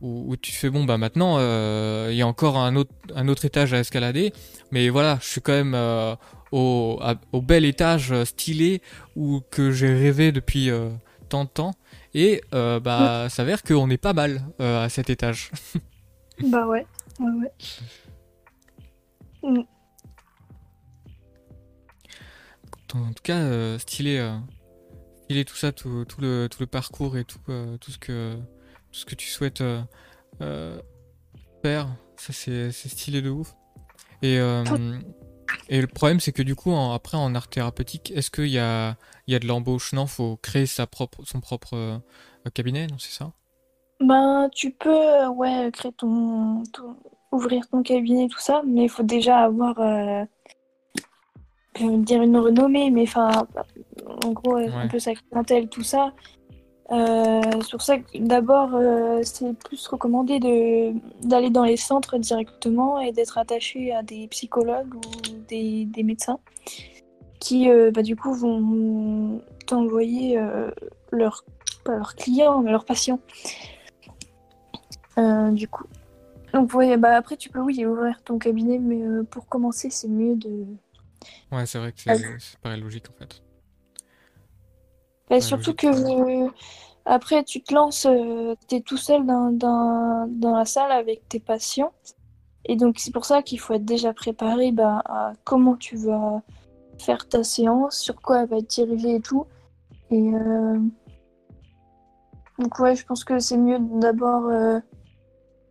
[0.00, 3.44] où, tu fais bon bah maintenant euh, il y a encore un autre un autre
[3.44, 4.32] étage à escalader,
[4.70, 5.76] mais voilà, je suis quand même
[6.52, 7.00] au,
[7.32, 8.82] au bel étage stylé
[9.16, 10.70] où que j'ai rêvé depuis
[11.28, 11.72] tant de temps
[12.14, 15.50] et bah s'avère qu'on est pas mal à cet étage.
[16.50, 16.86] bah ouais,
[17.20, 17.52] ouais ouais.
[19.42, 19.64] Mm.
[22.94, 24.18] En tout cas, euh, stylé,
[25.24, 27.98] euh, stylé tout ça, tout, tout, le, tout le parcours et tout, euh, tout, ce,
[27.98, 29.62] que, tout ce que tu souhaites
[31.62, 31.88] faire.
[32.16, 33.54] Ça, c'est stylé de ouf.
[34.22, 34.36] Et,
[35.68, 38.96] et le problème, c'est que du coup, après, en art thérapeutique, est-ce qu'il y a,
[39.26, 39.92] y a de l'embauche?
[39.92, 42.00] Non, faut créer sa propre, son propre
[42.54, 43.32] cabinet, non, c'est ça?
[44.00, 46.96] Ben, tu peux, ouais, créer ton, ton,
[47.32, 50.24] ouvrir ton cabinet, tout ça, mais il faut déjà avoir, euh,
[51.78, 53.46] je veux dire une renommée, mais enfin,
[54.24, 56.12] en gros, un peu sa clientèle, tout ça.
[56.92, 60.38] Euh, sur ça, d'abord, euh, c'est plus recommandé
[61.22, 65.00] d'aller dans les centres directement et d'être attaché à des psychologues ou
[65.48, 66.38] des, des médecins
[67.40, 70.38] qui, euh, bah, du coup, vont t'envoyer
[71.10, 71.44] leurs,
[71.84, 73.20] pas leurs clients, mais leurs patients.
[75.16, 75.84] du coup,
[76.54, 80.08] donc ouais, bah après tu peux oui ouvrir ton cabinet, mais euh, pour commencer c'est
[80.08, 80.64] mieux de.
[81.52, 83.40] Ouais, c'est vrai que c'est paraît logique en fait.
[85.40, 86.48] Surtout que euh,
[87.04, 91.40] après tu te lances, euh, tu es tout seul dans, dans, la salle avec tes
[91.40, 91.92] patients.
[92.66, 96.42] Et donc c'est pour ça qu'il faut être déjà préparé bah, à comment tu vas
[96.98, 99.46] faire ta séance, sur quoi elle va être dirigée et tout.
[100.10, 100.30] Et
[102.58, 104.50] donc ouais, je pense que c'est mieux d'abord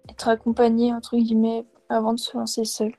[0.10, 2.94] être accompagné, entre guillemets, avant de se lancer seul.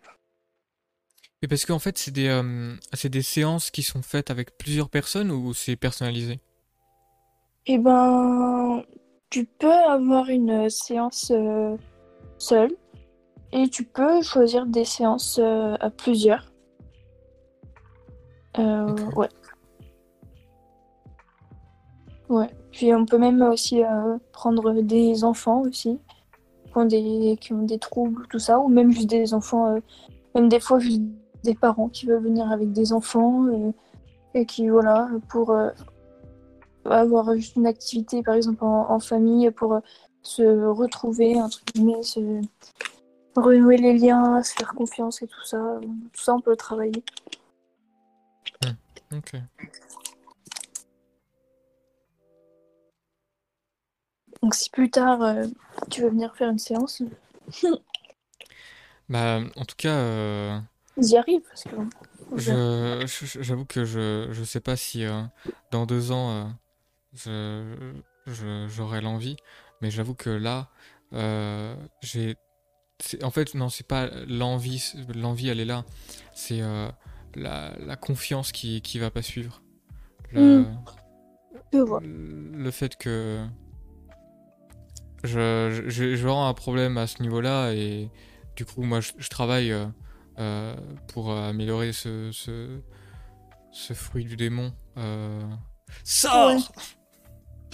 [1.44, 2.72] Et parce qu'en fait, c'est des, euh,
[3.04, 6.40] des séances qui sont faites avec plusieurs personnes ou c'est personnalisé?
[7.66, 8.82] Eh ben,
[9.28, 11.76] tu peux avoir une séance euh,
[12.38, 12.74] seule
[13.52, 16.50] et tu peux choisir des séances euh, à plusieurs.
[18.56, 19.28] Ouais.
[22.30, 22.48] Ouais.
[22.72, 23.82] Puis on peut même aussi
[24.32, 25.98] prendre des enfants aussi
[26.74, 29.80] ont des, qui ont des troubles, tout ça, ou même juste des enfants, euh,
[30.34, 31.02] même des fois juste
[31.44, 33.72] des parents qui veulent venir avec des enfants euh,
[34.34, 35.70] et qui, voilà, pour euh,
[36.84, 39.80] avoir juste une activité, par exemple en, famille, pour
[40.22, 42.40] se retrouver, entre guillemets, se
[43.36, 45.78] renouer les liens, se faire confiance et tout ça.
[46.12, 47.04] Tout ça, on peut le travailler.
[48.62, 49.32] Hmm, ok.
[54.42, 55.46] Donc si plus tard euh,
[55.90, 57.02] tu veux venir faire une séance,
[59.08, 60.58] Bah, en tout cas, euh,
[60.96, 61.70] y arrive parce que
[63.42, 65.22] j'avoue que je, je sais pas si euh,
[65.70, 66.52] dans deux ans
[67.14, 69.36] je, j'aurai l'envie,
[69.80, 70.70] mais j'avoue que là,
[72.02, 72.36] j'ai.
[73.22, 75.84] En fait, non, c'est pas l'envie, l'envie elle est là.
[76.32, 76.60] C'est
[77.34, 79.62] la, la confiance qui, qui va pas suivre.
[80.32, 80.64] Mm.
[81.72, 82.00] Je vois.
[82.02, 83.44] le fait que
[85.24, 88.10] je, je, un problème à ce niveau-là et
[88.54, 89.74] du coup moi je, je travaille
[90.39, 90.74] euh,
[91.09, 92.81] pour améliorer ce, ce,
[93.73, 94.73] ce fruit du démon.
[94.97, 95.43] Euh...
[96.02, 96.73] Sors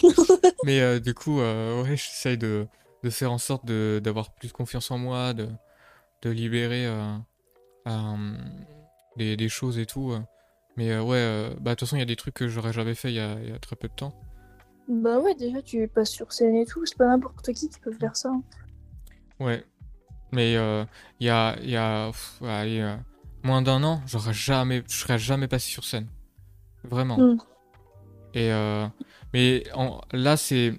[0.64, 2.66] Mais euh, du coup, euh, ouais, j'essaye de,
[3.02, 5.48] de faire en sorte d'avoir plus confiance en moi, de,
[6.22, 6.86] de libérer
[9.16, 10.14] des, des choses et tout.
[10.76, 13.10] Mais ouais, bah de toute façon, il y a des trucs que j'aurais jamais fait
[13.10, 14.14] il y a, il y a très peu de temps.
[14.88, 17.92] Bah ouais, déjà tu passes sur scène et tout, c'est pas n'importe qui qui peut
[17.92, 18.30] faire ça.
[18.30, 18.42] hein.
[19.38, 19.64] Ouais.
[20.32, 20.84] Mais euh,
[21.18, 22.96] il y a, y a pff, allez, euh,
[23.42, 26.06] moins d'un an, j'aurais jamais, je serais jamais passé sur scène.
[26.84, 27.18] Vraiment.
[27.18, 27.38] Mm.
[28.34, 28.86] Et euh,
[29.34, 30.74] mais en- là, c'est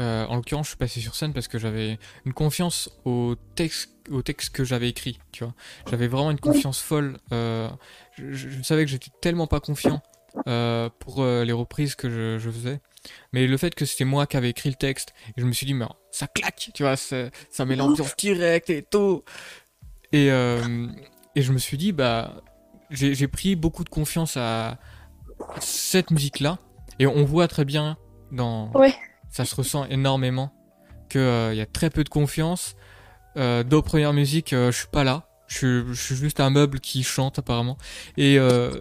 [0.00, 3.90] euh, en l'occurrence, je suis passé sur scène parce que j'avais une confiance au texte,
[4.10, 5.18] au texte que j'avais écrit.
[5.32, 5.54] Tu vois,
[5.88, 7.18] j'avais vraiment une confiance folle.
[7.32, 7.68] euh,
[8.16, 10.02] je, savais que j'étais tellement pas confiant
[10.48, 12.80] euh, pour les reprises que je, je faisais.
[13.32, 15.74] Mais le fait que c'était moi qui avais écrit le texte, je me suis dit,
[15.74, 19.22] mais ça claque, tu vois, ça, ça met l'ambiance directe et tout.
[20.12, 20.86] Et, euh,
[21.34, 22.42] et je me suis dit, bah,
[22.90, 24.78] j'ai j'ai pris beaucoup de confiance à
[25.60, 26.58] cette musique-là.
[26.98, 27.96] Et on voit très bien
[28.30, 28.70] dans.
[28.72, 28.94] Ouais.
[29.30, 30.52] Ça se ressent énormément
[31.08, 31.20] qu'il
[31.54, 32.76] y a très peu de confiance.
[33.36, 35.28] Euh, dos première musique, euh, je suis pas là.
[35.48, 37.76] Je suis, je suis juste un meuble qui chante apparemment.
[38.16, 38.78] Et, euh,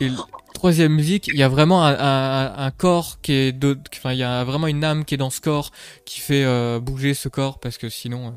[0.00, 0.10] et
[0.54, 4.18] troisième musique, il y a vraiment un, un, un corps qui est, de- enfin il
[4.18, 5.70] y a vraiment une âme qui est dans ce corps
[6.04, 8.30] qui fait euh, bouger ce corps parce que sinon, euh,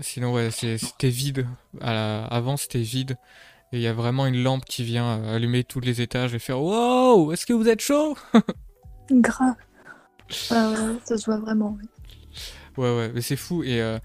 [0.00, 1.46] sinon ouais, c'est- c'était vide.
[1.80, 3.16] À la- avant c'était vide.
[3.72, 6.38] Et il y a vraiment une lampe qui vient euh, allumer tous les étages et
[6.38, 8.16] faire Wow, est-ce que vous êtes chaud?
[9.10, 9.54] Grave.
[10.50, 11.76] Ouais, ça se voit vraiment.
[11.80, 12.82] ouais.
[12.82, 13.62] Ouais, ouais, mais c'est fou.
[13.64, 13.98] Et euh,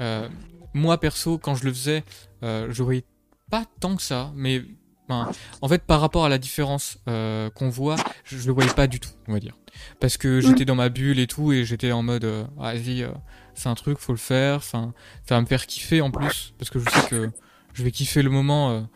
[0.00, 0.28] euh,
[0.72, 2.04] moi, perso, quand je le faisais,
[2.42, 3.04] euh, voyais
[3.50, 4.32] pas tant que ça.
[4.34, 4.62] Mais
[5.08, 8.86] en fait, par rapport à la différence euh, qu'on voit, je, je le voyais pas
[8.86, 9.56] du tout, on va dire.
[10.00, 13.02] Parce que j'étais dans ma bulle et tout, et j'étais en mode, euh, Ah, vas-y,
[13.02, 13.10] euh,
[13.54, 14.56] c'est un truc, faut le faire.
[14.56, 14.94] Enfin,
[15.28, 17.30] ça va me faire kiffer en plus, parce que je sais que
[17.74, 18.86] je vais kiffer le moment.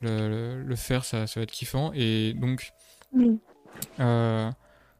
[0.00, 1.92] le, le, le faire, ça, ça va être kiffant.
[1.94, 2.72] Et donc,
[3.12, 4.50] Mm.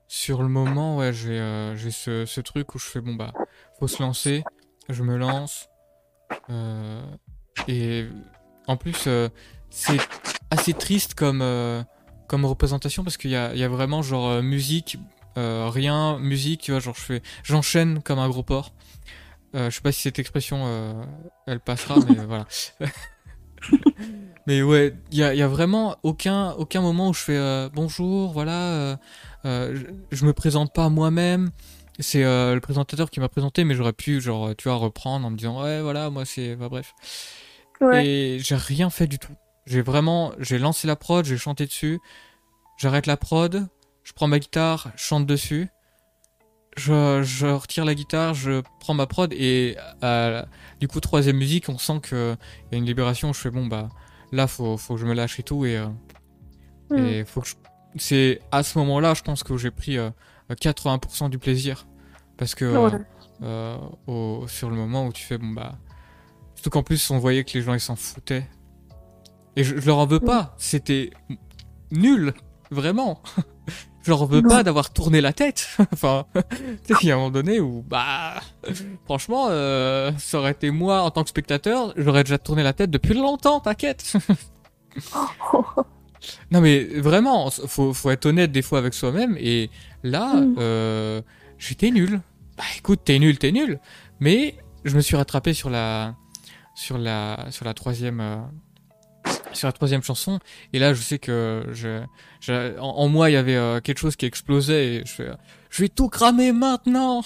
[0.09, 3.33] sur le moment, ouais, j'ai j'ai ce, ce truc où je fais bon bah,
[3.79, 4.43] faut se lancer,
[4.89, 5.69] je me lance.
[7.69, 8.07] et
[8.67, 9.09] en plus,
[9.71, 9.99] c'est
[10.51, 11.83] assez triste comme, euh,
[12.29, 14.99] comme représentation parce qu'il y a, y a vraiment genre euh, musique,
[15.39, 18.73] euh, rien, musique, tu vois, genre je fais, j'enchaîne comme un gros porc.
[19.53, 21.05] Je sais pas si cette expression
[21.49, 22.47] elle passera, mais voilà.
[24.47, 28.33] mais ouais, il y a, y a vraiment aucun, aucun moment où je fais bonjour,
[28.33, 28.97] voilà,
[29.45, 31.51] je, je me présente pas moi-même.
[32.01, 35.31] C'est euh, le présentateur qui m'a présenté, mais j'aurais pu, genre, tu vois, reprendre en
[35.31, 36.95] me disant ouais, voilà, moi c'est, bah, bref.
[37.81, 38.07] Ouais.
[38.07, 39.35] Et j'ai rien fait du tout.
[39.67, 42.01] J'ai vraiment, j'ai lancé la prod, j'ai chanté dessus.
[42.79, 43.69] J'arrête la prod,
[44.05, 45.69] je prends ma guitare, je chante dessus.
[46.77, 50.43] Je, je retire la guitare, je prends ma prod et euh,
[50.79, 52.37] du coup troisième musique, on sent que
[52.71, 53.33] y a une libération.
[53.33, 53.89] Je fais bon bah
[54.33, 55.87] là faut faut que je me lâche et tout et euh,
[56.91, 56.99] Mm.
[56.99, 57.49] et faut que
[57.97, 60.11] c'est à ce moment-là, je pense que j'ai pris euh,
[60.51, 61.87] 80% du plaisir
[62.37, 62.99] parce que euh, Ouais.
[63.43, 63.77] euh,
[64.09, 65.79] au, sur le moment où tu fais bon bah
[66.55, 68.49] surtout qu'en plus on voyait que les gens ils s'en foutaient
[69.57, 71.11] et je, je leur en veux pas c'était
[71.91, 72.33] nul
[72.71, 73.23] vraiment
[74.03, 74.49] je leur en veux Non.
[74.49, 77.83] pas d'avoir tourné la tête enfin tu sais il y a un moment donné où
[77.89, 78.35] bah
[79.05, 82.91] franchement euh, ça aurait été moi en tant que spectateur j'aurais déjà tourné la tête
[82.91, 84.15] depuis longtemps t'inquiète
[86.51, 89.71] non mais vraiment, faut, faut être honnête des fois avec soi-même et
[90.03, 90.57] là, Mm.
[90.59, 91.23] euh,
[91.59, 92.21] j'étais nul.
[92.59, 93.81] Bah écoute, t'es nul, t'es nul.
[94.21, 94.55] Mais
[94.85, 96.15] je me suis rattrapé sur la,
[96.75, 98.37] sur la, sur la troisième, euh,
[99.53, 100.39] sur la troisième chanson
[100.73, 102.03] et là je sais que je,
[102.41, 105.29] je- en, en moi il y avait euh, quelque chose qui explosait et je fais,
[105.71, 107.23] je vais tout cramer maintenant.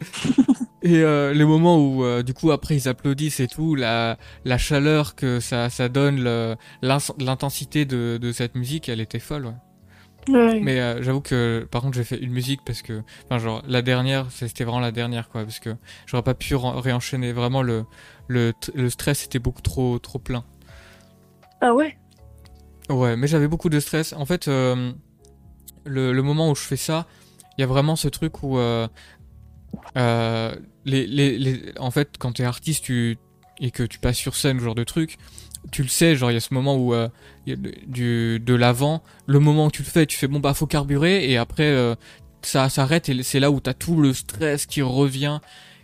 [0.82, 4.58] et euh, les moments où euh, du coup après ils applaudissent et tout, la, la
[4.58, 6.56] chaleur que ça, ça donne,
[7.18, 9.46] l'intensité de, de cette musique, elle était folle.
[9.46, 9.54] Ouais.
[10.28, 10.60] Ouais.
[10.60, 13.80] Mais euh, j'avoue que par contre j'ai fait une musique parce que, enfin genre la
[13.80, 15.74] dernière, c'était vraiment la dernière quoi, parce que
[16.06, 17.32] j'aurais pas pu réenchaîner.
[17.32, 17.84] Vraiment le,
[18.28, 18.52] le
[18.90, 20.44] stress était beaucoup trop trop plein.
[21.60, 21.96] Ah ouais?
[22.88, 24.12] Ouais, mais j'avais beaucoup de stress.
[24.12, 24.92] En fait, euh,
[25.84, 27.06] le, moment où je fais ça,
[27.56, 28.88] il y a vraiment ce truc où euh,
[29.96, 30.54] euh,
[30.84, 33.18] les, les, en fait, quand t'es artiste tu,
[33.60, 35.18] et que tu passes sur scène, ce genre de truc,
[35.70, 36.94] tu le sais, genre il y a ce moment où
[37.46, 41.28] du, de l'avant, le moment où tu le fais, tu fais bon bah faut carburer
[41.28, 41.96] et après
[42.42, 45.40] ça s'arrête et c'est là où t'as tout le stress qui revient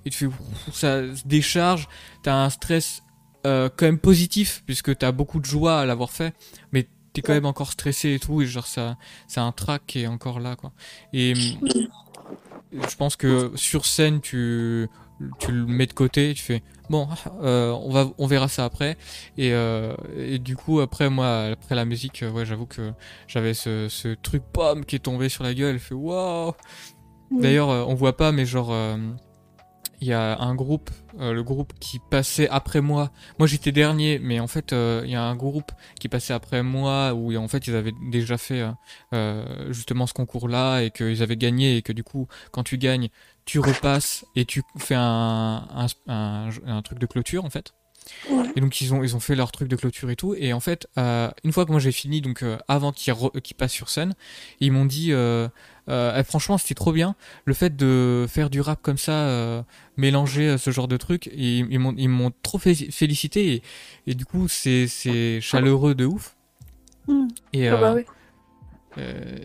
[0.07, 0.37] et tu fais
[0.73, 1.89] ça se décharge,
[2.23, 3.04] t'as un stress
[3.47, 6.35] euh, quand même positif puisque t'as beaucoup de joie à l'avoir fait,
[6.73, 8.97] mais t'es quand même encore stressé et tout et genre ça,
[9.29, 10.73] c'est un track qui est encore là quoi.
[11.13, 14.89] Et je pense que sur scène tu
[15.39, 17.09] tu le mets de côté, tu fais bon,
[17.43, 18.97] euh, on va, on verra ça après.
[19.39, 22.93] Et, euh, et du coup après moi, après la musique, ouais, j'avoue que
[23.29, 25.79] j'avais ce, ce truc pomme qui est tombé sur la gueule.
[25.79, 26.53] Fait waouh.
[27.31, 28.73] D'ailleurs, on voit pas, mais genre
[30.05, 33.11] il y a un groupe, euh, le groupe qui passait après moi.
[33.39, 36.63] Moi j'étais dernier, mais en fait euh, il y a un groupe qui passait après
[36.63, 38.71] moi où en fait ils avaient déjà fait euh,
[39.15, 43.09] euh, justement ce concours-là et qu'ils avaient gagné et que du coup quand tu gagnes,
[43.47, 47.73] tu repasses et tu fais un, un, un, un truc de clôture en fait.
[48.55, 50.35] Et donc ils ont ils ont fait leur truc de clôture et tout.
[50.35, 53.15] Et en fait, euh, une fois que moi j'ai fini, donc euh, avant qu'ils
[53.57, 54.15] passent sur scène,
[54.61, 55.13] ils m'ont dit,
[55.89, 59.63] euh, eh, franchement c'était trop bien, le fait de faire du rap comme ça, euh,
[59.97, 61.29] mélanger euh, ce genre de truc.
[61.29, 63.63] Et ils m'ont ils m'ont trop fé- félicité et,
[64.07, 64.87] et du coup c'est
[65.41, 66.37] chaleureux de ouf.
[67.07, 67.29] Mm.
[67.53, 68.03] Et, Ah bah oui.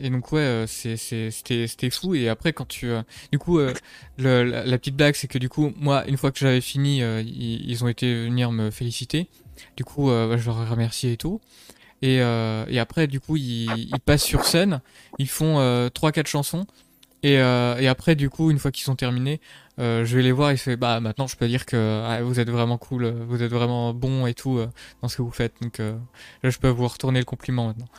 [0.02, 2.92] et donc ouais, c'était fou et après quand tu
[3.32, 3.74] du coup le,
[4.18, 7.70] la, la petite blague c'est que du coup moi une fois que j'avais fini ils,
[7.70, 9.28] ils ont été venir me féliciter.
[9.76, 11.42] Du coup bah, je leur ai remercié et tout.
[12.02, 14.82] Et euh, et après du coup ils, ils passent sur scène,
[15.18, 16.66] ils font euh, trois quatre chansons
[17.24, 19.42] et euh, et après du coup une fois qu'ils sont terminés,
[19.80, 22.22] euh, je vais les voir et je fais bah maintenant je peux dire que ah,
[22.24, 24.62] vous êtes vraiment cool, vous êtes vraiment bon et tout
[25.02, 25.56] dans ce que vous faites.
[25.62, 27.90] Donc là je peux vous retourner le compliment maintenant.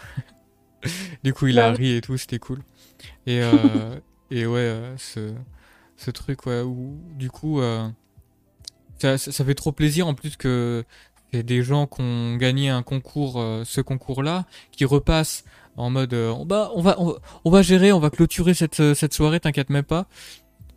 [1.23, 2.63] Du coup, il a Bah ri et tout, c'était cool.
[3.27, 3.43] Et,
[4.31, 5.35] et ouais, ce,
[5.99, 7.61] ce truc, ouais, où du coup,
[8.99, 10.85] ça, ça, ça fait trop plaisir en plus que
[11.33, 15.45] il y a des gens qui ont gagné un concours, euh, ce concours-là, qui repassent
[15.77, 18.81] en mode, euh, bah, on va, on va, on va gérer, on va clôturer cette,
[18.81, 20.07] euh, cette soirée, t'inquiète même pas.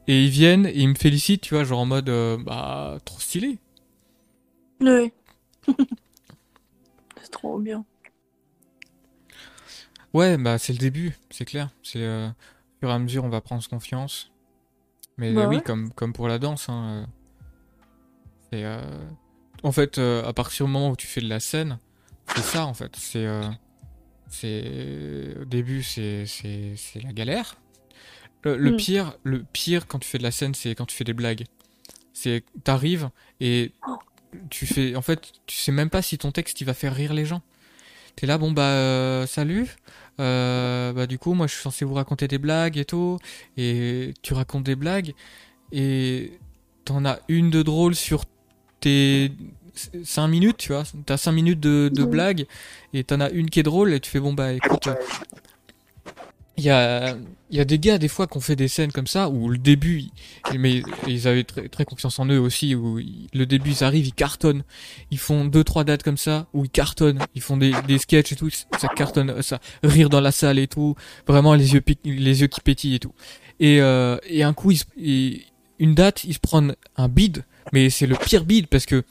[0.07, 3.19] Et ils viennent et ils me félicitent, tu vois, genre en mode, euh, bah, trop
[3.19, 3.57] stylé.
[4.81, 5.11] Oui.
[7.21, 7.85] C'est trop bien.
[10.13, 11.69] Ouais, bah, c'est le début, c'est clair.
[11.81, 14.31] C'est, euh, au fur et à mesure, on va prendre confiance.
[15.17, 15.61] Mais Bah oui, ouais.
[15.61, 17.05] comme, comme pour la danse, hein, euh,
[18.51, 18.81] c'est, euh,
[19.63, 21.79] en fait, euh, à partir du moment où tu fais de la scène,
[22.35, 22.95] c'est ça, en fait.
[22.97, 23.43] C'est, euh,
[24.29, 27.55] c'est, au début, c'est, c'est, c'est la galère.
[28.43, 28.77] Le, le Mm.
[28.77, 31.45] pire, le pire quand tu fais de la scène, c'est quand tu fais des blagues.
[32.13, 33.09] C'est, t'arrives
[33.39, 33.71] et
[34.49, 37.13] tu fais, en fait, tu sais même pas si ton texte, il va faire rire
[37.13, 37.41] les gens.
[38.15, 39.75] T'es là, bon, bah, euh, salut.
[40.17, 43.17] Bah, du coup, moi, je suis censé vous raconter des blagues et tout.
[43.57, 45.13] Et tu racontes des blagues.
[45.71, 46.39] Et
[46.85, 48.25] t'en as une de drôle sur
[48.83, 49.31] tes
[50.03, 50.83] 5 minutes, tu vois.
[51.05, 52.45] T'as 5 minutes de, de blagues.
[52.93, 53.93] Et t'en as une qui est drôle.
[53.93, 54.87] Et tu fais, bon, bah, écoute.
[56.55, 57.15] Il y a,
[57.49, 59.57] y a des gars, des fois, qui ont fait des scènes comme ça, où le
[59.57, 60.03] début,
[60.59, 64.05] mais ils avaient très, très confiance en eux aussi, où ils- le début, ils arrivent,
[64.05, 64.63] ils cartonnent.
[65.09, 67.17] Ils font deux, trois dates comme ça, où ils cartonnent.
[67.33, 70.67] Ils font des, des sketchs et tout, ça cartonne, ça rire dans la salle et
[70.67, 70.93] tout.
[71.27, 73.15] Vraiment, les yeux, les yeux qui pétillent et tout.
[73.59, 75.41] Et, euh, et un coup, ils,
[75.83, 77.43] une date, ils se prennent un bid,
[77.73, 79.03] mais c'est le pire bid parce que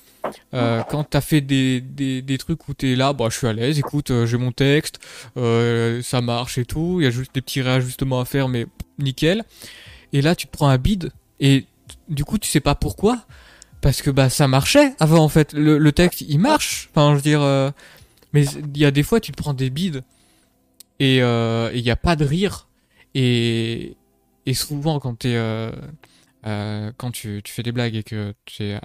[0.55, 4.11] euh, quand t'as fait des, trucs où t'es là, bah je suis à l'aise, écoute,
[4.11, 4.99] euh, j'ai mon texte,
[5.37, 8.67] euh, ça marche et tout, il y a juste des petits réajustements à faire, mais
[8.99, 9.45] nickel.
[10.15, 11.67] Et là, tu te prends un bid et
[12.09, 13.27] du coup, tu sais pas pourquoi,
[13.83, 17.23] parce que bah ça marchait avant en fait, le, texte il marche, enfin je veux
[17.23, 17.71] dire, euh,
[18.33, 20.05] mais il y a des fois tu te prends des bides
[21.01, 22.69] et il y a pas de rire
[23.15, 23.95] et
[24.47, 25.37] et souvent quand t'es
[26.47, 28.81] euh, euh, quand tu, fais des blagues et que tu es,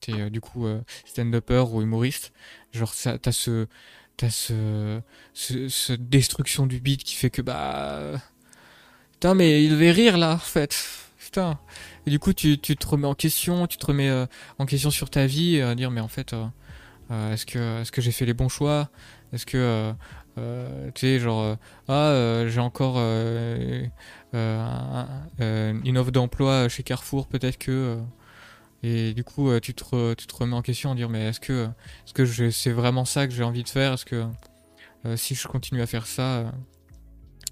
[0.00, 2.32] t'es euh, du coup euh, stand-upper ou humoriste,
[2.72, 3.66] genre t'as ce,
[4.16, 8.12] t'as ce, destruction du beat qui fait que bah,
[9.12, 10.76] putain mais il devait rire là en fait,
[11.18, 11.58] putain.
[12.06, 14.26] Et du coup tu, te remets en question, tu te remets euh,
[14.58, 16.46] en question sur ta vie, à dire mais en fait, euh,
[17.10, 18.90] euh, est-ce que, est-ce que j'ai fait les bons choix,
[19.32, 19.92] est-ce que
[20.38, 21.54] euh, tu sais genre euh,
[21.88, 23.88] ah euh, j'ai encore un-
[25.84, 27.98] une offre d'emploi chez Carrefour peut-être que
[28.82, 31.40] et du coup tu te re- tu te remets en question en dire mais est-ce
[31.40, 31.68] que
[32.06, 33.94] est-ce que c'est vraiment ça que j'ai envie de faire?
[33.94, 34.24] Est-ce que
[35.16, 36.52] si je continue à faire ça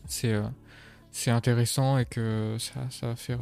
[0.06, 0.35] c'est
[1.11, 3.40] c'est intéressant et que ça ça va faire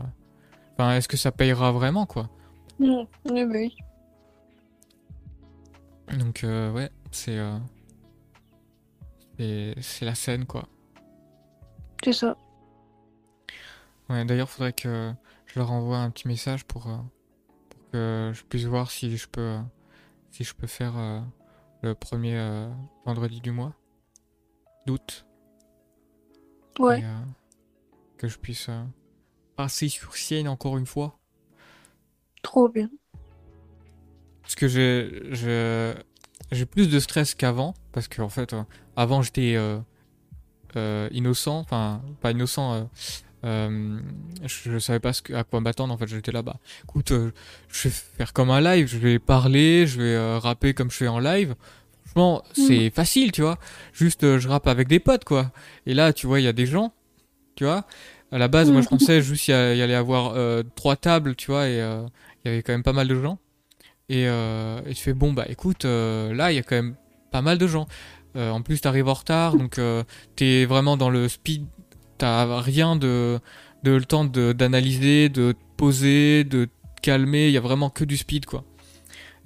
[0.75, 2.31] enfin est-ce que ça payera vraiment quoi?
[2.79, 3.03] Mm.
[3.31, 3.77] Oui, oui.
[6.19, 7.39] donc ouais c'est
[9.81, 10.69] c'est la scène quoi
[12.05, 12.37] C'est ça.
[14.09, 15.13] Ouais, d'ailleurs, faudrait que
[15.47, 16.99] je leur envoie un petit message pour, euh,
[17.71, 19.59] pour que je puisse voir si je peux,
[20.31, 21.21] si je peux faire euh,
[21.83, 22.71] le premier euh,
[23.07, 23.75] vendredi du mois
[24.87, 25.25] d'août.
[26.79, 26.99] Ouais.
[26.99, 27.09] Et, euh,
[28.19, 28.71] que je puisse
[29.57, 31.19] passer sur scène encore une fois.
[32.43, 32.91] Trop bien.
[34.43, 35.95] parce que j'ai je-
[36.53, 38.63] j'ai plus de stress qu'avant parce que en fait euh,
[38.97, 39.79] avant j'étais euh,
[40.77, 42.89] euh, innocent enfin pas innocent
[43.45, 43.99] euh,
[44.45, 47.11] je, je savais pas ce que- à quoi m'attendre en fait j'étais là bas écoute
[47.13, 47.33] euh,
[47.69, 50.97] je vais faire comme un live je vais parler je vais euh, rapper comme je
[50.97, 51.55] fais en live.
[52.05, 53.59] Franchement c'est facile tu vois.
[53.95, 55.51] Juste je rappe avec des potes quoi.
[55.87, 56.93] Et là tu vois il y a des gens
[57.57, 57.87] tu vois.
[58.31, 58.99] À la base moi je Mhm.
[58.99, 60.35] pensais juste il y, y allait avoir
[60.75, 63.39] trois tables tu vois et il y avait quand même pas mal de gens
[64.09, 66.97] et, euh, et tu fais bon bah écoute euh, là il y a quand même
[67.31, 67.87] pas mal de gens.
[68.35, 69.79] Euh, en plus t'arrives en retard donc
[70.37, 71.67] t'es vraiment dans le speed
[72.19, 73.39] t'as rien de
[73.83, 76.71] de le temps de d'analyser de te poser de te
[77.03, 77.49] calmer.
[77.49, 78.65] Il y a vraiment que du speed quoi.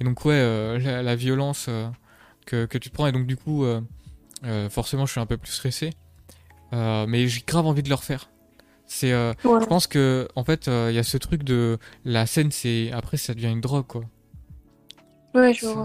[0.01, 1.89] Et donc ouais euh, la, la violence euh,
[2.45, 3.07] que, que tu te prends.
[3.07, 3.81] Et donc du coup euh,
[4.69, 5.91] forcément je suis un peu plus stressé.
[6.73, 8.29] Mais j'ai grave envie de le refaire.
[8.87, 9.35] C'est Ouais.
[9.61, 13.17] je pense que en fait il y a ce truc de la scène c'est après
[13.17, 14.03] ça devient une drogue quoi
[15.37, 15.85] Ouais, je vois.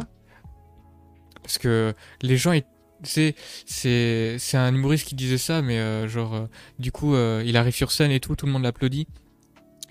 [1.43, 2.63] parce que les gens ils-
[3.03, 6.45] c'est c'est c'est un humoriste qui disait ça mais euh, genre euh,
[6.79, 9.07] du coup euh, il arrive sur scène et tout tout le monde l'applaudit.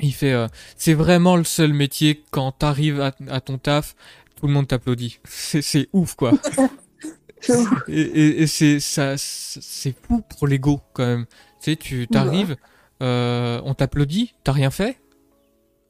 [0.03, 0.35] Il fait
[0.77, 3.95] c'est vraiment le seul métier quand t'arrives à, à ton taf
[4.37, 5.19] tout le monde t'applaudit.
[5.25, 6.33] C'est c'est ouf quoi.
[7.89, 11.27] Et, et, et c'est ça c'est fou pour l'ego quand même.
[11.27, 12.57] Tu sais tu t'arrives
[13.03, 15.01] euh, on t'applaudit t'as rien fait?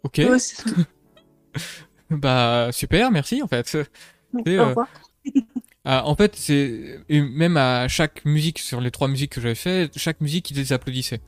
[0.05, 0.19] Ok.
[0.19, 0.37] Ouais.
[2.11, 3.77] bah super merci en fait
[4.35, 4.89] Au euh, revoir.
[5.85, 9.91] Ah, en fait, c'est même à chaque musique sur les trois musiques que j'avais fait,
[9.97, 11.21] chaque musique ils les applaudissaient.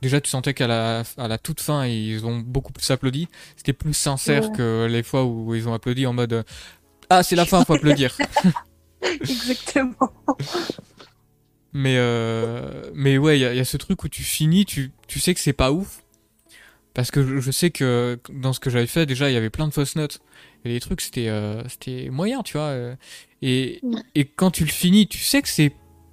[0.00, 3.28] Déjà, tu sentais qu'à la à la toute fin, ils ont beaucoup plus applaudi.
[3.56, 4.56] C'était plus sincère Ouais.
[4.56, 6.42] que les fois où ils ont applaudi en mode euh,
[7.10, 8.16] ah c'est la fin, faut applaudir.
[9.02, 10.12] Exactement.
[11.72, 15.20] mais euh, mais ouais, il y y a ce truc où tu finis, tu tu
[15.20, 16.02] sais que c'est pas ouf
[16.98, 19.68] parce que je, sais que dans ce que j'avais fait déjà, il y avait plein
[19.68, 20.18] de fausses notes.
[20.64, 22.66] Et les trucs c'était euh, c'était moyen, tu vois.
[22.66, 22.96] euh,
[23.40, 23.80] Et
[24.16, 25.72] et quand tu le finis, tu sais que c'est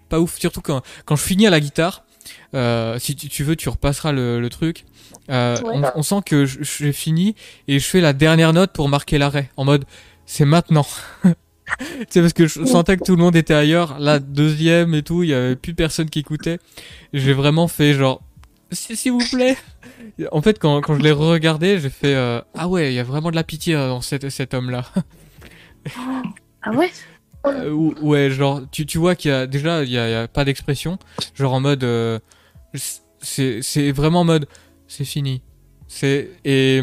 [0.09, 0.37] pas ouf.
[0.37, 2.05] Surtout quand, quand je finis à la guitare,
[2.53, 4.85] euh, si tu, tu veux, tu repasseras le, le truc.
[5.31, 5.73] Euh, Ouais.
[5.95, 7.33] on, on sent que j'ai fini
[7.67, 9.49] et je fais la dernière note pour marquer l'arrêt.
[9.57, 9.85] En mode,
[10.27, 10.85] c'est maintenant.
[12.09, 13.97] c'est parce que je sentais que tout le monde était ailleurs.
[13.97, 16.59] La deuxième et tout, il y avait plus personne qui écoutait.
[17.11, 18.21] J'ai vraiment fait genre,
[18.71, 19.57] s'il vous plaît.
[20.31, 23.03] En fait, quand, quand je l'ai regardé, j'ai fait euh, ah ouais, il y a
[23.03, 24.85] vraiment de la pitié euh, dans cet, cet homme-là.
[26.61, 26.91] Ah ouais?
[27.45, 30.11] Euh, ou- ouais, genre, tu, tu vois qu'il y a déjà, il y a, il
[30.11, 30.97] y a pas d'expression.
[31.35, 32.19] Genre en mode, euh,
[33.21, 34.47] c'est, vraiment en mode,
[34.87, 35.41] c'est fini.
[35.87, 36.81] C'est, et,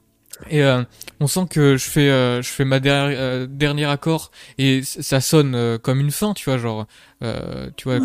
[0.50, 0.82] et euh,
[1.20, 5.20] on sent que je fais, euh, je fais ma dernière, euh, dernier accord et ça
[5.20, 6.86] sonne comme une fin, tu vois, genre,
[7.76, 7.98] tu vois,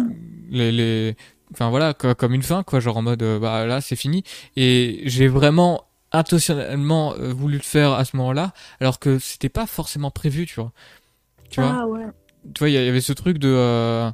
[0.50, 1.16] les, les,
[1.54, 4.24] enfin voilà, co- comme une fin, quoi, genre en mode, euh, bah là, c'est fini.
[4.56, 9.66] Et j'ai vraiment intentionnellement euh, voulu le faire à ce moment-là, alors que c'était pas
[9.66, 10.72] forcément prévu, tu vois.
[11.50, 11.78] Tu vois?
[11.82, 12.06] Ah ouais.
[12.54, 14.10] tu vois, il y avait ce truc de euh,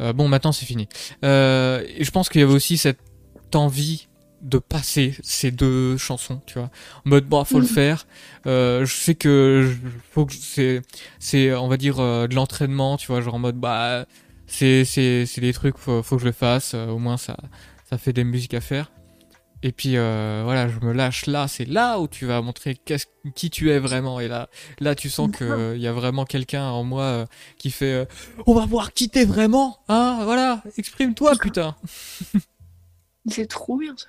[0.00, 0.88] euh, bon, maintenant c'est fini.
[1.24, 2.98] Euh, et je pense qu'il y avait aussi cette
[3.54, 4.08] envie
[4.42, 6.70] de passer ces deux chansons, tu vois.
[7.04, 7.68] En mode bon, faut le Mhm.
[7.68, 8.06] faire.
[8.46, 10.82] Je sais que je- faut que c'est
[11.18, 14.06] c'est on va dire de l'entraînement, tu vois, genre en mode bah
[14.50, 17.36] c'est c'est c'est des trucs faut faut que je le fasse, euh, au moins ça
[17.88, 18.90] ça fait des musiques à faire.
[19.62, 22.80] Et puis euh, voilà, je me lâche là, c'est là où tu vas montrer
[23.34, 24.18] qui tu es vraiment.
[24.18, 24.48] Et là
[24.78, 27.26] là tu sens que euh, il y a vraiment quelqu'un en moi euh,
[27.58, 28.08] qui fait
[28.46, 31.76] on va voir qui t'es vraiment hein voilà exprime-toi putain.
[33.28, 34.06] C'est trop bien ça.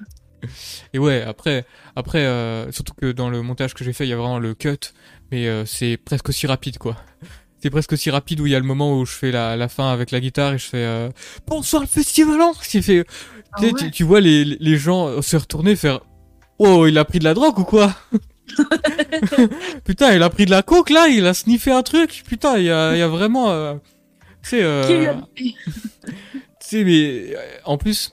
[0.94, 1.66] et ouais après
[1.96, 2.26] après
[2.72, 4.80] surtout que dans le montage que j'ai fait il y a vraiment le cut
[5.32, 6.96] mais c'est presque aussi rapide quoi
[7.62, 9.68] c'est presque aussi rapide où il y a le moment où je fais la, la
[9.70, 11.10] fin avec la guitare et je fais euh,
[11.48, 13.06] bonsoir le festivalant qui fait
[13.54, 16.02] Ah tu, sais, tu, tu vois les, les gens se retourner faire
[16.60, 17.94] oh il a pris de la drogue ou quoi?
[19.86, 22.24] Putain il a pris de la coke là il a sniffé un truc.
[22.28, 23.76] Putain il y a, il y a vraiment euh,
[24.44, 25.14] tu sais euh,
[26.62, 28.12] tu sais, mais euh, en plus,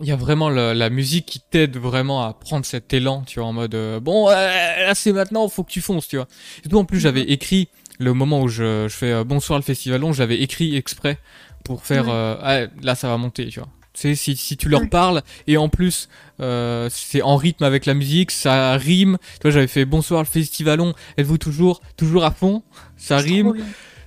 [0.00, 3.38] il y a vraiment la, la musique qui t'aide vraiment à prendre cet élan, tu
[3.40, 6.26] vois, en mode euh, bon, euh, là c'est maintenant, faut que tu fonces, tu vois.
[6.64, 7.68] Et tout en plus, j'avais écrit
[8.02, 11.18] le moment où je, je fais euh, bonsoir le festivalon, j'avais écrit exprès
[11.64, 12.12] pour faire Ouais.
[12.12, 13.68] euh, ah, là ça va monter, tu vois.
[13.94, 16.08] Si, si tu leur parles et en plus
[16.40, 19.18] euh, c'est en rythme avec la musique, ça rime.
[19.34, 22.62] Tu vois, j'avais fait bonsoir le festivalon, êtes-vous toujours toujours à fond?
[22.96, 23.52] Ça rime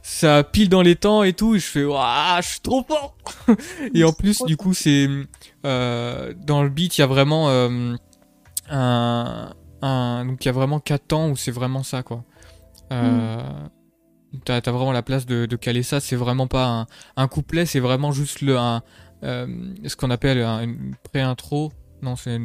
[0.08, 3.16] ça pile dans les temps et tout et je fais waouh je suis trop fort.
[3.96, 5.08] Et en plus du coup c'est
[5.66, 7.96] euh, dans le beat il y a vraiment euh,
[8.70, 12.24] un, un donc il y a vraiment quatre temps où c'est vraiment ça quoi.
[12.94, 13.42] Euh,
[14.44, 17.80] t'as vraiment la place de, de caler ça c'est vraiment pas un, un couplet c'est
[17.80, 18.84] vraiment juste le un,
[19.24, 19.48] euh,
[19.86, 21.72] ce qu'on appelle un, une pré-intro
[22.02, 22.40] non c'est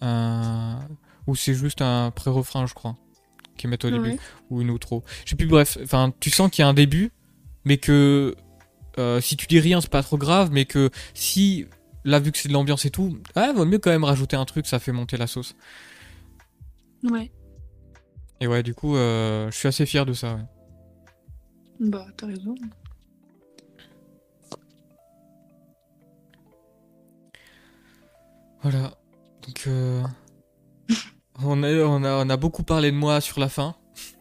[0.00, 0.78] un
[1.26, 2.96] ou c'est juste un pré-refrain je crois
[3.56, 4.18] qu'ils mettent au début
[4.50, 5.02] ou une outro.
[5.24, 5.78] Je sais plus, bref.
[5.82, 7.12] Enfin, tu sens qu'il y a un début,
[7.64, 8.34] mais que
[8.98, 11.66] euh, si tu dis rien, c'est pas trop grave, mais que si
[12.04, 14.44] là, vu que c'est de l'ambiance et tout, ah, vaut mieux quand même rajouter un
[14.44, 15.54] truc, ça fait monter la sauce.
[17.04, 17.30] Ouais.
[18.40, 20.34] Et ouais, du coup, euh, je suis assez fier de ça.
[20.34, 20.42] ouais.
[21.82, 22.54] Bah, t'as raison.
[28.62, 28.92] Voilà.
[29.44, 30.02] Donc, euh,
[31.42, 33.74] on, a, on, a, on a beaucoup parlé de moi sur la fin.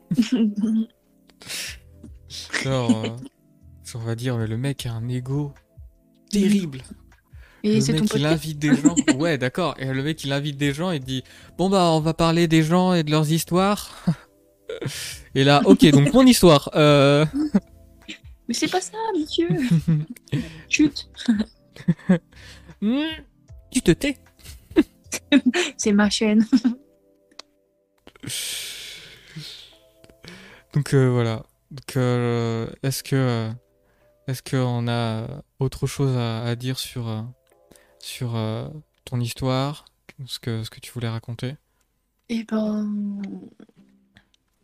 [2.64, 3.10] Genre, euh,
[3.94, 5.54] on va dire, le mec a un ego
[6.32, 6.82] terrible.
[7.64, 8.96] Et le mec, il invite des gens.
[9.18, 9.76] Ouais, d'accord.
[9.78, 11.24] Et le mec, il invite des gens et dit
[11.60, 14.04] Bon, bah, on va parler des gens et de leurs histoires.
[15.36, 16.70] Et là, ok, donc mon histoire.
[16.76, 17.26] Euh...
[18.48, 19.48] Mais c'est pas ça, monsieur
[20.70, 21.10] Chut
[22.82, 23.04] hmm,
[23.72, 24.18] tu te tais.
[25.78, 26.46] C'est ma chaîne.
[30.74, 31.44] Donc euh, voilà.
[31.72, 33.50] Donc, euh, est-ce que
[34.28, 35.28] est-ce qu'on a
[35.60, 37.26] autre chose à, à dire sur
[38.00, 38.68] sur euh,
[39.06, 39.86] ton histoire,
[40.26, 41.56] ce que ce que tu voulais raconter?
[42.30, 43.22] Eh ben.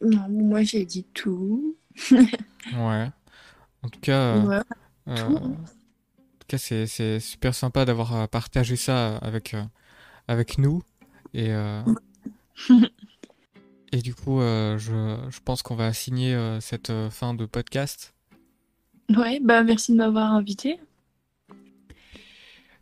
[0.02, 1.76] Non, moi j'ai dit tout.
[2.12, 3.10] Ouais.
[3.84, 4.62] En tout cas, euh, Ouais.
[5.08, 5.36] euh, tout.
[5.36, 9.64] en tout cas, c'est super sympa d'avoir euh, partagé ça avec euh,
[10.28, 10.84] avec nous
[11.34, 11.82] et euh,
[13.92, 18.14] et du coup, je je pense qu'on va signer cette fin de podcast.
[19.10, 20.80] Ouais, bah merci de m'avoir invité.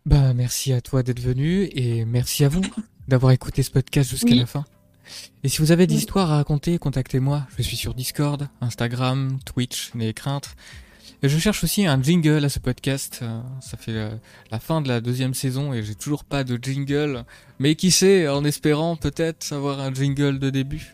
[0.05, 2.61] Bah, merci à toi d'être venu et merci à vous
[3.07, 4.39] d'avoir écouté ce podcast jusqu'à Oui.
[4.39, 4.65] la fin.
[5.43, 7.45] Et si vous avez des histoires à raconter, contactez-moi.
[7.57, 10.55] Je suis sur Discord, Instagram, Twitch, n'ayez crainte.
[11.23, 13.19] Et je cherche aussi un jingle à ce podcast.
[13.21, 14.09] Euh, Ça fait euh,
[14.51, 17.23] la fin de la deuxième saison et j'ai toujours pas de jingle.
[17.59, 20.93] Mais qui sait, en espérant peut-être avoir un jingle de début.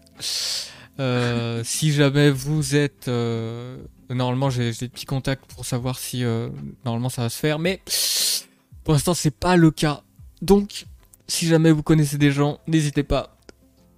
[0.99, 3.07] Euh, si jamais vous êtes...
[3.07, 3.77] euh,
[4.09, 6.49] Normalement, j'ai j'ai des petits contacts pour savoir si euh,
[6.83, 7.59] normalement ça va se faire.
[7.59, 7.81] Mais
[8.83, 10.01] pour l'instant, c'est pas le cas.
[10.41, 10.85] Donc,
[11.29, 13.37] si jamais vous connaissez des gens, n'hésitez pas.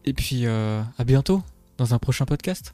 [0.06, 1.42] Et puis, euh, à bientôt
[1.78, 2.74] dans un prochain podcast.